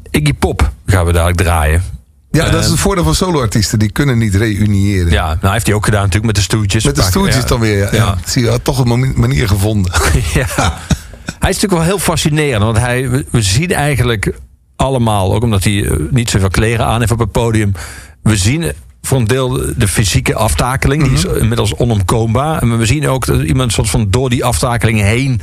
Iggy 0.10 0.34
Pop 0.34 0.72
gaan 0.86 1.06
we 1.06 1.12
dadelijk 1.12 1.38
draaien. 1.38 1.84
Ja, 2.32 2.50
dat 2.50 2.64
is 2.64 2.70
het 2.70 2.80
voordeel 2.80 3.04
van 3.04 3.16
soloartiesten. 3.16 3.80
Die 3.80 3.92
kunnen 3.92 4.18
niet 4.18 4.36
reuniëren. 4.36 5.12
Ja, 5.12 5.38
nou 5.42 5.54
heeft 5.54 5.66
hij 5.66 5.76
ook 5.76 5.86
gedaan 5.86 6.00
natuurlijk 6.00 6.26
met 6.26 6.36
de 6.36 6.42
Stoetjes. 6.42 6.84
Met 6.84 6.96
de 6.96 7.02
stoeltjes 7.02 7.46
dan 7.46 7.60
weer. 7.60 7.78
Ja. 7.78 7.90
Ja. 7.92 7.98
Ja. 7.98 8.18
Zie 8.26 8.42
je, 8.42 8.48
hij 8.48 8.56
had 8.56 8.66
toch 8.66 8.80
een 8.80 8.88
mani- 8.88 9.14
manier 9.16 9.48
gevonden. 9.48 9.92
ja. 10.34 10.46
Hij 11.40 11.50
is 11.50 11.56
natuurlijk 11.56 11.72
wel 11.72 11.82
heel 11.82 12.00
fascinerend. 12.00 12.64
Want 12.64 12.78
hij, 12.78 13.10
we 13.32 13.42
zien 13.42 13.72
eigenlijk 13.72 14.34
allemaal, 14.80 15.34
ook 15.34 15.44
omdat 15.44 15.64
hij 15.64 15.86
eh, 15.86 15.98
niet 16.10 16.30
zoveel 16.30 16.50
kleren 16.50 16.86
aan 16.86 17.00
heeft 17.00 17.12
op 17.12 17.20
het 17.20 17.32
podium. 17.32 17.72
We 18.24 18.38
zien 18.38 18.72
voor 19.02 19.18
een 19.18 19.28
deel 19.28 19.62
de 19.78 19.88
fysieke 19.88 20.36
aftakeling. 20.36 21.04
Die 21.04 21.12
is 21.12 21.26
inmiddels 21.26 21.76
onomkoombaar. 21.76 22.62
En 22.62 22.78
we 22.78 22.86
zien 22.86 23.08
ook 23.08 23.26
dat 23.26 23.42
iemand 23.42 23.72
soort 23.74 23.90
van 23.90 24.10
door 24.10 24.30
die 24.30 24.46
aftakeling 24.46 25.02
heen 25.02 25.42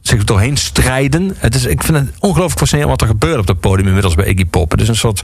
zich 0.00 0.24
doorheen 0.24 0.56
strijden. 0.56 1.34
Het 1.38 1.54
is, 1.54 1.64
ik 1.64 1.82
vind 1.82 1.98
het 1.98 2.08
ongelooflijk 2.18 2.58
fascinerend 2.58 2.90
wat 2.90 3.00
er 3.00 3.14
gebeurt 3.14 3.38
op 3.38 3.48
het 3.48 3.60
podium 3.60 3.86
inmiddels 3.86 4.14
bij 4.14 4.26
Iggy 4.26 4.44
Pop. 4.46 4.70
Het 4.70 4.80
is 4.80 4.88
een 4.88 4.96
soort... 4.96 5.22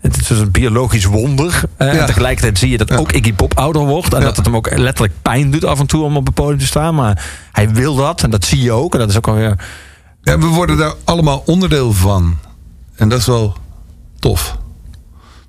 Het 0.00 0.20
is 0.20 0.28
een 0.30 0.50
biologisch 0.50 1.04
wonder. 1.04 1.62
eh, 1.76 1.92
Ja. 1.92 2.00
En 2.00 2.06
tegelijkertijd 2.06 2.58
zie 2.58 2.70
je 2.70 2.78
dat 2.78 2.88
Ja. 2.88 2.96
ook 2.96 3.12
Iggy 3.12 3.32
Pop 3.32 3.58
ouder 3.58 3.82
wordt. 3.86 4.12
En 4.14 4.18
Ja. 4.20 4.24
dat 4.26 4.36
het 4.36 4.44
hem 4.46 4.56
ook 4.56 4.76
letterlijk 4.78 5.14
pijn 5.22 5.50
doet 5.50 5.64
af 5.64 5.80
en 5.80 5.86
toe 5.86 6.02
om 6.04 6.16
op 6.16 6.26
het 6.26 6.34
podium 6.34 6.58
te 6.58 6.66
staan. 6.66 6.94
Maar 6.94 7.24
hij 7.52 7.70
wil 7.70 7.94
dat. 7.94 8.22
En 8.22 8.30
dat 8.30 8.44
zie 8.44 8.62
je 8.62 8.72
ook. 8.72 8.92
En 8.92 8.98
dat 8.98 9.10
is 9.10 9.16
ook 9.16 9.28
alweer... 9.28 9.58
Ja, 10.22 10.38
we 10.38 10.46
worden 10.46 10.76
daar 10.76 10.92
allemaal 11.04 11.42
onderdeel 11.46 11.92
van. 11.92 12.38
En 13.02 13.08
dat 13.08 13.18
is 13.18 13.26
wel 13.26 13.56
tof. 14.18 14.58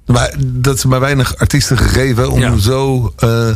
Maar 0.05 0.33
dat 0.45 0.75
is 0.75 0.85
maar 0.85 0.99
weinig 0.99 1.37
artiesten 1.37 1.77
gegeven 1.77 2.31
om 2.31 2.39
Ja. 2.39 2.57
zo 2.57 3.13
eh, 3.17 3.49
eh, 3.49 3.55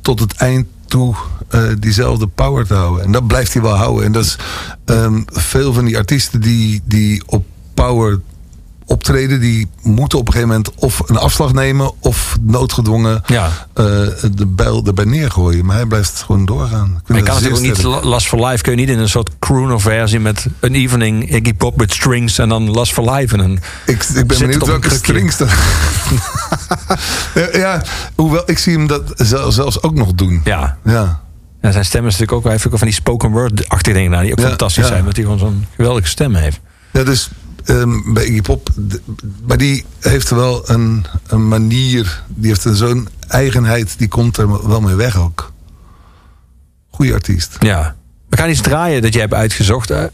tot 0.00 0.20
het 0.20 0.32
eind 0.34 0.66
toe 0.86 1.14
eh, 1.48 1.62
diezelfde 1.78 2.26
power 2.26 2.66
te 2.66 2.74
houden. 2.74 3.04
En 3.04 3.12
dat 3.12 3.26
blijft 3.26 3.52
hij 3.52 3.62
wel 3.62 3.74
houden. 3.76 4.04
En 4.04 4.12
dat 4.12 4.24
is 4.24 4.36
ehm, 4.84 5.20
veel 5.26 5.72
van 5.72 5.84
die 5.84 5.96
artiesten 5.96 6.40
die, 6.40 6.82
die 6.84 7.22
op 7.26 7.44
power 7.74 8.20
optreden, 8.88 9.40
die 9.40 9.68
moeten 9.82 10.18
op 10.18 10.26
een 10.26 10.32
gegeven 10.32 10.54
moment 10.54 10.74
of 10.74 11.02
een 11.06 11.16
afslag 11.16 11.52
nemen 11.52 11.92
of 12.00 12.36
noodgedwongen 12.40 13.22
Ja. 13.26 13.50
eh, 13.74 13.84
de 14.34 14.46
bijl 14.46 14.82
erbij 14.86 15.04
neergooien. 15.04 15.64
Maar 15.64 15.76
hij 15.76 15.86
blijft 15.86 16.22
gewoon 16.26 16.44
doorgaan. 16.44 17.00
Ik 17.06 17.16
je 17.16 17.22
kan 17.22 17.34
natuurlijk 17.34 17.60
niet 17.62 17.82
Last 17.82 18.26
for 18.28 18.46
Life 18.46 18.62
kun 18.62 18.72
je 18.72 18.78
niet 18.78 18.88
in 18.88 18.98
een 18.98 19.08
soort 19.08 19.30
crooner 19.38 19.80
versie 19.80 20.20
met 20.20 20.46
een 20.60 20.74
evening 20.74 21.30
Iggy 21.30 21.54
Pop 21.54 21.76
met 21.76 21.92
strings 21.92 22.38
en 22.38 22.48
dan 22.48 22.70
Last 22.70 22.92
for 22.92 23.10
Life 23.10 23.34
en 23.34 23.40
een 23.40 23.60
Ik, 23.86 24.02
ik 24.02 24.26
ben 24.26 24.38
benieuwd 24.38 24.66
welke 24.66 24.90
strings 24.90 25.36
dat... 25.36 25.48
ja, 27.34 27.48
ja, 27.52 27.82
hoewel 28.14 28.42
ik 28.46 28.58
zie 28.58 28.72
hem 28.76 28.86
dat 28.86 29.02
zel- 29.16 29.52
zelfs 29.52 29.82
ook 29.82 29.94
nog 29.94 30.12
doen. 30.14 30.40
ja. 30.44 30.76
Ja. 30.84 31.20
ja 31.62 31.72
zijn 31.72 31.84
stem 31.84 32.00
is 32.06 32.12
natuurlijk 32.12 32.32
ook 32.32 32.42
hij 32.42 32.52
heeft 32.52 32.66
ook 32.66 32.78
van 32.78 32.86
die 32.86 32.96
spoken 32.96 33.30
word 33.30 33.68
achtige 33.68 33.96
dingen 33.96 34.10
nou, 34.10 34.22
die 34.22 34.32
ook 34.32 34.38
Ja, 34.38 34.48
fantastisch 34.48 34.82
ja. 34.82 34.88
zijn, 34.88 35.00
omdat 35.00 35.14
hij 35.16 35.24
gewoon 35.24 35.38
zo'n 35.38 35.66
geweldige 35.76 36.08
stem 36.08 36.34
heeft. 36.34 36.60
Ja, 36.92 37.02
dus 37.04 37.30
ehm, 37.68 38.12
bij 38.12 38.24
Iggy 38.24 38.40
Pop... 38.40 38.68
Maar 39.46 39.56
die 39.58 39.84
heeft 40.00 40.30
wel 40.30 40.70
een, 40.70 41.06
een 41.26 41.48
manier... 41.48 42.22
Die 42.28 42.48
heeft 42.48 42.64
een 42.64 42.74
zo'n 42.74 43.08
eigenheid... 43.28 43.98
Die 43.98 44.08
komt 44.08 44.36
er 44.36 44.68
wel 44.68 44.80
mee 44.80 44.94
weg 44.94 45.16
ook. 45.18 45.52
Goeie 46.90 47.12
artiest. 47.14 47.56
Ja. 47.60 47.96
We 48.28 48.36
gaan 48.36 48.50
iets 48.50 48.60
draaien 48.60 49.02
dat 49.02 49.12
jij 49.12 49.22
hebt 49.22 49.34
uitgezocht. 49.34 49.90
eh, 49.90 50.04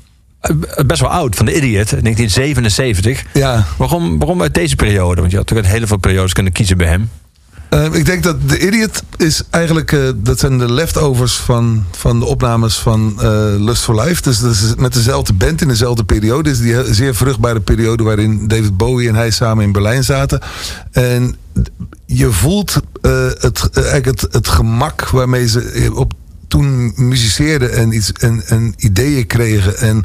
eh, 0.40 0.56
best 0.86 1.00
wel 1.00 1.10
oud, 1.10 1.36
van 1.36 1.46
de 1.46 1.56
Idiot, 1.56 1.88
1977. 1.90 3.24
Ja, 3.34 3.66
Waarom, 3.78 4.18
waarom 4.18 4.42
uit 4.42 4.54
deze 4.54 4.76
periode? 4.76 5.20
Want 5.20 5.30
je 5.30 5.36
had 5.36 5.46
natuurlijk 5.48 5.66
uit 5.68 5.78
heel 5.78 5.86
veel 5.86 5.96
periodes 5.96 6.32
kunnen 6.32 6.52
kiezen 6.52 6.76
bij 6.76 6.86
hem. 6.88 7.10
Eh, 7.74 7.92
ik 7.92 8.06
denk 8.06 8.22
dat 8.22 8.36
The 8.48 8.66
Idiot 8.66 9.02
is 9.16 9.42
eigenlijk... 9.50 9.92
eh, 9.92 10.00
dat 10.16 10.38
zijn 10.38 10.58
de 10.58 10.72
leftovers 10.72 11.36
van, 11.36 11.84
van 11.90 12.18
de 12.18 12.24
opnames 12.24 12.78
van 12.78 13.14
eh, 13.18 13.54
Lust 13.58 13.82
for 13.82 14.00
Life. 14.00 14.22
Dus 14.22 14.40
met 14.76 14.92
dezelfde 14.92 15.32
band 15.32 15.60
in 15.60 15.68
dezelfde 15.68 16.04
periode. 16.04 16.50
is 16.50 16.60
die 16.60 16.94
zeer 16.94 17.14
vruchtbare 17.14 17.60
periode... 17.60 18.02
waarin 18.02 18.48
David 18.48 18.76
Bowie 18.76 19.08
en 19.08 19.14
hij 19.14 19.30
samen 19.30 19.64
in 19.64 19.72
Berlijn 19.72 20.04
zaten. 20.04 20.40
En 20.90 21.36
je 22.06 22.30
voelt 22.30 22.80
het, 23.38 23.70
eigenlijk 23.72 24.04
het, 24.04 24.26
het 24.32 24.48
gemak 24.48 25.08
waarmee 25.08 25.48
ze 25.48 25.90
op 25.94 26.12
toen 26.48 26.92
muziceerden 26.96 27.72
en, 27.72 27.92
iets, 27.92 28.12
en, 28.12 28.74
ideeën 28.76 29.26
kregen. 29.26 29.78
En 29.78 30.04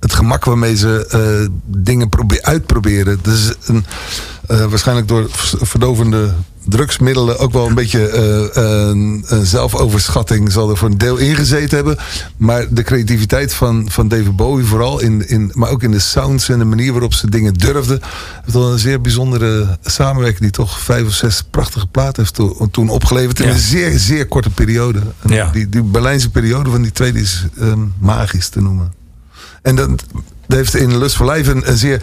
het 0.00 0.12
gemak 0.12 0.44
waarmee 0.44 0.76
ze 0.76 1.50
dingen 1.66 2.08
probe- 2.08 2.42
uitproberen. 2.42 3.18
Dus 3.22 3.52
een, 3.66 3.84
waarschijnlijk 4.46 5.08
door 5.08 5.26
verdovende 5.60 6.34
drugsmiddelen 6.68 7.38
ook 7.38 7.52
wel 7.52 7.66
een 7.66 7.74
beetje 7.74 8.08
eh, 8.08 8.62
een, 8.62 9.24
een 9.26 9.46
zelfoverschatting 9.46 10.52
zal 10.52 10.70
er 10.70 10.76
voor 10.76 10.88
een 10.88 10.98
deel 10.98 11.16
ingezeten 11.16 11.76
hebben. 11.76 11.96
Maar 12.36 12.66
de 12.74 12.82
creativiteit 12.82 13.54
van, 13.54 13.86
van 13.90 14.08
David 14.08 14.36
Bowie 14.36 14.64
vooral, 14.66 15.00
in, 15.00 15.28
in, 15.28 15.50
maar 15.54 15.70
ook 15.70 15.82
in 15.82 15.90
de 15.90 15.98
sounds 15.98 16.48
en 16.48 16.58
de 16.58 16.64
manier 16.64 16.92
waarop 16.92 17.14
ze 17.14 17.30
dingen 17.30 17.54
durfden. 17.54 18.00
heeft 18.42 18.52
wel 18.56 18.72
een 18.72 18.78
zeer 18.78 19.00
bijzondere 19.00 19.78
samenwerking 19.84 20.40
die 20.42 20.50
toch 20.50 20.80
vijf 20.80 21.06
of 21.06 21.12
zes 21.12 21.42
prachtige 21.50 21.86
platen 21.86 22.22
heeft 22.22 22.34
to- 22.34 22.68
toen 22.70 22.88
opgeleverd. 22.88 23.40
In 23.40 23.46
Ja. 23.46 23.52
een 23.52 23.58
zeer, 23.58 23.98
zeer 23.98 24.26
korte 24.26 24.50
periode. 24.50 25.00
Ja. 25.26 25.50
Die, 25.50 25.68
die 25.68 25.82
Berlijnse 25.82 26.30
periode 26.30 26.70
van 26.70 26.82
die 26.82 26.92
tweede 26.92 27.20
is 27.20 27.44
ehm, 27.58 27.80
magisch 27.98 28.48
te 28.48 28.60
noemen. 28.60 28.92
En 29.62 29.76
dat, 29.76 29.88
dat 30.46 30.56
heeft 30.58 30.74
in 30.74 30.98
Lust 30.98 31.20
Life 31.20 31.50
een, 31.50 31.70
een 31.70 31.76
zeer 31.76 32.02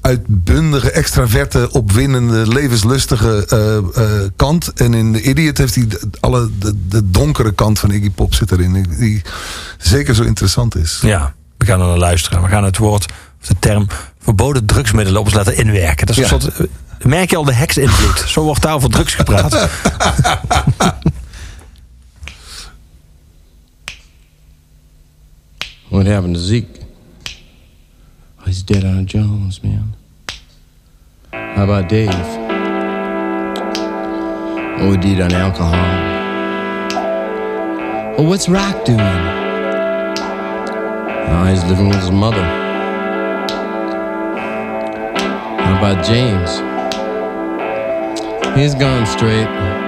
uitbundige, 0.00 0.90
extraverte, 0.90 1.68
opwindende, 1.72 2.48
levenslustige 2.48 3.46
eh, 3.48 3.76
eh, 3.76 4.30
kant. 4.36 4.72
En 4.72 4.94
in 4.94 5.12
The 5.12 5.22
Idiot 5.22 5.58
heeft 5.58 5.74
hij 5.74 5.86
de, 5.86 6.00
alle, 6.20 6.50
de, 6.58 6.74
de 6.88 7.10
donkere 7.10 7.52
kant 7.52 7.78
van 7.78 7.90
Iggy 7.90 8.10
Pop 8.10 8.34
zit 8.34 8.52
erin. 8.52 8.86
Die, 8.98 9.22
zeker 9.78 10.14
zo 10.14 10.22
interessant 10.22 10.76
is. 10.76 10.98
Ja, 11.02 11.34
we 11.56 11.64
gaan 11.64 11.80
er 11.80 11.86
naar 11.86 11.98
luisteren. 11.98 12.42
We 12.42 12.48
gaan 12.48 12.64
het 12.64 12.76
woord, 12.76 13.06
of 13.40 13.46
de 13.46 13.56
term 13.58 13.86
verboden 14.18 14.66
drugsmiddelen 14.66 15.20
op 15.20 15.26
ons 15.26 15.34
laten 15.34 15.56
inwerken. 15.56 16.06
Dat 16.06 16.16
is 16.16 16.30
een 16.30 16.40
soort, 16.40 16.68
merk 17.04 17.30
je 17.30 17.36
al 17.36 17.44
de 17.44 17.54
heksinvloed. 17.54 18.24
Zo 18.30 18.42
wordt 18.42 18.62
daar 18.62 18.74
over 18.74 18.90
drugs 18.90 19.14
gepraat. 19.14 19.68
What 25.88 26.06
happened 26.06 26.34
to 26.34 26.40
Zeke? 26.40 26.79
Oh, 28.40 28.46
he's 28.46 28.62
dead 28.62 28.84
on 28.84 29.06
Jones, 29.06 29.62
man. 29.62 29.94
How 31.32 31.64
about 31.64 31.88
Dave? 31.88 32.08
Oh, 34.80 34.92
OD'd 34.92 35.20
on 35.20 35.32
alcohol. 35.32 35.72
Well, 38.16 38.26
what's 38.26 38.48
Rock 38.48 38.84
doing? 38.84 39.00
Oh, 41.32 41.44
he's 41.50 41.64
living 41.64 41.88
with 41.88 42.00
his 42.00 42.10
mother. 42.10 42.42
How 45.58 45.78
about 45.78 46.04
James? 46.04 46.60
He's 48.58 48.74
gone 48.74 49.06
straight. 49.06 49.79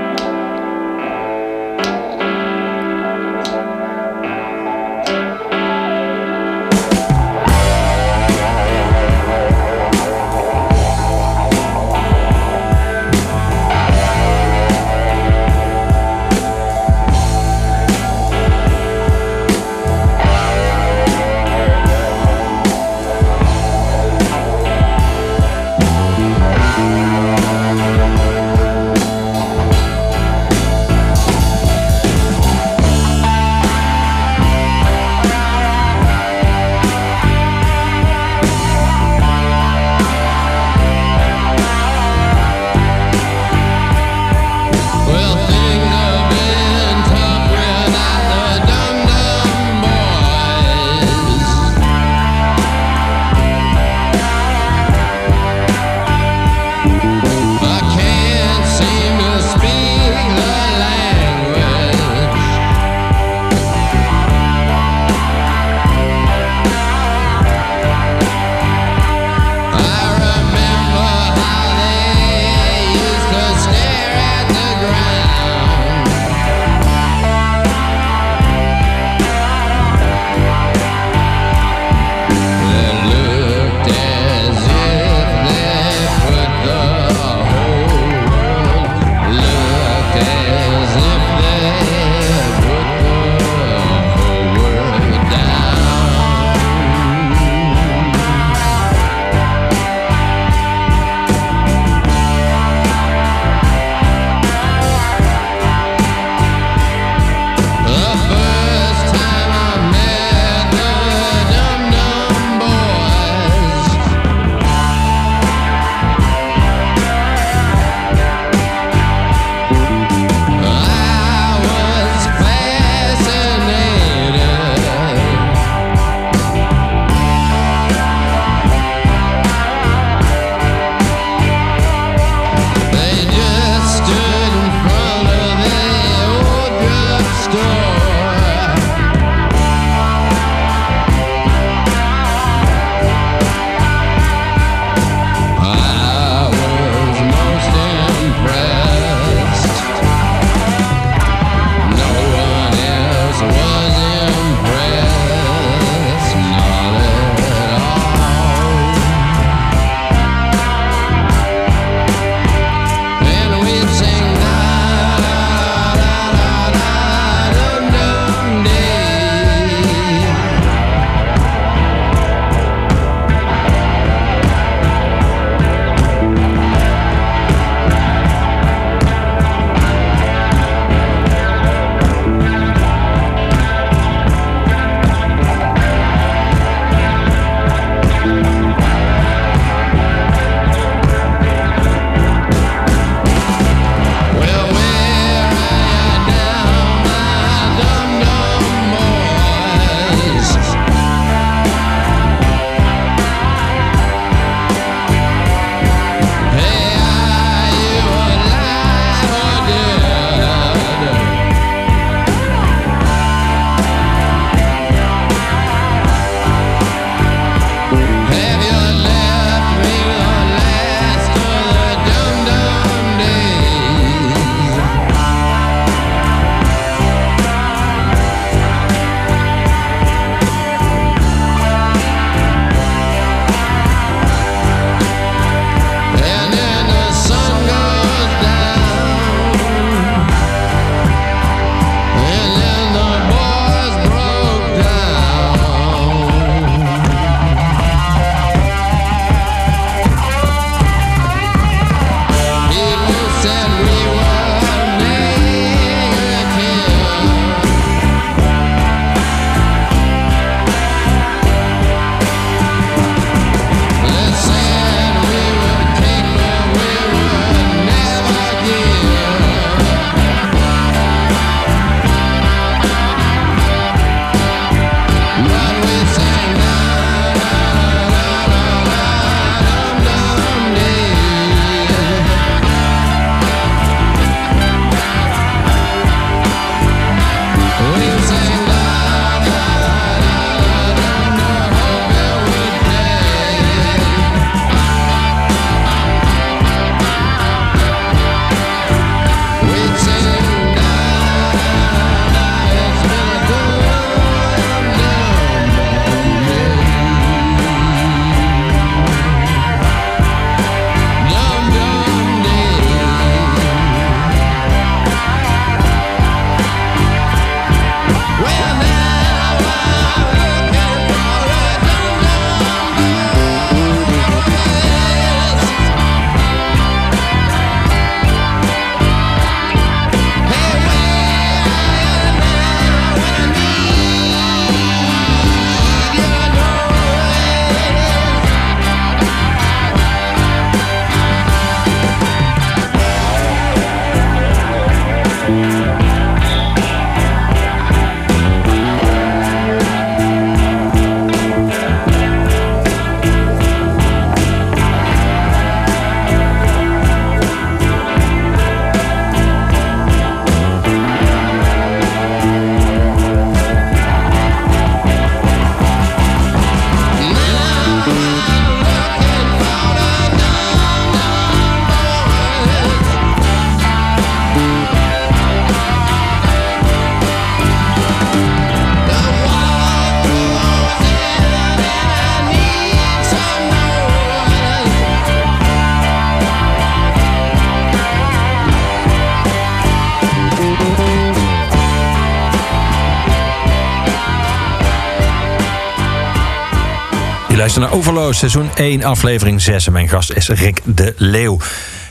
Luistert 397.78 398.00
naar 398.00 398.14
Overloos, 398.14 398.38
seizoen 398.38 398.70
1, 398.74 399.02
aflevering 399.02 399.60
6. 399.60 399.86
En 399.86 399.92
mijn 399.92 400.08
gast 400.08 400.32
is 400.32 400.48
Rick 400.48 400.80
de 400.84 401.14
Leeuw. 401.16 401.58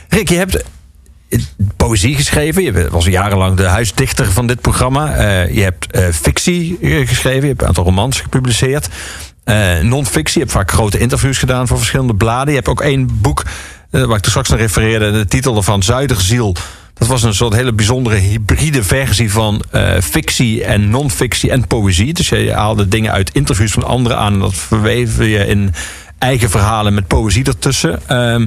Rick, 0.08 0.28
je 0.28 0.36
hebt 0.36 0.62
eh, 1.28 1.40
poëzie 1.76 2.14
geschreven. 2.14 2.62
Je 2.62 2.88
was 2.90 3.04
jarenlang 3.04 3.56
de 3.56 3.64
huisdichter 3.64 4.32
van 4.32 4.46
dit 4.46 4.60
programma. 4.60 5.14
Eh, 5.14 5.54
je 5.54 5.62
hebt 5.62 5.92
eh, 5.92 6.08
fictie 6.08 6.78
geschreven. 6.80 7.40
Je 7.40 7.46
hebt 7.46 7.60
een 7.60 7.66
aantal 7.66 7.84
romans 7.84 8.20
gepubliceerd. 8.20 8.88
Eh 9.44 9.80
Non-fictie. 9.80 10.34
Je 10.34 10.40
hebt 10.40 10.52
vaak 10.52 10.70
grote 10.70 10.98
interviews 10.98 11.38
gedaan 11.38 11.66
voor 11.66 11.78
verschillende 11.78 12.14
bladen. 12.14 12.48
Je 12.48 12.56
hebt 12.56 12.68
ook 12.68 12.80
één 12.80 13.20
boek, 13.20 13.42
waar 13.90 14.02
ik 14.02 14.08
toen 14.08 14.30
straks 14.30 14.48
naar 14.48 14.58
refereerde. 14.58 15.12
De 15.12 15.26
titel 15.26 15.56
ervan, 15.56 15.82
Zuiderziel. 15.82 16.56
Dat 16.94 17.08
was 17.08 17.22
een 17.22 17.34
soort 17.34 17.54
hele 17.54 17.72
bijzondere 17.72 18.16
hybride 18.16 18.82
versie 18.82 19.32
van 19.32 19.62
eh, 19.70 20.00
fictie 20.00 20.64
en 20.64 20.90
non-fictie 20.90 21.50
en 21.50 21.66
poëzie. 21.66 22.12
Dus 22.12 22.28
je 22.28 22.52
haalde 22.52 22.88
dingen 22.88 23.12
uit 23.12 23.34
interviews 23.34 23.72
van 23.72 23.84
anderen 23.84 24.18
aan. 24.18 24.32
En 24.32 24.38
dat 24.38 24.54
verweven 24.54 25.26
je 25.26 25.46
in 25.46 25.74
eigen 26.18 26.50
verhalen 26.50 26.94
met 26.94 27.06
poëzie 27.06 27.44
ertussen. 27.44 28.00
Ehm, 28.06 28.40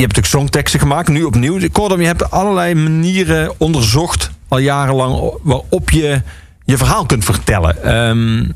je 0.00 0.06
hebt 0.06 0.16
natuurlijk 0.16 0.26
songteksten 0.26 0.80
gemaakt, 0.80 1.08
nu 1.08 1.22
opnieuw. 1.22 1.68
Kortom, 1.72 2.00
je 2.00 2.06
hebt 2.06 2.30
allerlei 2.30 2.74
manieren 2.74 3.52
onderzocht, 3.58 4.30
al 4.48 4.58
jarenlang, 4.58 5.38
waarop 5.42 5.90
je 5.90 6.22
je 6.64 6.76
verhaal 6.76 7.06
kunt 7.06 7.24
vertellen. 7.24 7.82
Ehm, 7.82 8.50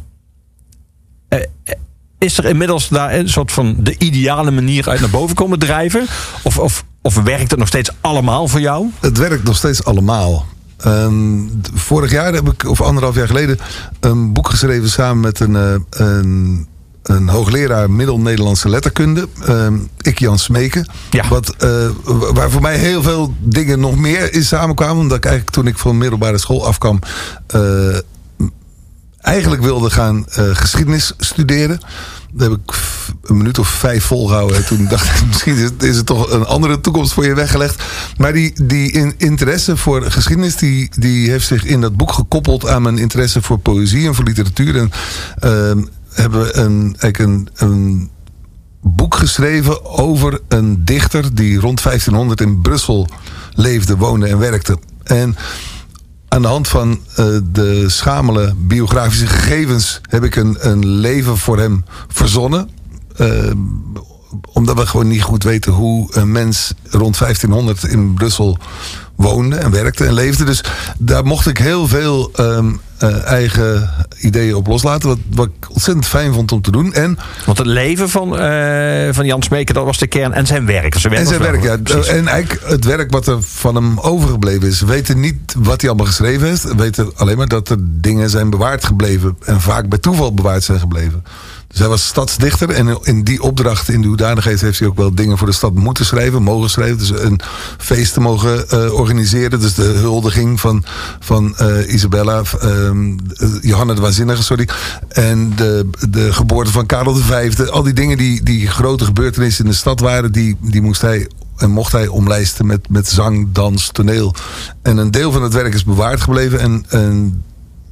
eh, 1.28 1.38
eh, 1.64 1.74
is 2.18 2.38
er 2.38 2.44
inmiddels 2.44 2.88
daar 2.88 3.14
een 3.14 3.28
soort 3.28 3.52
van 3.52 3.76
de 3.78 3.98
ideale 3.98 4.50
manier 4.50 4.88
uit 4.88 5.00
naar 5.00 5.10
boven 5.10 5.34
komen 5.34 5.58
drijven? 5.58 6.06
Of, 6.42 6.58
of, 6.58 6.84
of 7.04 7.14
werkt 7.22 7.50
het 7.50 7.58
nog 7.58 7.68
steeds 7.68 7.90
allemaal 8.00 8.48
voor 8.48 8.60
jou? 8.60 8.90
Het 9.00 9.18
werkt 9.18 9.44
nog 9.44 9.56
steeds 9.56 9.84
allemaal. 9.84 10.46
Ehm, 10.76 11.38
vorig 11.74 12.10
jaar 12.10 12.32
heb 12.34 12.48
ik, 12.52 12.68
of 12.68 12.80
anderhalf 12.80 13.14
jaar 13.14 13.26
geleden, 13.26 13.58
een 14.00 14.32
boek 14.32 14.48
geschreven 14.50 14.90
samen 14.90 15.20
met 15.20 15.40
een, 15.40 15.56
eh, 15.56 15.74
een, 15.90 16.66
een 17.02 17.28
hoogleraar 17.28 17.90
middel-Nederlandse 17.90 18.68
letterkunde. 18.68 19.28
ehm, 19.46 19.74
ik 20.00 20.18
Jan 20.18 20.38
Smeken. 20.38 20.88
Ja. 21.10 21.28
Wat, 21.28 21.54
eh, 21.58 21.86
wa- 22.04 22.32
waar 22.32 22.50
voor 22.50 22.62
mij 22.62 22.76
heel 22.76 23.02
veel 23.02 23.34
dingen 23.40 23.80
nog 23.80 23.96
meer 23.96 24.32
in 24.34 24.44
samenkwamen. 24.44 24.96
Omdat 24.96 25.16
ik 25.16 25.24
eigenlijk 25.24 25.54
toen 25.56 25.66
ik 25.66 25.78
van 25.78 25.98
middelbare 25.98 26.38
school 26.38 26.66
afkwam. 26.66 26.98
eh, 27.46 27.96
eigenlijk 29.20 29.62
wilde 29.62 29.90
gaan 29.90 30.24
geschiedenis 30.52 31.12
studeren. 31.18 31.80
Daar 32.36 32.50
heb 32.50 32.58
ik 32.58 32.74
een 33.22 33.36
minuut 33.36 33.58
of 33.58 33.68
vijf 33.68 34.04
volgehouden. 34.04 34.56
En 34.56 34.66
toen 34.66 34.86
dacht 34.88 35.20
ik, 35.20 35.26
misschien 35.28 35.54
is 35.56 35.62
het, 35.62 35.82
is 35.82 35.96
het 35.96 36.06
toch 36.06 36.30
een 36.30 36.44
andere 36.44 36.80
toekomst 36.80 37.12
voor 37.12 37.26
je 37.26 37.34
weggelegd. 37.34 37.82
Maar 38.16 38.32
die, 38.32 38.64
die 38.64 38.92
in- 38.92 39.14
interesse 39.16 39.76
voor 39.76 40.10
geschiedenis, 40.10 40.56
die, 40.56 40.90
die 40.98 41.30
heeft 41.30 41.46
zich 41.46 41.64
in 41.64 41.80
dat 41.80 41.96
boek 41.96 42.12
gekoppeld 42.12 42.68
aan 42.68 42.82
mijn 42.82 42.98
interesse 42.98 43.42
voor 43.42 43.58
poëzie 43.58 44.06
en 44.06 44.14
voor 44.14 44.24
literatuur. 44.24 44.76
En 44.76 44.90
ehm, 45.38 45.82
hebben 46.10 46.40
we 46.42 46.56
een, 46.56 46.96
een, 46.98 47.48
een 47.54 48.10
boek 48.80 49.14
geschreven 49.14 49.84
over 49.84 50.40
een 50.48 50.84
dichter 50.84 51.34
die 51.34 51.58
rond 51.60 51.82
1500 51.82 52.40
in 52.40 52.60
Brussel 52.60 53.08
leefde, 53.54 53.96
woonde 53.96 54.26
en 54.26 54.38
werkte. 54.38 54.78
En 55.04 55.36
aan 56.34 56.42
de 56.42 56.48
hand 56.48 56.68
van 56.68 57.00
eh, 57.16 57.26
de 57.52 57.88
schamele 57.88 58.54
biografische 58.56 59.26
gegevens 59.26 60.00
heb 60.08 60.24
ik 60.24 60.36
een, 60.36 60.56
een 60.60 60.86
leven 60.86 61.38
voor 61.38 61.58
hem 61.58 61.84
verzonnen. 62.08 62.70
Eh, 63.16 63.50
omdat 64.52 64.76
we 64.76 64.86
gewoon 64.86 65.08
niet 65.08 65.22
goed 65.22 65.42
weten 65.42 65.72
hoe 65.72 66.16
een 66.16 66.32
mens 66.32 66.72
rond 66.90 67.18
1500 67.18 67.84
in 67.84 68.14
Brussel 68.14 68.58
woonde 69.14 69.56
en 69.56 69.70
werkte 69.70 70.04
en 70.04 70.12
leefde. 70.12 70.44
Dus 70.44 70.64
daar 70.98 71.24
mocht 71.24 71.46
ik 71.46 71.58
heel 71.58 71.88
veel 71.88 72.30
ehm, 72.32 72.72
eh, 73.04 73.24
eigen 73.24 73.90
ideeën 74.20 74.54
op 74.54 74.66
loslaten. 74.66 75.08
Wat, 75.08 75.18
wat 75.30 75.46
ik 75.46 75.70
ontzettend 75.70 76.06
fijn 76.06 76.32
vond 76.32 76.52
om 76.52 76.62
te 76.62 76.70
doen. 76.70 76.92
En 76.92 77.18
Want 77.44 77.58
het 77.58 77.66
leven 77.66 78.08
van, 78.08 78.38
eh, 78.38 79.08
van 79.10 79.26
Jan 79.26 79.42
Smeken, 79.42 79.74
dat 79.74 79.84
was 79.84 79.98
de 79.98 80.06
kern. 80.06 80.32
En 80.32 80.46
zijn 80.46 80.66
werk. 80.66 80.94
Zijn 80.98 81.14
En 81.14 81.38
werk, 81.38 81.62
ja. 81.62 81.76
precies. 81.76 82.06
En 82.06 82.28
eigenlijk 82.28 82.68
het 82.68 82.84
werk 82.84 83.10
wat 83.10 83.26
er 83.26 83.42
van 83.42 83.74
hem 83.74 83.98
overgebleven 83.98 84.68
is. 84.68 84.80
We 84.80 84.86
weten 84.86 85.20
niet 85.20 85.54
wat 85.58 85.80
hij 85.80 85.90
allemaal 85.90 86.06
geschreven 86.06 86.48
heeft. 86.48 86.62
We 86.62 86.74
weten 86.74 87.10
alleen 87.16 87.36
maar 87.36 87.48
dat 87.48 87.68
er 87.68 87.76
dingen 87.80 88.30
zijn 88.30 88.50
bewaard 88.50 88.84
gebleven. 88.84 89.36
En 89.44 89.60
vaak 89.60 89.88
bij 89.88 89.98
toeval 89.98 90.34
bewaard 90.34 90.64
zijn 90.64 90.78
gebleven. 90.78 91.24
Hij 91.78 91.88
was 91.88 92.06
stadsdichter. 92.06 92.70
En 92.70 92.98
in 93.02 93.22
die 93.24 93.42
opdracht, 93.42 93.88
in 93.88 94.00
die 94.00 94.08
hoedanigheid, 94.08 94.60
heeft 94.60 94.78
hij 94.78 94.88
ook 94.88 94.96
wel 94.96 95.14
dingen 95.14 95.38
voor 95.38 95.46
de 95.46 95.52
stad 95.52 95.74
moeten 95.74 96.04
schrijven. 96.04 96.42
Mogen 96.42 96.70
schrijven. 96.70 96.98
Dus 96.98 97.10
een 97.10 97.40
feest 97.78 98.12
te 98.12 98.20
mogen 98.20 98.68
eh, 98.68 98.92
organiseren. 98.92 99.60
Dus 99.60 99.74
de 99.74 99.82
huldiging 99.82 100.60
van, 100.60 100.84
van 101.20 101.56
eh, 101.56 101.94
Isabella. 101.94 102.42
ehm, 102.60 103.18
eh, 103.34 103.48
Johanna 103.60 103.94
de 103.94 104.00
Waanzinnige, 104.00 104.42
sorry. 104.42 104.68
En 105.08 105.52
de, 105.56 105.88
de 106.08 106.32
geboorte 106.32 106.72
van 106.72 106.86
Karel 106.86 107.14
V. 107.14 107.60
Al 107.70 107.82
die 107.82 107.92
dingen 107.92 108.18
die, 108.18 108.42
die 108.42 108.66
grote 108.66 109.04
gebeurtenissen 109.04 109.64
in 109.64 109.70
de 109.70 109.76
stad 109.76 110.00
waren. 110.00 110.32
Die, 110.32 110.56
die 110.60 110.82
moest 110.82 111.00
hij 111.00 111.28
en 111.56 111.70
mocht 111.70 111.92
hij 111.92 112.06
omlijsten 112.06 112.66
met, 112.66 112.88
met 112.88 113.08
zang, 113.08 113.48
dans, 113.52 113.88
toneel. 113.92 114.34
En 114.82 114.96
een 114.96 115.10
deel 115.10 115.32
van 115.32 115.42
het 115.42 115.52
werk 115.52 115.74
is 115.74 115.84
bewaard 115.84 116.20
gebleven. 116.20 116.60
En, 116.60 116.84
en 116.88 117.42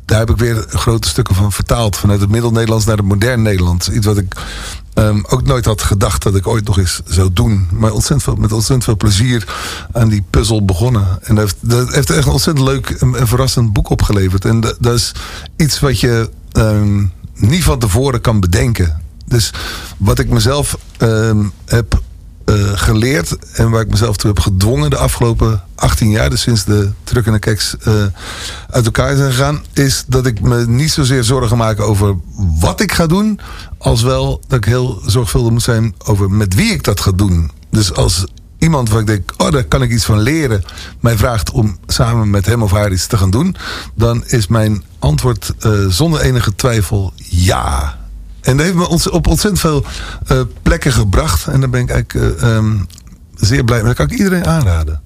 daar 0.05 0.19
heb 0.19 0.31
ik 0.31 0.37
weer 0.37 0.65
grote 0.69 1.09
stukken 1.09 1.35
van 1.35 1.53
vertaald. 1.53 1.97
Vanuit 1.97 2.21
het 2.21 2.31
middel-Nederlands 2.31 2.85
naar 2.85 2.97
het 2.97 3.07
modern 3.07 3.43
Nederlands. 3.43 3.89
Iets 3.89 4.07
wat 4.07 4.19
ik 4.19 4.35
ehm, 4.95 5.21
ook 5.29 5.43
nooit 5.43 5.65
had 5.65 5.83
gedacht 5.83 6.23
dat 6.23 6.35
ik 6.35 6.47
ooit 6.47 6.65
nog 6.65 6.79
eens 6.79 7.01
zou 7.05 7.33
doen. 7.33 7.69
Maar 7.73 7.93
ontzettend 7.93 8.23
veel, 8.23 8.35
met 8.35 8.53
ontzettend 8.53 8.85
veel 8.85 8.97
plezier 8.97 9.55
aan 9.93 10.09
die 10.09 10.25
puzzel 10.31 10.65
begonnen. 10.65 11.19
En 11.23 11.35
dat 11.35 11.55
heeft, 11.67 11.93
heeft 11.95 12.11
echt 12.11 12.27
een 12.27 12.33
ontzettend 12.33 12.67
leuk 12.67 12.91
en, 12.91 13.15
en 13.17 13.29
verrassend 13.29 13.73
boek 13.73 13.91
opgeleverd. 13.91 14.45
En 14.45 14.61
dat, 14.61 14.77
dat 14.81 14.95
is 14.95 15.13
iets 15.57 15.81
wat 15.81 16.01
je 16.01 16.31
ehm, 16.53 17.05
niet 17.35 17.65
van 17.65 17.79
tevoren 17.79 18.21
kan 18.21 18.41
bedenken. 18.41 19.01
Dus 19.27 19.53
wat 19.97 20.19
ik 20.19 20.29
mezelf 20.29 20.79
ehm, 20.99 21.45
heb 21.65 22.03
eh, 22.45 22.55
geleerd 22.75 23.37
en 23.53 23.71
waar 23.71 23.81
ik 23.81 23.91
mezelf 23.91 24.17
toe 24.17 24.31
heb 24.31 24.41
gedwongen 24.41 24.91
de 24.91 24.97
afgelopen 24.97 25.63
18 25.75 26.11
jaar, 26.11 26.31
dus 26.31 26.41
sinds 26.41 26.65
de 26.65 26.91
truck 27.05 27.27
en 27.27 27.33
de 27.33 27.39
keks 27.39 27.77
eh, 27.81 27.95
uit 28.71 28.85
elkaar 28.85 29.17
zijn 29.17 29.31
gegaan, 29.31 29.65
is 29.73 30.05
dat 30.07 30.27
ik 30.27 30.41
me 30.41 30.67
niet 30.67 30.91
zozeer 30.91 31.25
zorgen 31.25 31.57
maak 31.57 31.81
over 31.81 32.15
wat 32.61 32.81
ik 32.81 32.93
ga 32.93 33.07
doen, 33.07 33.41
als 33.79 34.03
wel 34.03 34.41
dat 34.49 34.59
ik 34.59 34.65
heel 34.65 35.03
zorgvuldig 35.07 35.53
moet 35.53 35.63
zijn 35.63 35.95
over 36.05 36.31
met 36.31 36.55
wie 36.55 36.73
ik 36.73 36.85
dat 36.85 37.01
ga 37.01 37.11
doen. 37.11 37.51
Dus 37.71 37.95
als 37.95 38.25
iemand 38.59 38.89
waar 38.89 39.01
ik 39.01 39.07
denk, 39.07 39.33
oh 39.37 39.51
daar 39.51 39.65
kan 39.65 39.83
ik 39.83 39.91
iets 39.91 40.05
van 40.05 40.21
leren, 40.21 40.65
mij 41.01 41.17
vraagt 41.17 41.51
om 41.51 41.79
samen 41.87 42.31
met 42.31 42.47
hem 42.47 42.63
of 42.63 42.71
haar 42.71 42.93
iets 42.93 43.07
te 43.07 43.17
gaan 43.17 43.31
doen, 43.31 43.57
dan 43.95 44.25
is 44.27 44.47
mijn 44.47 44.85
antwoord 44.99 45.55
eh, 45.59 45.87
zonder 45.89 46.21
enige 46.21 46.55
twijfel 46.55 47.13
ja. 47.17 48.01
En 48.43 48.57
dat 48.57 48.67
heeft 48.67 48.77
me 48.79 48.89
ont- 48.89 49.11
op 49.11 49.27
ontzettend 49.27 49.61
veel 49.61 49.85
eh, 50.27 50.41
plekken 50.63 50.93
gebracht. 50.93 51.47
En 51.47 51.61
daar 51.61 51.71
ben 51.71 51.81
ik 51.81 51.91
eigenlijk 51.91 52.41
eh, 52.41 52.57
ehm, 52.57 52.77
zeer 53.37 53.65
blij 53.65 53.79
mee. 53.79 53.87
Dat 53.87 53.97
kan 53.97 54.07
ik 54.11 54.19
iedereen 54.19 54.47
aanraden. 54.47 55.01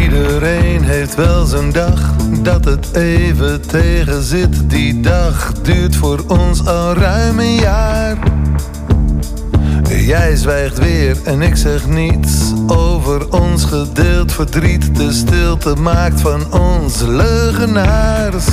Iedereen 0.00 0.82
heeft 0.84 1.14
wel 1.14 1.44
zijn 1.46 1.72
dag 1.72 2.16
dat 2.42 2.64
het 2.64 2.94
even 2.96 3.60
tegen 3.66 4.22
zit. 4.22 4.70
Die 4.70 5.00
dag 5.00 5.52
duurt 5.62 5.96
voor 5.96 6.24
ons 6.26 6.66
al 6.66 6.94
ruim 6.94 7.38
een 7.38 7.54
jaar. 7.54 8.16
Jij 10.04 10.36
zwijgt 10.36 10.78
weer 10.78 11.16
en 11.24 11.42
ik 11.42 11.56
zeg 11.56 11.86
niets 11.86 12.52
over 12.66 13.32
ons 13.32 13.64
gedeeld 13.64 14.32
verdriet. 14.32 14.96
De 14.96 15.12
stilte 15.12 15.74
maakt 15.74 16.20
van 16.20 16.52
ons 16.52 17.00
leugenaars. 17.00 18.46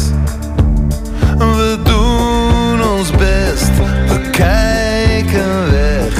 We 1.38 1.78
doen 1.84 2.89
ons 2.91 3.12
best, 3.12 3.72
we 4.08 4.30
kijken 4.32 5.72
weg. 5.72 6.14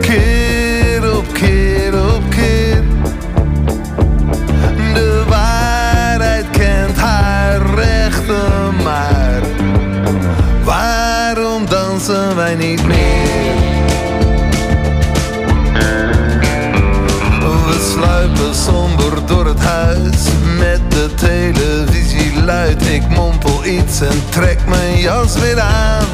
Keer 0.00 1.16
op 1.16 1.32
keer 1.32 2.14
op 2.14 2.22
keer. 2.30 2.82
De 4.94 5.24
waarheid 5.28 6.50
kent 6.50 6.96
haar 6.96 7.74
rechten, 7.74 8.74
maar 8.82 9.42
waarom 10.64 11.66
dansen 11.66 12.36
wij 12.36 12.54
niet 12.54 12.86
meer? 12.86 13.13
Somber 18.64 19.26
door 19.26 19.46
het 19.46 19.60
huis 19.60 20.28
met 20.58 20.80
de 20.90 21.14
televisie 21.14 22.42
luid. 22.44 22.88
Ik 22.88 23.08
mompel 23.08 23.64
iets 23.64 24.00
en 24.00 24.22
trek 24.28 24.58
mijn 24.66 24.98
jas 24.98 25.38
weer 25.38 25.60
aan. 25.60 26.04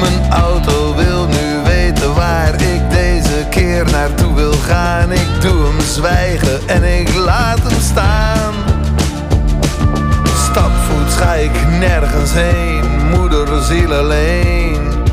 Mijn 0.00 0.30
auto 0.30 0.94
wil 0.94 1.26
nu 1.26 1.62
weten 1.64 2.14
waar 2.14 2.54
ik 2.54 2.90
deze 2.90 3.46
keer 3.50 3.84
naartoe 3.90 4.34
wil 4.34 4.52
gaan. 4.52 5.12
Ik 5.12 5.40
doe 5.40 5.64
hem 5.64 5.80
zwijgen 5.80 6.60
en 6.66 6.98
ik 7.00 7.14
laat 7.14 7.58
hem 7.58 7.80
staan. 7.80 8.54
Stapvoets 10.50 11.16
ga 11.16 11.34
ik 11.34 11.52
nergens 11.78 12.32
heen, 12.32 13.08
moederziel 13.10 13.92
alleen. 13.94 15.04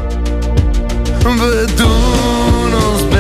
We 1.23 1.65
doen 1.75 2.91
ons 2.91 3.12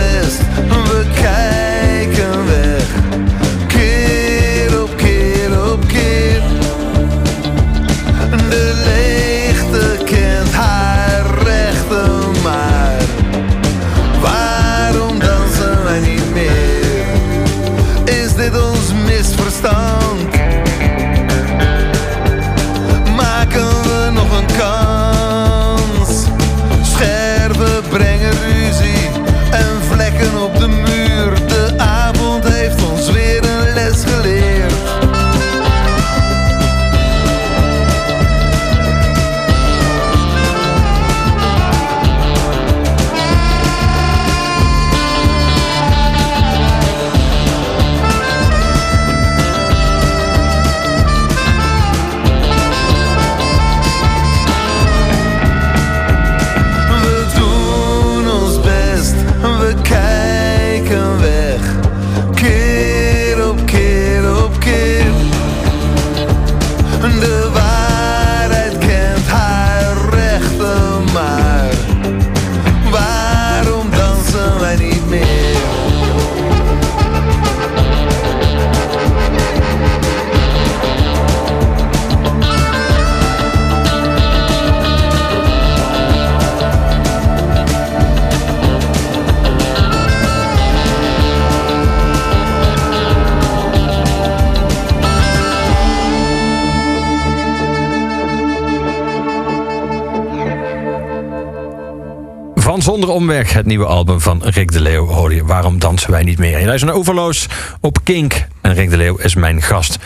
Zonder 102.83 103.09
Omweg, 103.09 103.53
het 103.53 103.65
nieuwe 103.65 103.85
album 103.85 104.21
van 104.21 104.41
Rick 104.43 104.71
de 104.71 104.81
Leeuw. 104.81 105.29
Je, 105.29 105.45
waarom 105.45 105.79
dansen 105.79 106.11
wij 106.11 106.23
niet 106.23 106.37
meer? 106.37 106.59
Je 106.59 106.65
luistert 106.65 106.91
naar 106.91 106.99
Overloos 106.99 107.47
op 107.81 108.03
Kink. 108.03 108.47
En 108.61 108.73
Rick 108.73 108.89
de 108.89 108.97
Leeuw 108.97 109.17
is 109.17 109.35
mijn 109.35 109.61
gast. 109.61 109.97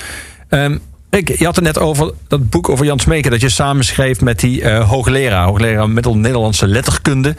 Ehm, 0.49 0.77
Rick, 1.09 1.37
je 1.37 1.45
had 1.45 1.55
het 1.55 1.65
net 1.65 1.79
over 1.79 2.13
dat 2.27 2.49
boek 2.49 2.69
over 2.69 2.85
Jan 2.85 2.99
Smeken... 2.99 3.31
dat 3.31 3.41
je 3.41 3.49
samen 3.49 3.83
schreef 3.85 4.21
met 4.21 4.39
die 4.39 4.61
eh, 4.61 4.89
hoogleraar. 4.89 5.45
Hoogleraar 5.45 5.89
Middel-Nederlandse 5.89 6.67
letterkunde. 6.67 7.35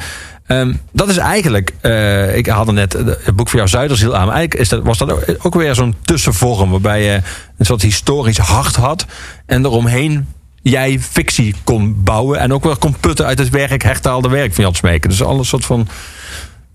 Ehm, 0.47 0.75
dat 0.93 1.09
is 1.09 1.17
eigenlijk... 1.17 1.73
eh, 1.81 2.37
ik 2.37 2.47
haalde 2.47 2.73
net 2.73 2.93
het 2.93 3.37
boek 3.37 3.49
voor 3.49 3.59
jou 3.59 3.71
Zuiderziel 3.71 4.17
aan. 4.17 4.33
Eigenlijk 4.33 4.55
is 4.55 4.69
dat, 4.69 4.83
was 4.83 4.99
dat 4.99 5.45
ook 5.45 5.55
weer 5.55 5.75
zo'n 5.75 5.95
tussenvorm... 6.05 6.71
waarbij 6.71 7.03
je 7.03 7.21
een 7.59 7.67
soort 7.67 7.83
historisch 7.83 8.39
hart 8.39 8.77
had... 8.77 9.07
en 9.47 9.65
eromheen 9.65 10.27
jij 10.63 11.01
fictie 11.01 11.55
kon 11.65 11.97
bouwen... 12.05 12.39
en 12.39 12.53
ook 12.53 12.65
wel 12.65 12.77
kon 12.77 12.97
putten 13.01 13.27
uit 13.27 13.39
het 13.39 13.49
werk, 13.51 13.83
hertaalde 13.83 14.29
werk 14.29 14.55
van 14.55 14.65
Jan 14.65 14.75
Smeken. 14.75 15.11
Dus 15.11 15.23
alles 15.23 15.49
soort 15.49 15.65
van... 15.65 15.89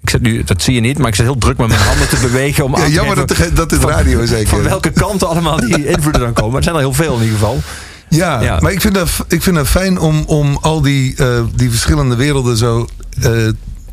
Ik 0.01 0.09
zit 0.09 0.21
nu, 0.21 0.43
dat 0.43 0.61
zie 0.61 0.73
je 0.73 0.79
niet, 0.81 0.97
maar 0.97 1.07
ik 1.07 1.15
zit 1.15 1.25
heel 1.25 1.37
druk 1.37 1.57
met 1.57 1.67
mijn 1.67 1.79
handen 1.79 2.09
te 2.09 2.17
bewegen. 2.21 2.63
Om 2.63 2.75
Ja, 2.77 2.87
jammer 2.87 3.15
dat, 3.15 3.27
de- 3.27 3.53
dat 3.53 3.69
dit 3.69 3.79
van- 3.79 3.89
radio 3.89 4.19
is 4.19 4.29
zeker. 4.29 4.47
Van 4.47 4.63
welke 4.63 4.91
kanten 4.91 5.27
allemaal 5.27 5.57
die 5.59 5.87
invloeden 5.95 6.21
dan 6.21 6.33
komen. 6.33 6.49
Maar 6.49 6.57
er 6.57 6.63
zijn 6.63 6.75
er 6.75 6.81
heel 6.81 6.93
veel 6.93 7.15
in 7.15 7.21
ieder 7.23 7.37
geval. 7.37 7.61
Ja, 8.09 8.41
Ja. 8.41 8.59
maar 8.59 8.71
ik 8.71 8.81
vind 8.81 8.95
het, 8.95 9.09
ik 9.27 9.43
vind 9.43 9.67
fijn 9.67 9.99
om, 9.99 10.23
om 10.25 10.57
al 10.61 10.81
die, 10.81 11.15
eh, 11.15 11.41
die 11.55 11.69
verschillende 11.69 12.15
werelden 12.15 12.57
zo 12.57 12.87
eh, 13.21 13.31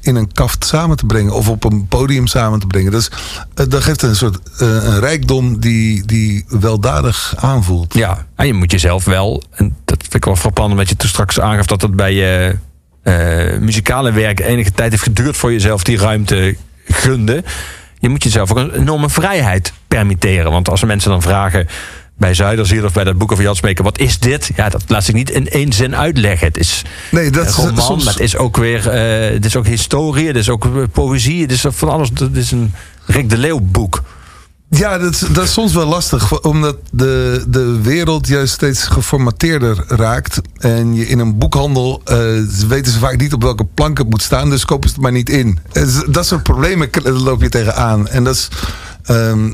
in 0.01 0.16
een 0.16 0.32
kaft 0.32 0.64
samen 0.64 0.96
te 0.96 1.07
brengen. 1.07 1.32
Of 1.32 1.48
op 1.48 1.64
een 1.64 1.86
podium 1.88 2.26
samen 2.26 2.61
te 2.61 2.66
brengen. 2.66 2.90
Dus, 2.90 3.11
eh, 3.55 3.66
dat 3.68 3.82
geeft 3.82 4.03
een 4.03 4.16
soort 4.16 4.38
eh, 4.59 4.68
een 4.68 5.01
rijkdom 5.01 5.61
die, 5.61 6.07
die 6.07 6.44
weldadig 6.48 7.34
aanvoelt. 7.36 7.94
Ja, 7.94 8.26
en 8.34 8.46
je 8.46 8.55
moet 8.55 8.70
jezelf 8.70 9.05
wel, 9.05 9.42
en 9.51 9.76
dat 9.84 9.96
vind 10.01 10.14
ik 10.14 10.24
wel 10.24 10.36
frappant, 10.36 10.70
omdat 10.70 10.88
je 10.88 10.96
toen 10.96 11.09
straks 11.09 11.40
aangaf 11.40 11.66
dat 11.66 11.82
het 11.82 11.96
bij 11.96 12.14
je 12.14 12.57
eh, 13.03 13.59
muzikale 13.59 14.12
werk 14.12 14.40
enige 14.40 14.72
tijd 14.72 14.90
heeft 14.90 15.03
geduurd 15.03 15.36
voor 15.36 15.53
jezelf 15.53 15.82
die 15.82 15.98
ruimte 15.98 16.57
gunde. 16.84 17.44
Je 17.98 18.09
moet 18.09 18.22
jezelf 18.22 18.51
ook 18.51 18.57
een 18.57 18.74
enorme 18.74 19.11
vrijheid 19.11 19.72
permitteren. 19.88 20.51
Want 20.51 20.68
als 20.68 20.84
mensen 20.84 21.11
dan 21.11 21.22
vragen 21.22 21.68
bij 22.21 22.35
Zuiderziel 22.35 22.85
of 22.85 22.93
bij 22.93 23.05
dat 23.05 23.18
boek 23.18 23.33
over 23.33 23.45
Jan 23.45 23.57
Smeken, 23.57 23.85
wat 23.85 23.99
is 23.99 24.18
dit? 24.18 24.51
Ja, 24.57 24.68
dat 24.68 24.83
laat 24.87 25.05
zich 25.05 25.14
niet 25.14 25.31
in 25.31 25.49
één 25.49 25.73
zin 25.73 25.97
uitleggen. 25.97 26.47
Het 26.47 26.59
is 26.59 26.83
Nee, 27.11 27.31
dat 27.31 27.43
een 27.43 27.49
is 27.49 27.55
roman, 27.57 27.83
soms- 27.83 28.05
maar 28.05 28.12
het 28.12 28.23
is 28.23 28.37
ook 28.37 28.57
weer 28.57 28.89
eh, 28.89 29.33
het 29.33 29.45
is 29.45 29.57
ook 29.57 29.66
historie, 29.66 30.27
het 30.27 30.37
is 30.37 30.49
ook 30.49 30.64
eh, 30.64 30.71
poëzie, 30.93 31.43
het 31.43 31.53
is 31.53 31.64
van 31.68 31.89
alles. 31.89 32.09
Het 32.14 32.37
is 32.37 32.51
een 32.51 32.73
Rick 33.07 33.31
de 33.31 33.39
Leeuw 33.39 33.61
boek. 33.61 34.03
Ja, 34.71 34.99
dat, 34.99 35.12
is- 35.12 35.18
dat 35.33 35.45
is 35.45 35.53
soms 35.53 35.73
wel 35.75 35.87
lastig. 35.87 36.41
Omdat 36.43 36.77
de, 36.93 37.45
de 37.49 37.81
wereld 37.83 38.27
juist 38.29 38.53
steeds 38.55 38.83
geformateerder 38.85 39.85
raakt. 39.89 40.41
En 40.59 40.95
je 40.95 41.07
in 41.09 41.18
een 41.18 41.39
boekhandel 41.39 42.01
eh, 42.05 42.16
weten 42.68 42.93
ze 42.93 42.99
vaak 42.99 43.16
niet 43.21 43.33
op 43.33 43.43
welke 43.43 43.64
plank 43.64 43.99
het 43.99 44.11
moet 44.11 44.23
staan. 44.23 44.51
Dus 44.51 44.64
kopen 44.64 44.89
ze 44.89 44.95
het 44.95 45.03
maar 45.05 45.12
niet 45.12 45.31
in. 45.31 45.59
Dat 46.09 46.27
soort 46.27 46.43
problemen 46.43 46.89
loop 47.03 47.43
je 47.43 47.49
tegenaan. 47.49 48.09
En 48.09 48.25
dat 48.25 48.35
is, 48.35 48.49
ehm, 49.05 49.53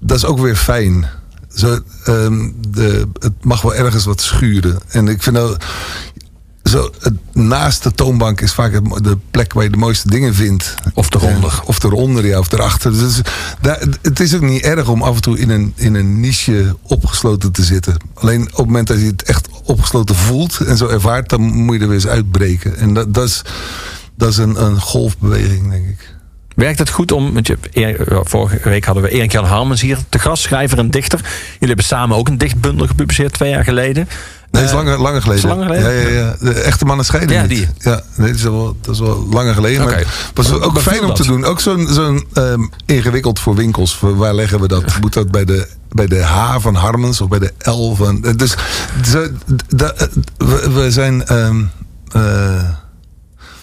dat 0.00 0.16
is 0.16 0.24
ook 0.24 0.38
weer 0.38 0.56
fijn. 0.56 1.06
Zo, 1.54 1.78
ehm, 2.04 2.50
de, 2.68 3.08
het 3.18 3.44
mag 3.44 3.62
wel 3.62 3.74
ergens 3.74 4.04
wat 4.04 4.20
schuren. 4.20 4.80
En 4.88 5.08
ik 5.08 5.22
vind 5.22 5.36
dat... 5.36 5.64
Zo, 6.62 6.90
het, 7.00 7.14
naast 7.32 7.82
de 7.82 7.92
toonbank 7.92 8.40
is 8.40 8.52
vaak 8.52 8.72
het 8.72 9.04
de 9.04 9.18
plek 9.30 9.52
waar 9.52 9.64
je 9.64 9.70
de 9.70 9.76
mooiste 9.76 10.10
dingen 10.10 10.34
vindt. 10.34 10.74
Of 10.94 11.14
eronder. 11.14 11.60
Of 11.64 11.82
eronder, 11.82 12.26
ja, 12.26 12.38
of 12.38 12.52
erachter. 12.52 12.92
Dus 12.92 13.20
daar, 13.60 13.82
het 14.02 14.20
is 14.20 14.34
ook 14.34 14.40
niet 14.40 14.62
erg 14.62 14.88
om 14.88 15.02
af 15.02 15.14
en 15.14 15.20
toe 15.20 15.38
in 15.38 15.50
een, 15.50 15.72
in 15.76 15.94
een 15.94 16.20
niche 16.20 16.76
opgesloten 16.82 17.52
te 17.52 17.64
zitten. 17.64 17.96
Alleen 18.14 18.42
op 18.42 18.56
het 18.56 18.66
moment 18.66 18.86
dat 18.86 18.98
je 18.98 19.06
het 19.06 19.22
echt 19.22 19.48
opgesloten 19.64 20.14
voelt 20.14 20.60
en 20.60 20.76
zo 20.76 20.86
ervaart, 20.86 21.28
dan 21.28 21.40
moet 21.40 21.74
je 21.74 21.80
er 21.80 21.86
weer 21.86 21.96
eens 21.96 22.06
uitbreken. 22.06 22.76
En 22.76 22.94
dat, 22.94 23.14
dat 23.14 23.24
is, 23.24 23.42
dat 24.16 24.28
is 24.28 24.36
een, 24.36 24.64
een 24.64 24.80
golfbeweging, 24.80 25.70
denk 25.70 25.88
ik. 25.88 26.14
Werkt 26.56 26.78
het 26.78 26.90
goed 26.90 27.12
om, 27.12 27.32
want 27.34 27.46
je, 27.46 27.58
eer- 27.72 28.06
vorige 28.24 28.68
week 28.68 28.84
hadden 28.84 29.02
we 29.02 29.10
Erik 29.10 29.32
Jan 29.32 29.44
Harmens 29.44 29.80
hier 29.80 29.98
te 30.08 30.18
gast, 30.18 30.42
schrijver 30.42 30.78
en 30.78 30.90
dichter. 30.90 31.18
Jullie 31.52 31.66
hebben 31.66 31.84
samen 31.84 32.16
ook 32.16 32.28
een 32.28 32.38
dichtbundel 32.38 32.86
gepubliceerd 32.86 33.32
twee 33.32 33.50
jaar 33.50 33.64
geleden. 33.64 34.08
Nee, 34.50 34.62
dat 34.62 34.62
is 34.62 34.68
Eh, 34.70 34.76
langer, 34.84 35.00
langer 35.00 35.22
geleden. 35.22 35.42
is 35.44 35.50
langer 35.50 35.66
geleden? 35.66 35.92
Ja, 35.92 36.08
ja, 36.08 36.18
ja. 36.18 36.36
De 36.40 36.52
echte 36.60 36.84
mannen 36.84 37.04
scheiden 37.04 37.36
Ja, 37.36 37.40
niet. 37.42 37.48
die. 37.50 37.68
Ja, 37.78 38.02
nee, 38.16 38.26
dat, 38.26 38.36
is 38.36 38.42
wel, 38.42 38.76
dat 38.80 38.94
is 38.94 39.00
wel 39.00 39.26
langer 39.30 39.54
geleden. 39.54 39.84
Maar 39.84 39.96
het 39.98 40.06
was 40.34 40.50
ook 40.52 40.72
beviel 40.74 40.92
fijn 40.92 41.00
om 41.00 41.06
dat? 41.06 41.16
te 41.16 41.26
doen. 41.26 41.44
Ook 41.44 41.60
zo'n 41.60 41.86
zo'n 41.90 42.26
ehm, 42.32 42.60
ingewikkeld 42.86 43.40
voor 43.40 43.54
winkels. 43.54 43.94
Voor 43.96 44.16
Waar 44.16 44.34
leggen 44.34 44.60
we 44.60 44.68
dat? 44.68 44.84
Moet 45.00 45.12
dat 45.12 45.30
bij 45.30 45.44
de, 45.44 45.68
bij 45.90 46.06
de 46.06 46.22
H 46.22 46.56
van 46.60 46.74
Harmens 46.74 47.20
of 47.20 47.28
bij 47.28 47.38
de 47.38 47.52
L 47.70 47.94
van... 47.94 48.24
eh, 48.24 48.32
Dus 48.36 48.54
eh, 48.54 49.20
we, 50.38 50.70
we 50.74 50.86
zijn... 50.90 51.26
ehm, 51.26 51.62
eh, 52.12 52.22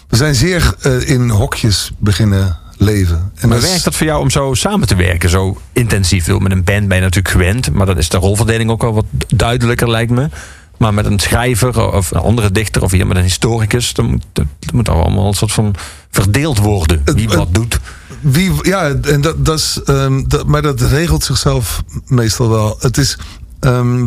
we 0.08 0.16
zijn 0.16 0.34
zeer 0.34 0.74
eh, 0.80 1.08
in 1.08 1.28
hokjes 1.30 1.90
beginnen 1.98 2.58
leven. 2.80 3.32
En 3.34 3.48
Maar 3.48 3.58
is- 3.58 3.68
werkt 3.68 3.84
dat 3.84 3.94
voor 3.96 4.06
jou 4.06 4.20
om 4.20 4.30
zo 4.30 4.54
samen 4.54 4.86
te 4.88 4.94
werken, 4.94 5.30
zo 5.30 5.60
intensief? 5.72 6.26
Met 6.38 6.52
een 6.52 6.64
band 6.64 6.88
ben 6.88 6.96
je 6.96 7.02
natuurlijk 7.02 7.28
gewend, 7.28 7.72
maar 7.72 7.86
dan 7.86 7.98
is 7.98 8.08
de 8.08 8.16
rolverdeling 8.16 8.70
ook 8.70 8.82
wel 8.82 8.94
wat 8.94 9.04
duidelijker, 9.28 9.90
lijkt 9.90 10.10
me. 10.10 10.28
Maar 10.76 10.94
met 10.94 11.06
een 11.06 11.18
schrijver 11.18 11.92
of 11.92 12.10
een 12.10 12.20
andere 12.20 12.50
dichter 12.52 12.82
of 12.82 12.90
hier 12.90 13.06
met 13.06 13.16
een 13.16 13.22
historicus, 13.22 13.92
dan 13.94 14.06
moet, 14.06 14.24
dat 14.32 14.46
moet 14.72 14.88
allemaal 14.88 15.26
een 15.26 15.34
soort 15.34 15.52
van 15.52 15.74
verdeeld 16.10 16.58
worden. 16.58 17.02
Wie 17.04 17.28
wat 17.28 17.54
doet. 17.54 17.80
Wie, 18.20 18.52
ja, 18.62 18.88
en 19.02 19.20
dat, 19.20 19.44
dat 19.46 19.58
is, 19.58 19.80
ehm, 19.84 20.22
dat, 20.26 20.46
maar 20.46 20.62
dat 20.62 20.80
regelt 20.80 21.24
zichzelf 21.24 21.82
meestal 22.06 22.48
wel. 22.48 22.76
Het 22.78 22.96
is 22.96 23.18
ehm, 23.60 24.06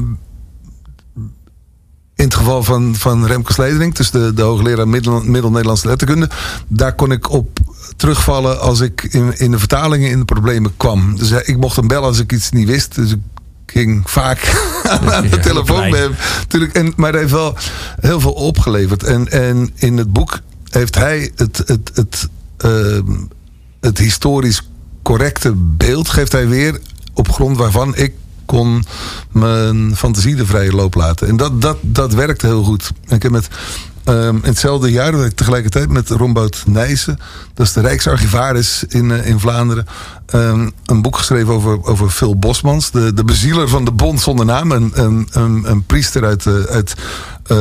in 2.23 2.29
het 2.29 2.37
geval 2.37 2.63
van, 2.63 2.95
van 2.95 3.25
Remke 3.25 3.53
Sledering, 3.53 3.93
dus 3.95 4.11
de, 4.11 4.33
de 4.33 4.41
hoogleraar 4.41 4.87
Middel- 4.87 5.21
Middel-Nederlandse 5.23 5.87
letterkunde, 5.87 6.29
daar 6.67 6.95
kon 6.95 7.11
ik 7.11 7.29
op 7.31 7.59
terugvallen 7.95 8.59
als 8.61 8.79
ik 8.79 9.03
in, 9.03 9.37
in 9.39 9.51
de 9.51 9.59
vertalingen 9.59 10.09
in 10.09 10.19
de 10.19 10.25
problemen 10.25 10.73
kwam. 10.77 11.17
Dus 11.17 11.29
hij- 11.29 11.43
ik 11.45 11.57
mocht 11.57 11.75
hem 11.75 11.87
bellen 11.87 12.07
als 12.07 12.19
ik 12.19 12.31
iets 12.31 12.49
niet 12.51 12.67
wist. 12.67 12.95
Dus 12.95 13.11
ik 13.11 13.19
ging 13.65 14.09
vaak 14.09 14.39
aan 15.11 15.27
de 15.29 15.39
telefoon 15.39 15.83
op 15.83 15.89
bij 15.91 15.99
hem. 15.99 16.15
Tuurlijk, 16.47 16.73
en, 16.73 16.93
maar 16.95 17.11
hij 17.11 17.19
heeft 17.19 17.31
wel 17.33 17.55
heel 17.99 18.19
veel 18.19 18.31
opgeleverd. 18.33 19.03
En, 19.03 19.31
en 19.31 19.69
in 19.75 19.97
het 19.97 20.13
boek 20.13 20.39
heeft 20.69 20.95
hij 20.95 21.31
het, 21.35 21.57
het, 21.65 21.91
het, 21.93 22.27
ehm, 22.57 23.11
het 23.81 23.97
historisch 23.97 24.69
correcte 25.01 25.53
beeld 25.55 26.09
geeft 26.09 26.31
hij 26.31 26.47
weer 26.47 26.79
op 27.13 27.31
grond 27.31 27.57
waarvan 27.57 27.95
ik 27.95 28.13
kon 28.53 28.83
mijn 29.31 29.95
fantasie 29.95 30.35
de 30.35 30.45
vrije 30.45 30.71
loop 30.71 30.95
laten. 30.95 31.27
En 31.27 31.37
dat, 31.37 31.61
dat, 31.61 31.77
dat 31.81 32.13
werkte 32.13 32.45
heel 32.45 32.63
goed. 32.63 32.91
Ik 33.07 33.23
heb 33.23 33.31
met 33.31 33.47
Ehm, 34.03 34.35
in 34.35 34.41
hetzelfde 34.41 34.91
jaar 34.91 35.11
dat 35.11 35.25
ik 35.25 35.35
tegelijkertijd 35.35 35.89
met 35.89 36.09
Rombout 36.09 36.63
Nijssen, 36.67 37.19
dat 37.53 37.65
is 37.65 37.73
de 37.73 37.81
Rijksarchivaris 37.81 38.83
in, 38.87 39.09
uh, 39.09 39.27
in 39.27 39.39
Vlaanderen, 39.39 39.85
um, 40.35 40.71
een 40.85 41.01
boek 41.01 41.17
geschreven 41.17 41.53
over, 41.53 41.85
over 41.85 42.09
Phil 42.09 42.39
Bosmans, 42.39 42.91
de, 42.91 43.13
de 43.13 43.23
bezieler 43.23 43.69
van 43.69 43.85
de 43.85 43.91
Bond 43.91 44.21
zonder 44.21 44.45
naam, 44.45 44.71
een, 44.71 44.91
een, 44.93 45.27
een, 45.31 45.63
een 45.69 45.83
priester 45.85 46.25
uit, 46.25 46.45
uh, 46.45 46.63
uit 46.63 46.93
uh, 47.51 47.57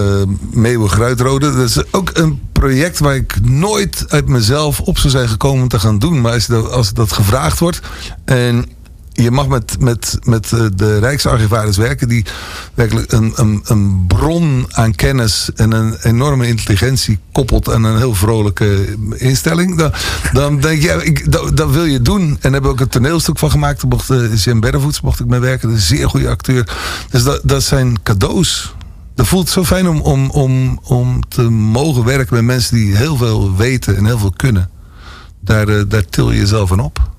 Meeuwen-Gruitrode. 0.50 1.52
Dat 1.52 1.68
is 1.68 1.92
ook 1.92 2.10
een 2.12 2.40
project 2.52 2.98
waar 2.98 3.16
ik 3.16 3.36
nooit 3.42 4.04
uit 4.08 4.28
mezelf 4.28 4.80
op 4.80 4.98
zou 4.98 5.10
zijn 5.10 5.28
gekomen 5.28 5.68
te 5.68 5.78
gaan 5.78 5.98
doen. 5.98 6.20
Maar 6.20 6.32
als 6.32 6.50
als 6.50 6.92
dat 6.92 7.12
gevraagd 7.12 7.58
wordt 7.58 7.80
en 8.24 8.66
je 9.12 9.30
mag 9.30 9.48
met, 9.48 9.80
met, 9.80 10.18
met 10.22 10.52
eh, 10.52 10.66
de 10.74 10.98
Rijksarchivaris 10.98 11.76
werken... 11.76 12.08
die 12.08 12.24
werkelijk 12.74 13.12
een, 13.12 13.32
een, 13.34 13.60
een 13.64 14.04
bron 14.06 14.66
aan 14.70 14.94
kennis 14.94 15.50
en 15.54 15.72
een 15.72 15.96
enorme 16.02 16.46
intelligentie 16.46 17.18
koppelt... 17.32 17.72
aan 17.72 17.84
een 17.84 17.96
heel 17.96 18.14
vrolijke 18.14 18.96
instelling. 19.14 19.76
Dan, 19.76 19.92
dan 20.32 20.60
denk 20.60 20.82
je, 20.82 20.86
ja, 20.88 20.94
ik, 20.94 21.32
dat, 21.56 21.70
wil 21.70 21.84
je 21.84 22.02
doen. 22.02 22.36
En 22.40 22.52
heb 22.52 22.64
ik 22.64 22.70
ook 22.70 22.80
een 22.80 22.88
toneelstuk 22.88 23.38
van 23.38 23.50
gemaakt. 23.50 23.84
Mocht 23.84 24.10
uh, 24.10 24.36
Jem 24.36 24.60
Berrevoets 24.60 25.00
mocht 25.00 25.20
ik 25.20 25.26
mee 25.26 25.40
werken. 25.40 25.70
Een 25.70 25.78
zeer 25.78 26.08
goede 26.08 26.28
acteur. 26.28 26.76
Dus 27.10 27.22
dat, 27.22 27.40
dat 27.44 27.62
zijn 27.62 28.02
cadeaus. 28.02 28.74
Dat 29.14 29.26
voelt 29.26 29.48
zo 29.48 29.64
fijn 29.64 29.88
om, 29.88 30.00
om, 30.00 30.30
om, 30.30 30.80
om 30.82 31.28
te 31.28 31.42
mogen 31.50 32.04
werken 32.04 32.34
met 32.34 32.44
mensen 32.44 32.76
die 32.76 32.96
heel 32.96 33.16
veel 33.16 33.56
weten 33.56 33.96
en 33.96 34.04
heel 34.04 34.18
veel 34.18 34.32
kunnen. 34.36 34.70
Daar, 35.40 35.68
uh, 35.68 35.82
daar 35.88 36.04
til 36.04 36.30
je 36.30 36.38
jezelf 36.38 36.72
aan 36.72 36.80
op. 36.80 37.11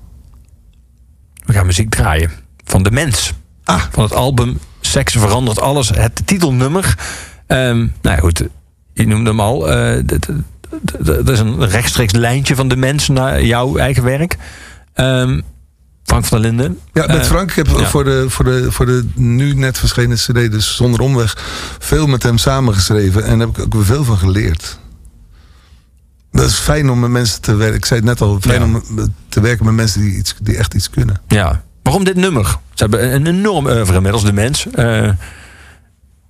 We 1.44 1.52
gaan 1.52 1.66
muziek 1.66 1.90
draaien 1.90 2.30
van 2.64 2.82
De 2.82 2.90
Mens. 2.90 3.32
Ah. 3.64 3.82
Van 3.90 4.02
het 4.02 4.14
album 4.14 4.58
Seks 4.80 5.12
verandert 5.12 5.60
alles. 5.60 5.88
Het 5.88 6.26
titelnummer. 6.26 6.98
Um, 7.46 7.92
nou 8.02 8.16
ja, 8.16 8.16
goed, 8.16 8.42
je 8.92 9.06
noemde 9.06 9.30
hem 9.30 9.40
al. 9.40 9.76
Uh, 9.76 10.02
dat 10.98 11.28
is 11.28 11.38
een 11.38 11.68
rechtstreeks 11.68 12.12
lijntje 12.12 12.54
van 12.54 12.68
De 12.68 12.76
Mens 12.76 13.08
naar 13.08 13.42
jouw 13.42 13.76
eigen 13.76 14.02
werk. 14.02 14.36
Um, 14.94 15.42
Frank 16.04 16.24
van 16.24 16.40
der 16.40 16.50
Linden. 16.50 16.78
Ja, 16.92 17.06
met 17.06 17.26
Frank. 17.26 17.50
Ik 17.50 17.56
heb 17.56 17.66
ja. 17.66 17.86
voor, 17.86 18.04
de, 18.04 18.24
voor, 18.28 18.44
de, 18.44 18.72
voor 18.72 18.86
de 18.86 19.08
nu 19.14 19.54
net 19.54 19.78
verschenen 19.78 20.16
cd, 20.16 20.34
dus 20.34 20.76
zonder 20.76 21.00
omweg, 21.00 21.36
veel 21.78 22.06
met 22.06 22.22
hem 22.22 22.38
samengeschreven. 22.38 23.24
En 23.24 23.38
daar 23.38 23.46
heb 23.46 23.58
ik 23.58 23.74
ook 23.74 23.84
veel 23.84 24.04
van 24.04 24.18
geleerd. 24.18 24.78
Dat 26.34 26.48
is 26.48 26.58
fijn 26.58 26.90
om 26.90 27.00
met 27.00 27.10
mensen 27.10 27.40
te 27.40 27.54
werken. 27.54 27.76
Ik 27.76 27.84
zei 27.84 28.00
het 28.00 28.08
net 28.08 28.20
al, 28.20 28.38
fijn 28.40 28.60
ja. 28.60 28.66
om 28.66 28.82
te 29.28 29.40
werken 29.40 29.64
met 29.64 29.74
mensen 29.74 30.00
die, 30.00 30.16
iets, 30.16 30.34
die 30.42 30.56
echt 30.56 30.74
iets 30.74 30.90
kunnen. 30.90 31.20
Ja. 31.28 31.62
Waarom 31.82 32.04
dit 32.04 32.16
nummer? 32.16 32.44
Ze 32.44 32.82
hebben 32.82 33.14
een 33.14 33.26
enorm 33.26 33.66
oeuvre 33.66 33.94
inmiddels, 33.94 34.24
de 34.24 34.32
mens. 34.32 34.66
Uh, 34.74 35.08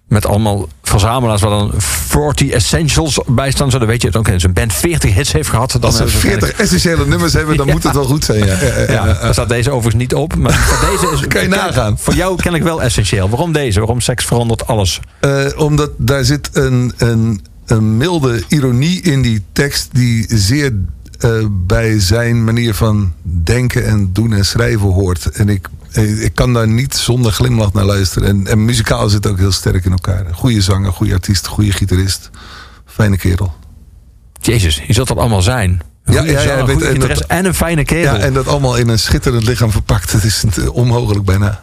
met 0.08 0.26
allemaal 0.26 0.68
verzamelaars 0.82 1.40
waar 1.40 1.50
dan 1.50 1.72
40 1.76 2.50
Essentials 2.50 3.20
bij 3.26 3.50
staan. 3.50 3.70
Zo, 3.70 3.78
dan 3.78 3.88
weet 3.88 4.00
je 4.02 4.06
het 4.06 4.16
ook. 4.16 4.30
Als 4.30 4.42
een 4.42 4.52
band 4.52 4.72
40 4.72 5.14
hits 5.14 5.32
heeft 5.32 5.48
gehad. 5.48 5.72
Dan 5.72 5.82
Als 5.82 5.96
ze 5.96 6.08
40 6.08 6.52
essentiële 6.52 7.06
nummers 7.06 7.32
hebben, 7.32 7.56
dan 7.56 7.66
ja. 7.66 7.72
moet 7.72 7.82
het 7.82 7.94
wel 7.94 8.04
goed 8.04 8.24
zijn. 8.24 8.46
Ja, 8.46 8.56
ja, 8.88 9.04
daar 9.04 9.32
staat 9.32 9.48
deze 9.48 9.70
overigens 9.70 10.02
niet 10.02 10.14
op. 10.14 10.36
Maar 10.36 10.78
deze 10.90 11.12
is, 11.12 11.26
kan 11.32 11.42
je 11.42 11.48
nagaan. 11.48 11.98
Voor 11.98 12.14
jou 12.14 12.36
ken 12.36 12.54
ik 12.54 12.62
wel 12.62 12.82
essentieel. 12.82 13.28
Waarom 13.28 13.52
deze? 13.52 13.78
Waarom 13.78 14.00
seks 14.00 14.24
verandert 14.24 14.66
alles? 14.66 15.00
Uh, 15.20 15.46
omdat 15.56 15.90
daar 15.96 16.24
zit 16.24 16.50
een... 16.52 16.92
een 16.96 17.52
een 17.66 17.96
milde 17.96 18.42
ironie 18.48 19.02
in 19.02 19.22
die 19.22 19.42
tekst 19.52 19.88
die 19.92 20.26
zeer 20.28 20.72
uh, 21.20 21.46
bij 21.50 22.00
zijn 22.00 22.44
manier 22.44 22.74
van 22.74 23.12
denken 23.22 23.86
en 23.86 24.12
doen 24.12 24.32
en 24.32 24.44
schrijven 24.44 24.88
hoort. 24.88 25.26
En 25.30 25.48
ik, 25.48 25.68
ik 26.20 26.34
kan 26.34 26.52
daar 26.52 26.68
niet 26.68 26.94
zonder 26.94 27.32
glimlach 27.32 27.72
naar 27.72 27.84
luisteren. 27.84 28.28
En, 28.28 28.46
en 28.46 28.64
muzikaal 28.64 29.08
zit 29.08 29.26
ook 29.26 29.38
heel 29.38 29.52
sterk 29.52 29.84
in 29.84 29.92
elkaar. 29.92 30.26
Goede 30.32 30.60
zanger, 30.60 30.92
goede 30.92 31.12
artiest, 31.12 31.46
goede 31.46 31.72
gitarist. 31.72 32.30
Fijne 32.86 33.16
kerel. 33.16 33.54
Jezus, 34.40 34.82
je 34.86 34.92
zult 34.92 35.08
dat 35.08 35.18
allemaal 35.18 35.42
zijn. 35.42 35.82
Ja, 36.04 36.22
ja, 36.22 36.40
ja, 36.40 36.66
weet, 36.66 36.82
en, 36.82 37.00
dat, 37.00 37.20
en 37.20 37.44
een 37.44 37.54
fijne 37.54 37.84
kerel. 37.84 38.14
Ja, 38.14 38.20
en 38.20 38.32
dat 38.32 38.46
allemaal 38.46 38.76
in 38.76 38.88
een 38.88 38.98
schitterend 38.98 39.44
lichaam 39.44 39.70
verpakt. 39.70 40.12
Het 40.12 40.24
is 40.24 40.44
onmogelijk 40.72 41.24
bijna. 41.24 41.62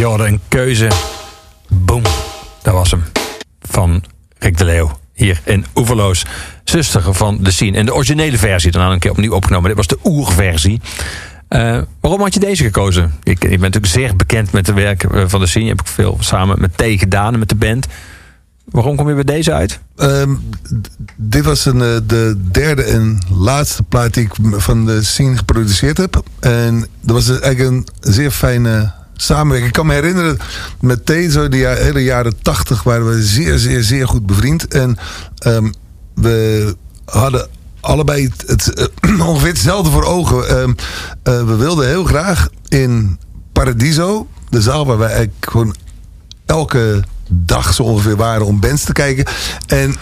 Een 0.00 0.40
keuze. 0.48 0.88
Boom. 1.68 2.02
Dat 2.62 2.74
was 2.74 2.90
hem. 2.90 3.02
van 3.60 4.04
Rick 4.38 4.58
de 4.58 4.64
Leeuw. 4.64 4.98
Hier 5.14 5.40
in 5.44 5.64
Oeverloos. 5.74 6.24
Zuster 6.64 7.14
van 7.14 7.38
de 7.40 7.50
Scene. 7.50 7.76
En 7.76 7.86
de 7.86 7.94
originele 7.94 8.38
versie 8.38 8.70
daarna 8.70 8.92
een 8.92 8.98
keer 8.98 9.10
opnieuw 9.10 9.32
opgenomen. 9.32 9.68
Dit 9.68 9.76
was 9.76 9.86
de 9.86 9.98
oerversie. 10.04 10.80
Eh, 11.48 11.78
waarom 12.00 12.20
had 12.20 12.34
je 12.34 12.40
deze 12.40 12.64
gekozen? 12.64 13.14
Ik, 13.22 13.44
ik 13.44 13.50
ben 13.50 13.60
natuurlijk 13.60 13.92
zeer 13.92 14.16
bekend 14.16 14.52
met 14.52 14.66
de 14.66 14.72
werk 14.72 15.04
eh, 15.04 15.24
van 15.26 15.40
de 15.40 15.46
Scene. 15.46 15.66
Hebt 15.66 15.80
ook 15.80 15.86
veel 15.86 16.16
samen 16.20 16.60
met 16.60 16.76
T 16.76 16.82
gedaan 16.84 17.32
en 17.32 17.38
met 17.38 17.48
de 17.48 17.54
band. 17.54 17.86
Waarom 18.64 18.96
kom 18.96 19.08
je 19.08 19.14
bij 19.14 19.24
deze 19.24 19.52
uit? 19.52 19.80
Ehm, 19.96 20.34
dit 21.16 21.44
was 21.44 21.64
een, 21.64 21.82
eh, 21.82 21.96
de 22.06 22.40
derde 22.50 22.82
en 22.82 23.18
laatste 23.30 23.82
plaat 23.82 24.14
die 24.14 24.24
ik 24.24 24.32
van 24.60 24.86
de 24.86 25.02
scene 25.02 25.36
geproduceerd 25.36 25.96
heb. 25.96 26.22
En 26.40 26.86
dat 27.00 27.14
was 27.14 27.28
eigenlijk 27.40 27.70
een 27.70 28.12
zeer 28.12 28.30
fijne 28.30 28.98
Ik 29.28 29.72
kan 29.72 29.86
me 29.86 29.94
herinneren, 29.94 30.38
met 30.80 31.06
T, 31.06 31.12
zo 31.28 31.48
de 31.48 31.56
ja- 31.56 31.74
hele 31.74 32.02
jaren 32.02 32.42
tachtig 32.42 32.82
waren 32.82 33.08
we 33.08 33.22
zeer, 33.22 33.58
zeer, 33.58 33.82
zeer 33.82 34.08
goed 34.08 34.26
bevriend. 34.26 34.68
En 34.68 34.98
ehm, 35.38 35.70
we 36.14 36.74
hadden 37.04 37.48
allebei 37.80 38.24
het, 38.24 38.44
het, 38.46 38.74
eh, 38.74 39.20
ongeveer 39.28 39.48
hetzelfde 39.48 39.90
voor 39.90 40.04
ogen. 40.04 40.48
Ehm, 40.48 40.72
eh, 41.22 41.46
we 41.46 41.56
wilden 41.56 41.88
heel 41.88 42.04
graag 42.04 42.48
in 42.68 43.18
Paradiso, 43.52 44.26
de 44.48 44.62
zaal 44.62 44.86
waar 44.86 44.98
wij 44.98 45.08
eigenlijk 45.08 45.46
gewoon 45.50 45.74
elke 46.46 47.04
dag 47.28 47.74
zo 47.74 47.82
ongeveer 47.82 48.16
waren 48.16 48.46
om 48.46 48.60
bands 48.60 48.84
te 48.84 48.92
kijken. 48.92 49.24
En 49.66 49.96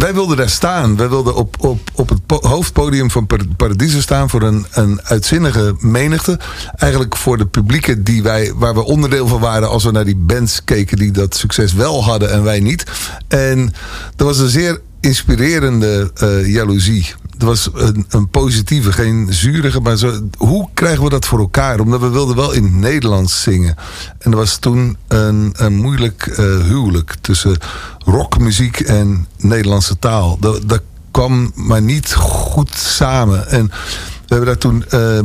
wij 0.00 0.14
wilden 0.14 0.36
daar 0.36 0.50
staan. 0.50 0.96
Wij 0.96 1.08
wilden 1.08 1.34
op, 1.34 1.56
op, 1.58 1.90
op 1.94 2.08
het 2.08 2.26
po- 2.26 2.48
hoofdpodium 2.48 3.10
van 3.10 3.26
Par- 3.26 3.46
Paradiso 3.56 4.00
staan 4.00 4.30
voor 4.30 4.42
een, 4.42 4.66
een 4.70 5.00
uitzinnige 5.02 5.74
menigte. 5.78 6.38
Eigenlijk 6.76 7.16
voor 7.16 7.38
de 7.38 7.46
publieken 7.46 8.04
die 8.04 8.22
wij, 8.22 8.52
waar 8.54 8.74
we 8.74 8.84
onderdeel 8.84 9.26
van 9.26 9.40
waren 9.40 9.68
als 9.68 9.84
we 9.84 9.90
naar 9.90 10.04
die 10.04 10.16
bands 10.16 10.64
keken 10.64 10.96
die 10.96 11.10
dat 11.10 11.36
succes 11.36 11.72
wel 11.72 12.04
hadden 12.04 12.30
en 12.30 12.42
wij 12.42 12.60
niet. 12.60 12.84
En 13.28 13.72
dat 14.16 14.26
was 14.26 14.38
een 14.38 14.48
zeer 14.48 14.80
inspirerende 15.00 16.10
eh, 16.14 16.46
jaloezie. 16.46 17.14
Het 17.40 17.48
was 17.48 17.70
een, 17.74 18.06
een 18.08 18.28
positieve, 18.28 18.92
geen 18.92 19.26
zurige, 19.30 19.80
maar 19.80 19.96
zo, 19.96 20.28
hoe 20.38 20.68
krijgen 20.74 21.04
we 21.04 21.10
dat 21.10 21.26
voor 21.26 21.38
elkaar? 21.38 21.80
Omdat 21.80 22.00
we 22.00 22.08
wilden 22.08 22.36
wel 22.36 22.52
in 22.52 22.78
Nederlands 22.78 23.42
zingen. 23.42 23.76
En 24.18 24.30
er 24.30 24.36
was 24.36 24.56
toen 24.56 24.96
een, 25.08 25.54
een 25.56 25.74
moeilijk 25.74 26.26
eh, 26.26 26.36
huwelijk 26.44 27.14
tussen 27.20 27.58
rockmuziek 27.98 28.80
en 28.80 29.26
Nederlandse 29.36 29.98
taal. 29.98 30.36
Dat, 30.40 30.68
dat 30.68 30.82
kwam 31.10 31.52
maar 31.54 31.82
niet 31.82 32.14
goed 32.14 32.74
samen. 32.74 33.48
En 33.48 33.66
we 33.66 34.34
hebben 34.34 34.46
daar 34.46 34.58
toen 34.58 34.84
eh, 34.88 35.18
eh, 35.18 35.24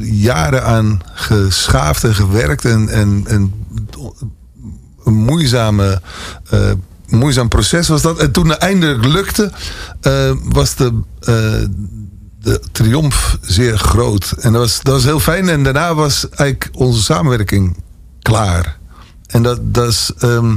jaren 0.00 0.64
aan 0.64 1.00
geschaafd 1.12 2.04
en 2.04 2.14
gewerkt 2.14 2.64
en, 2.64 2.88
en, 2.88 3.24
en 3.26 3.52
een 5.04 5.14
moeizame, 5.14 6.00
eh, 6.50 6.70
moeizaam 7.10 7.48
proces 7.48 7.88
was 7.88 8.02
dat. 8.02 8.18
En 8.18 8.32
toen 8.32 8.48
het 8.48 8.58
eindelijk 8.58 9.04
lukte, 9.04 9.52
eh, 10.00 10.32
was 10.44 10.74
de, 10.74 11.00
eh, 11.20 11.68
de 12.40 12.60
triomf 12.72 13.38
zeer 13.40 13.78
groot. 13.78 14.34
En 14.40 14.52
dat 14.52 14.60
was, 14.60 14.80
dat 14.82 14.94
was 14.94 15.04
heel 15.04 15.20
fijn. 15.20 15.48
En 15.48 15.62
daarna 15.62 15.94
was 15.94 16.28
eigenlijk 16.28 16.68
onze 16.72 17.02
samenwerking 17.02 17.76
klaar. 18.22 18.78
En 19.26 19.42
dat, 19.42 19.58
dat 19.62 19.88
is 19.88 20.12
ehm, 20.18 20.54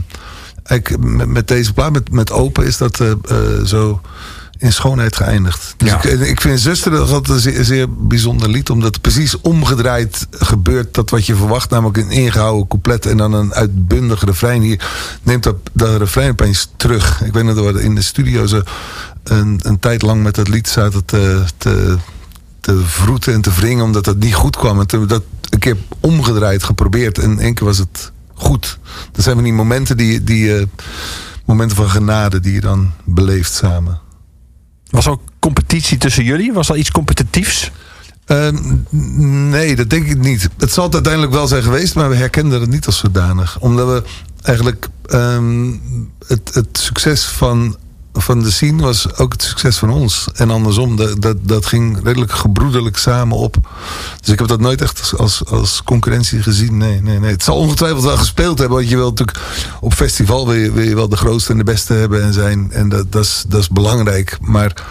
eigenlijk 0.64 1.28
met, 1.28 1.48
deze 1.48 1.74
plaat, 1.74 1.92
met, 1.92 2.12
met 2.12 2.32
Open, 2.32 2.66
is 2.66 2.78
dat 2.78 3.00
eh, 3.00 3.14
zo 3.66 4.02
in 4.64 4.74
schoonheid 4.74 5.16
geëindigd. 5.16 5.74
Dus 5.78 5.90
Ja. 5.90 6.04
ik, 6.04 6.20
ik 6.20 6.42
vind 6.42 6.60
Zuster 6.60 6.92
dat 6.92 7.12
altijd 7.12 7.30
een 7.30 7.40
zeer, 7.54 7.64
zeer 7.64 7.94
bijzonder 7.94 8.50
lied. 8.50 8.70
Omdat 8.70 8.94
het 8.94 9.02
precies 9.02 9.42
omgedraaid 9.42 10.28
gebeurt. 10.32 10.94
Dat 10.94 11.10
wat 11.10 11.26
je 11.26 11.36
verwacht, 11.36 11.70
namelijk 11.70 11.98
een 11.98 12.12
ingehouden 12.12 12.68
couplet 12.68 13.06
en 13.06 13.18
dan 13.18 13.34
een 13.34 13.54
uitbundig 13.54 14.24
refrein. 14.24 14.62
Hier 14.62 14.86
neemt 15.24 15.44
dat, 15.44 15.56
dat 15.74 15.98
refrein 15.98 16.32
opeens 16.32 16.70
terug. 16.78 17.22
Ik 17.22 17.34
weet 17.34 17.44
nog 17.44 17.56
dat 17.56 17.74
we 17.74 17.84
in 17.84 17.96
de 17.96 18.02
studio 18.02 18.46
zo 18.46 18.62
een, 19.24 19.60
een 19.64 19.80
tijd 19.80 20.02
lang 20.02 20.24
met 20.24 20.36
dat 20.36 20.48
lied 20.48 20.68
zaten 20.70 21.06
te, 21.06 21.44
te, 21.58 21.98
te 22.60 22.82
vroeten 22.86 23.34
en 23.34 23.42
te 23.42 23.52
wringen. 23.52 23.84
Omdat 23.84 24.06
het 24.06 24.20
niet 24.20 24.36
goed 24.36 24.56
kwam. 24.56 24.80
En 24.80 24.88
toen 24.88 25.08
dat 25.08 25.24
een 25.50 25.60
keer 25.60 25.78
omgedraaid 26.00 26.64
geprobeerd. 26.64 27.18
En 27.18 27.40
één 27.40 27.54
keer 27.54 27.68
was 27.68 27.78
het 27.78 28.12
goed. 28.34 28.80
Dat 29.12 29.24
zijn 29.24 29.36
van 29.36 29.44
die 29.44 29.54
momenten, 29.54 29.98
die, 29.98 30.24
die, 30.24 30.58
eh, 30.58 30.66
momenten 31.46 31.78
van 31.78 31.90
genade 31.90 32.40
die 32.40 32.54
je 32.54 32.62
dan 32.62 32.92
beleeft 33.04 33.54
samen. 33.54 34.00
Was 34.94 35.06
er 35.06 35.12
ook 35.12 35.22
competitie 35.40 35.98
tussen 35.98 36.24
jullie? 36.24 36.54
Was 36.54 36.70
er 36.70 36.76
iets 36.76 36.92
competitiefs? 36.92 37.72
Ehm, 38.26 38.56
nee, 39.50 39.76
dat 39.76 39.90
denk 39.90 40.08
ik 40.08 40.18
niet. 40.18 40.50
Het 40.58 40.74
zal 40.74 40.84
het 40.84 40.94
uiteindelijk 40.94 41.34
wel 41.34 41.48
zijn 41.48 41.64
geweest, 41.64 41.96
maar 41.96 42.10
we 42.10 42.16
herkenden 42.16 42.62
het 42.62 42.70
niet 42.70 42.86
als 42.86 42.98
zodanig. 42.98 43.60
Omdat 43.60 43.88
we 43.88 44.04
eigenlijk 44.42 44.90
ehm, 45.06 45.72
het, 46.28 46.54
het 46.54 46.68
succes 46.78 47.26
van, 47.26 47.78
van 48.14 48.44
de 48.44 48.52
scene 48.52 48.82
was 48.84 49.18
ook 49.18 49.32
het 49.32 49.44
succes 49.44 49.78
van 49.78 49.90
ons. 49.90 50.28
En 50.34 50.50
andersom, 50.50 50.96
dat, 50.96 51.22
dat, 51.22 51.38
dat 51.42 51.66
ging 51.66 52.04
redelijk 52.04 52.32
gebroederlijk 52.32 52.98
samen 52.98 53.38
op. 53.38 53.56
Dus 54.20 54.30
ik 54.30 54.40
heb 54.40 54.48
dat 54.48 54.60
nooit 54.60 54.82
echt 54.82 55.14
als, 55.18 55.46
als, 55.46 55.84
concurrentie 55.84 56.42
gezien. 56.42 56.78
Nee, 56.78 57.02
nee, 57.02 57.20
nee. 57.20 57.32
Het 57.32 57.44
zal 57.44 57.58
ongetwijfeld 57.58 58.04
wel 58.04 58.18
gespeeld 58.18 58.60
hebben. 58.60 58.78
Want 58.78 58.90
je 58.90 58.96
wil 58.96 59.10
natuurlijk 59.10 59.40
op 59.82 59.94
festival 59.94 60.48
wil 60.48 60.56
je, 60.56 60.72
wil 60.72 60.84
je 60.84 60.96
wel 60.96 61.10
de 61.10 61.16
grootste 61.16 61.52
en 61.52 61.58
de 61.58 61.64
beste 61.64 61.94
hebben 61.94 62.24
en 62.24 62.34
zijn. 62.34 62.72
En 62.72 62.90
dat, 62.90 63.12
dat, 63.12 63.24
is, 63.24 63.46
dat 63.48 63.60
is 63.60 63.70
belangrijk. 63.70 64.38
Maar 64.42 64.84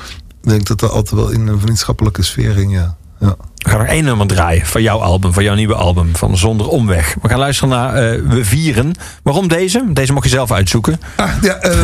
ik 0.43 0.49
denk 0.49 0.66
dat 0.66 0.81
dat 0.81 0.90
altijd 0.90 1.20
wel 1.20 1.31
in 1.31 1.47
een 1.47 1.61
vriendschappelijke 1.61 2.23
sfeer 2.23 2.53
ging, 2.53 2.73
ja. 2.73 2.97
ja. 3.20 3.36
We 3.62 3.70
gaan 3.70 3.78
nog 3.78 3.89
één 3.89 4.05
nummer 4.05 4.26
draaien 4.26 4.66
van 4.66 4.82
jouw 4.82 4.98
album, 4.98 5.32
van 5.32 5.43
jouw 5.43 5.55
nieuwe 5.55 5.74
album, 5.74 6.16
van 6.16 6.36
Zonder 6.36 6.68
Omweg. 6.68 7.16
We 7.22 7.28
gaan 7.28 7.39
luisteren 7.39 7.70
naar 7.70 7.94
eh, 7.94 8.20
We 8.28 8.44
Vieren. 8.44 8.93
Waarom 9.22 9.48
deze? 9.48 9.84
Deze 9.93 10.12
mocht 10.12 10.24
je 10.24 10.30
zelf 10.30 10.52
uitzoeken. 10.52 11.01
Ah, 11.16 11.30
ja, 11.43 11.55
eh, 11.55 11.80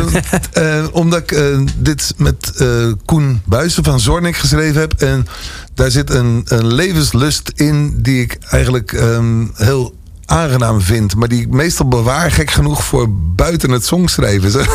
eh, 0.79 0.85
omdat 0.91 1.19
ik 1.19 1.41
dit 1.77 2.13
met 2.17 2.63
Koen 3.05 3.41
Buijsen 3.45 3.83
van 3.83 3.99
Zornik 3.99 4.35
geschreven 4.35 4.81
heb. 4.81 4.93
En 4.93 5.27
daar 5.73 5.91
zit 5.91 6.09
een, 6.09 6.41
een 6.45 6.73
levenslust 6.73 7.51
in 7.55 8.01
die 8.01 8.21
ik 8.21 8.37
eigenlijk 8.49 8.93
ehm, 8.93 9.45
heel 9.55 9.95
aangenaam 10.29 10.81
vind. 10.81 11.15
Maar 11.15 11.27
die 11.27 11.41
ik 11.41 11.49
meestal 11.49 11.87
bewaar, 11.87 12.31
gek 12.31 12.51
genoeg, 12.51 12.83
voor 12.83 13.07
buiten 13.35 13.71
het 13.71 13.85
songschrijven. 13.85 14.49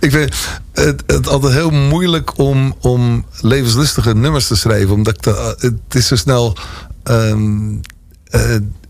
Ik 0.00 0.10
vind 0.10 0.34
het, 0.72 1.02
het 1.06 1.28
altijd 1.28 1.52
heel 1.52 1.70
moeilijk 1.70 2.38
om, 2.38 2.74
om 2.80 3.24
levenslustige 3.40 4.14
nummers 4.14 4.46
te 4.46 4.56
schrijven. 4.56 4.94
Omdat 4.94 5.14
ik 5.16 5.22
dat, 5.22 5.60
het 5.60 5.94
is 5.94 6.06
zo 6.06 6.16
snel 6.16 6.56
eh, 7.02 7.34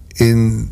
in 0.09 0.70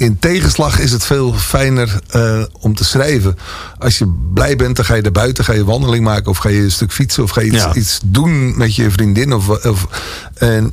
in 0.00 0.18
tegenslag 0.18 0.78
is 0.78 0.92
het 0.92 1.04
veel 1.04 1.32
fijner 1.32 2.00
eh, 2.08 2.42
om 2.60 2.74
te 2.74 2.84
schrijven. 2.84 3.38
Als 3.78 3.98
je 3.98 4.28
blij 4.34 4.56
bent, 4.56 4.76
dan 4.76 4.84
ga 4.84 4.94
je 4.94 5.02
er 5.02 5.12
buiten, 5.12 5.44
ga 5.44 5.52
je 5.52 5.64
wandeling 5.64 6.04
maken... 6.04 6.30
of 6.30 6.38
ga 6.38 6.48
je 6.48 6.62
een 6.62 6.70
stuk 6.70 6.92
fietsen 6.92 7.22
of 7.22 7.30
ga 7.30 7.40
je 7.40 7.46
iets, 7.46 7.62
Ja. 7.62 7.74
iets 7.74 8.00
doen 8.04 8.58
met 8.58 8.74
je 8.76 8.90
vriendin. 8.90 9.32
Of, 9.32 9.48
of, 9.48 9.86
en 10.34 10.66
op 10.66 10.72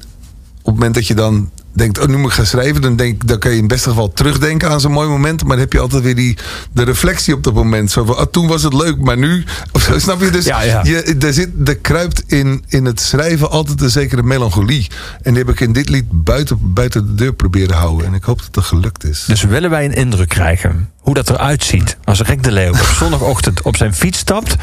het 0.64 0.74
moment 0.74 0.94
dat 0.94 1.08
je 1.08 1.16
dan 1.16 1.52
denkt, 1.78 2.00
oh, 2.00 2.08
nu 2.08 2.18
moet 2.18 2.30
ik 2.30 2.36
gaan 2.36 2.46
schrijven... 2.46 2.82
dan, 2.82 2.96
denk, 2.96 3.28
dan 3.28 3.40
kan 3.40 3.52
je 3.52 3.56
in 3.56 3.64
het 3.64 3.72
beste 3.72 3.90
geval 3.90 4.14
terugdenken 4.14 4.70
aan 4.70 4.80
zo'n 4.80 4.92
mooi 4.92 5.10
moment... 5.10 5.42
maar 5.42 5.52
dan 5.52 5.60
heb 5.60 5.74
je 5.74 5.80
altijd 5.80 6.04
weer 6.04 6.16
die, 6.16 6.38
de 6.72 6.84
reflectie 6.84 7.34
op 7.34 7.44
dat 7.44 7.54
moment. 7.54 7.92
Zo 7.92 8.06
van, 8.06 8.18
ah, 8.18 8.26
toen 8.32 8.48
was 8.48 8.64
het 8.64 8.74
leuk, 8.74 8.98
maar 8.98 9.18
nu... 9.18 9.44
Of 9.72 9.94
snap 9.98 10.22
je? 10.22 10.30
Dus 10.30 10.46
Ja, 10.46 10.62
ja. 10.62 10.84
Je, 10.84 11.16
er, 11.20 11.34
zit, 11.34 11.50
er 11.66 11.78
kruipt 11.78 12.24
in, 12.28 12.64
in 12.68 12.86
het 12.86 13.00
schrijven 13.00 13.50
altijd 13.50 13.82
een 13.82 13.90
zekere 13.90 14.24
melancholie. 14.24 14.88
En 15.22 15.34
die 15.34 15.44
heb 15.44 15.54
ik 15.54 15.60
in 15.60 15.74
dit 15.74 15.90
lied 15.90 16.06
buiten, 16.10 16.74
buiten 16.74 17.08
de 17.08 17.16
deur 17.16 17.34
proberen 17.34 17.76
houden. 17.76 18.08
En 18.08 18.14
ik 18.14 18.24
hoop 18.24 18.38
dat 18.38 18.56
het 18.56 18.66
gelukt 18.66 19.04
is. 19.04 19.24
Dus 19.28 19.44
willen 19.44 19.70
wij 19.70 19.86
een 19.86 19.94
indruk 19.94 20.30
krijgen 20.30 20.90
hoe 21.08 21.14
dat 21.14 21.30
eruit 21.30 21.64
ziet 21.64 21.98
als 22.04 22.22
Rick 22.22 22.44
de 22.44 22.52
Leeuw 22.52 22.72
op 22.72 22.78
zondagochtend 22.78 23.62
op 23.62 23.76
zijn 23.76 23.94
fiets 23.94 24.20
stapt? 24.20 24.56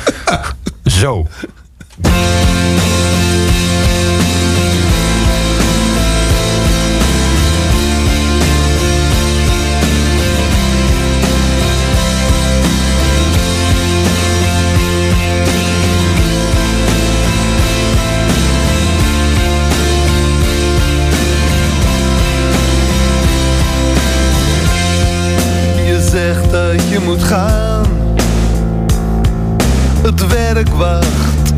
Zo. 1.00 1.28
Je 26.94 27.00
moet 27.00 27.22
gaan. 27.22 27.86
Het 30.02 30.26
werk 30.26 30.68
wacht. 30.68 31.52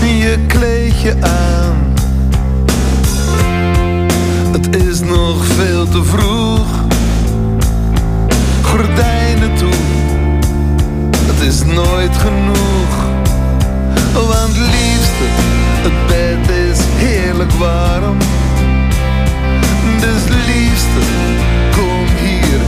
Je 0.00 0.38
kleed 0.46 1.00
je 1.00 1.14
aan. 1.20 1.94
Het 4.52 4.76
is 4.76 5.00
nog 5.00 5.44
veel 5.44 5.88
te 5.88 6.04
vroeg. 6.04 6.66
Gordijnen 8.62 9.54
toe. 9.56 9.74
Het 11.26 11.46
is 11.46 11.64
nooit 11.64 12.16
genoeg. 12.16 12.94
Want 14.12 14.56
liefste, 14.56 15.26
het 15.82 16.06
bed 16.06 16.56
is 16.56 16.78
heerlijk 16.96 17.52
warm. 17.52 18.25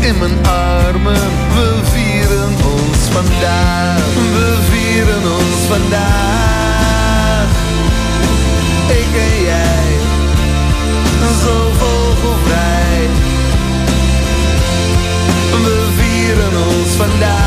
in 0.00 0.18
mijn 0.18 0.46
armen. 0.46 1.20
We 1.54 1.80
vieren 1.82 2.48
ons 2.48 2.98
vandaag, 3.10 3.96
we 4.14 4.58
vieren 4.70 5.22
ons 5.22 5.60
vandaag. 5.68 7.48
Ik 8.88 9.20
en 9.26 9.42
jij, 9.42 9.90
zo 11.42 11.70
vogelvrij. 11.78 13.08
We 15.62 15.86
vieren 15.96 16.56
ons 16.68 16.88
vandaag. 16.96 17.38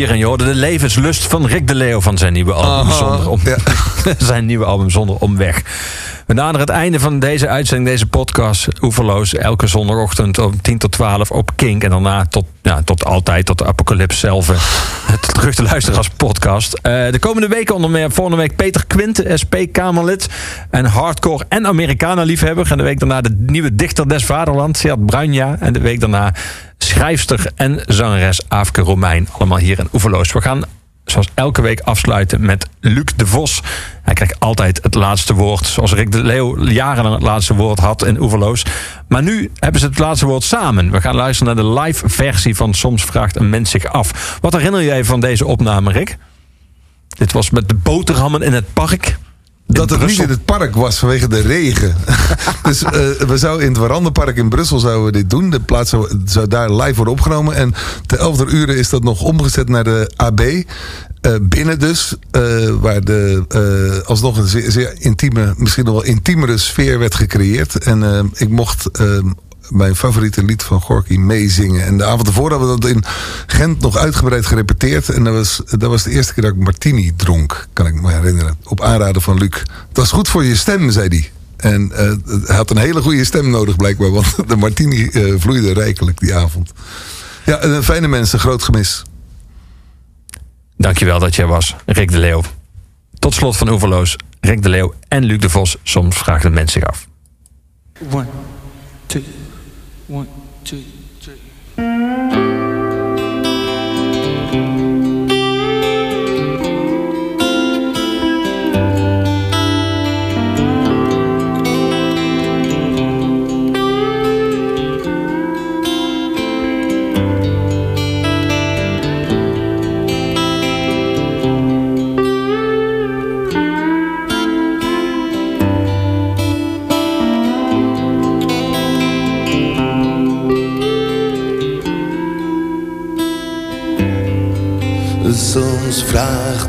Hier 0.00 0.10
en 0.10 0.18
je 0.18 0.36
de 0.36 0.54
levenslust 0.54 1.26
van 1.26 1.46
Rick 1.46 1.66
de 1.66 1.74
Leo 1.74 2.00
van 2.00 2.18
zijn 2.18 2.32
nieuwe 2.32 2.52
album, 2.52 2.92
zonder, 2.92 3.28
om, 3.28 3.40
zijn 4.18 4.46
nieuwe 4.46 4.64
album 4.64 4.90
zonder 4.90 5.16
Omweg. 5.16 5.62
We 6.26 6.34
naderen 6.34 6.60
het 6.60 6.68
einde 6.68 7.00
van 7.00 7.18
deze 7.18 7.48
uitzending, 7.48 7.88
deze 7.88 8.06
podcast, 8.06 8.68
oeverloos, 8.82 9.34
elke 9.34 9.66
zondagochtend 9.66 10.38
om 10.38 10.60
10 10.60 10.78
tot 10.78 10.92
12 10.92 11.30
op 11.30 11.50
Kink. 11.56 11.84
En 11.84 11.90
daarna 11.90 12.24
tot, 12.24 12.44
ja, 12.62 12.82
tot 12.82 13.04
altijd, 13.04 13.46
tot 13.46 13.58
de 13.58 13.66
apocalypse 13.66 14.18
zelf, 14.18 14.46
terug 15.34 15.54
te 15.54 15.62
luisteren 15.62 15.98
als 15.98 16.08
podcast. 16.08 16.72
Eh, 16.72 17.10
de 17.10 17.18
komende 17.18 17.48
weken 17.48 17.74
onder 17.74 17.90
meer 17.90 18.10
volgende 18.10 18.40
week 18.40 18.56
Peter 18.56 18.86
Quint, 18.86 19.22
SP-Kamerlid 19.34 20.28
en 20.70 20.84
hardcore 20.84 21.44
en 21.48 21.66
Americana-liefhebber. 21.66 22.70
En 22.70 22.76
de 22.76 22.82
week 22.82 22.98
daarna 22.98 23.20
de 23.20 23.36
nieuwe 23.46 23.74
dichter 23.74 24.08
des 24.08 24.24
Vaderland, 24.24 24.76
Seat 24.76 25.06
Bruinja. 25.06 25.56
En 25.58 25.72
de 25.72 25.80
week 25.80 26.00
daarna 26.00 26.34
schrijfster 26.90 27.50
en 27.54 27.80
zangeres 27.86 28.40
Aafke 28.48 28.80
Romein. 28.80 29.28
Allemaal 29.32 29.58
hier 29.58 29.78
in 29.78 29.88
Oeverloos. 29.92 30.32
We 30.32 30.40
gaan 30.40 30.64
zoals 31.04 31.28
elke 31.34 31.62
week 31.62 31.80
afsluiten 31.80 32.40
met 32.40 32.68
Luc 32.80 33.04
de 33.16 33.26
Vos. 33.26 33.62
Hij 34.02 34.14
krijgt 34.14 34.40
altijd 34.40 34.80
het 34.82 34.94
laatste 34.94 35.34
woord. 35.34 35.66
Zoals 35.66 35.92
Rick 35.92 36.12
de 36.12 36.22
Leeuw 36.22 36.64
jarenlang 36.64 37.14
het 37.14 37.24
laatste 37.24 37.54
woord 37.54 37.78
had 37.78 38.04
in 38.04 38.20
Oeverloos. 38.20 38.64
Maar 39.08 39.22
nu 39.22 39.50
hebben 39.54 39.80
ze 39.80 39.86
het 39.86 39.98
laatste 39.98 40.26
woord 40.26 40.42
samen. 40.42 40.90
We 40.90 41.00
gaan 41.00 41.14
luisteren 41.14 41.54
naar 41.54 41.64
de 41.64 41.80
live 41.80 42.08
versie 42.08 42.56
van 42.56 42.74
Soms 42.74 43.04
vraagt 43.04 43.36
een 43.36 43.50
mens 43.50 43.70
zich 43.70 43.84
af. 43.84 44.38
Wat 44.40 44.52
herinner 44.52 44.84
jij 44.84 45.04
van 45.04 45.20
deze 45.20 45.46
opname, 45.46 45.92
Rick? 45.92 46.16
Dit 47.08 47.32
was 47.32 47.50
met 47.50 47.68
de 47.68 47.74
boterhammen 47.74 48.42
in 48.42 48.52
het 48.52 48.72
park. 48.72 49.18
Dat 49.72 49.90
het 49.90 50.06
niet 50.06 50.18
in 50.18 50.28
het 50.28 50.44
park 50.44 50.74
was 50.74 50.98
vanwege 50.98 51.28
de 51.28 51.40
regen. 51.40 51.96
dus 52.62 52.82
eh, 52.82 52.92
we 53.26 53.38
zouden 53.38 53.66
in 53.66 53.72
het 53.72 53.80
Warandenpark 53.80 54.36
in 54.36 54.48
Brussel 54.48 54.78
zouden 54.78 55.04
we 55.04 55.12
dit 55.12 55.30
doen. 55.30 55.50
De 55.50 55.60
plaats 55.60 55.90
zou, 55.90 56.12
zou 56.24 56.48
daar 56.48 56.72
live 56.72 56.94
worden 56.94 57.14
opgenomen. 57.14 57.54
En 57.54 57.74
te 58.06 58.16
11 58.16 58.52
uur 58.52 58.68
is 58.68 58.88
dat 58.88 59.02
nog 59.02 59.22
omgezet 59.22 59.68
naar 59.68 59.84
de 59.84 60.12
AB. 60.16 60.40
Eh, 60.40 61.34
binnen 61.42 61.78
dus, 61.78 62.14
eh, 62.30 62.42
waar 62.80 63.04
de, 63.04 64.02
alsnog 64.06 64.36
een 64.36 64.46
zeer, 64.46 64.70
zeer 64.70 64.94
intieme, 64.98 65.54
misschien 65.56 65.84
nog 65.84 65.94
wel 65.94 66.04
intiemere 66.04 66.58
sfeer 66.58 66.98
werd 66.98 67.14
gecreëerd. 67.14 67.78
En 67.78 68.30
ik 68.34 68.48
mocht 68.48 68.88
mijn 69.70 69.96
favoriete 69.96 70.44
lied 70.44 70.62
van 70.62 70.80
Gorky 70.80 71.16
meezingen. 71.16 71.84
En 71.84 71.98
de 71.98 72.04
avond 72.04 72.26
ervoor 72.26 72.50
hadden 72.50 72.74
we 72.74 72.80
dat 72.80 72.90
in 72.90 73.04
Gent 73.46 73.80
nog 73.80 73.96
uitgebreid 73.96 74.46
gerepeteerd. 74.46 75.08
En 75.08 75.24
dat 75.24 75.34
was, 75.34 75.62
dat 75.64 75.90
was 75.90 76.02
de 76.02 76.10
eerste 76.10 76.34
keer 76.34 76.42
dat 76.42 76.52
ik 76.52 76.58
martini 76.58 77.12
dronk, 77.16 77.68
kan 77.72 77.86
ik 77.86 77.94
me 77.94 78.12
herinneren. 78.12 78.56
Op 78.64 78.82
aanraden 78.82 79.22
van 79.22 79.38
Luc. 79.38 79.62
Dat 79.92 80.04
is 80.04 80.10
goed 80.10 80.28
voor 80.28 80.44
je 80.44 80.56
stem, 80.56 80.90
zei 80.90 81.08
hij. 81.08 81.30
En 81.56 81.92
eh, 81.92 82.12
hij 82.46 82.56
had 82.56 82.70
een 82.70 82.76
hele 82.76 83.02
goede 83.02 83.24
stem 83.24 83.50
nodig 83.50 83.76
blijkbaar, 83.76 84.10
want 84.10 84.34
de 84.48 84.56
martini 84.56 85.06
eh, 85.06 85.34
vloeide 85.38 85.72
rijkelijk 85.72 86.20
die 86.20 86.34
avond. 86.34 86.72
Ja, 87.44 87.56
en, 87.56 87.84
fijne 87.84 88.08
mensen, 88.08 88.38
groot 88.38 88.62
gemis. 88.62 89.02
Dankjewel 90.76 91.18
dat 91.18 91.34
jij 91.34 91.46
was, 91.46 91.76
Rick 91.86 92.10
de 92.10 92.18
Leeuw. 92.18 92.42
Tot 93.18 93.34
slot 93.34 93.56
van 93.56 93.68
Oeverloos, 93.68 94.16
Rick 94.40 94.62
de 94.62 94.68
Leeuw 94.68 94.94
en 95.08 95.24
Luc 95.24 95.38
de 95.38 95.50
Vos. 95.50 95.76
Soms 95.82 96.16
vraagt 96.16 96.42
het 96.42 96.52
mens 96.52 96.72
zich 96.72 96.84
af. 96.84 97.08
One, 98.10 98.26
two, 99.06 99.22
one, 100.10 100.39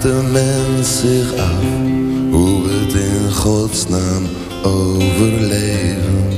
de 0.02 0.22
mens 0.32 1.00
zich 1.00 1.34
af 1.38 1.64
hoe 2.32 2.62
het 2.70 2.94
in 2.94 3.32
godsnaam 3.32 4.24
overleven. 4.64 6.30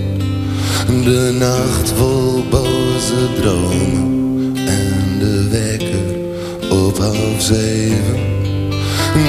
De 1.04 1.36
nacht 1.40 1.94
vol 1.96 2.44
boze 2.50 3.42
dromen 3.42 4.56
en 4.56 5.20
de 5.20 5.48
wekker 5.52 6.16
op 6.78 6.98
half 6.98 7.42
zeven. 7.42 8.22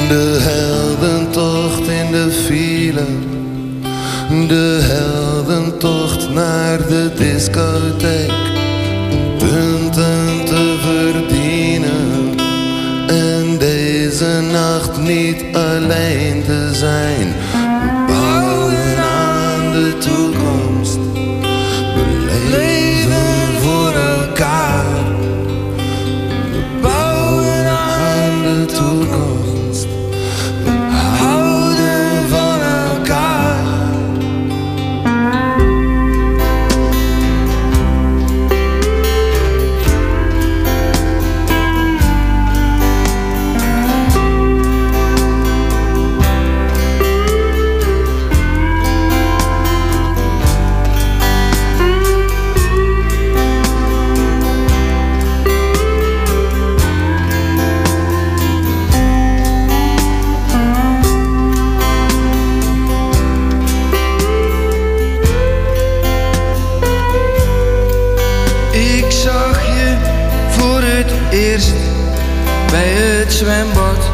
De 0.09 0.39
heldentocht 0.41 1.89
in 1.89 2.13
de 2.13 2.31
file, 2.47 3.07
de 4.49 4.79
heldentocht 4.83 6.31
naar 6.31 6.79
de 6.79 7.11
discotheek. 7.17 8.33
Punten 9.39 10.45
te 10.45 10.77
verdienen 10.81 11.44
niet 15.05 15.45
alleen 15.53 16.43
te 16.45 16.71
zijn. 16.73 17.29
We 17.29 18.05
bouwen 18.07 18.99
aan 18.99 19.73
de 19.73 19.97
toekomst. 19.99 20.34
zwembad 73.35 74.11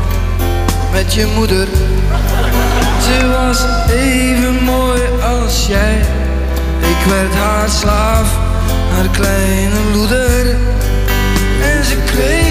met 0.92 1.14
je 1.14 1.26
moeder. 1.36 1.68
Ze 3.02 3.28
was 3.28 3.64
even 3.90 4.64
mooi 4.64 5.00
als 5.22 5.66
jij. 5.66 5.98
Ik 6.80 7.06
werd 7.08 7.34
haar 7.34 7.68
slaaf, 7.68 8.38
haar 8.94 9.08
kleine 9.08 9.80
loeder. 9.94 10.46
En 11.62 11.84
ze 11.84 11.96
kreeg 12.04 12.49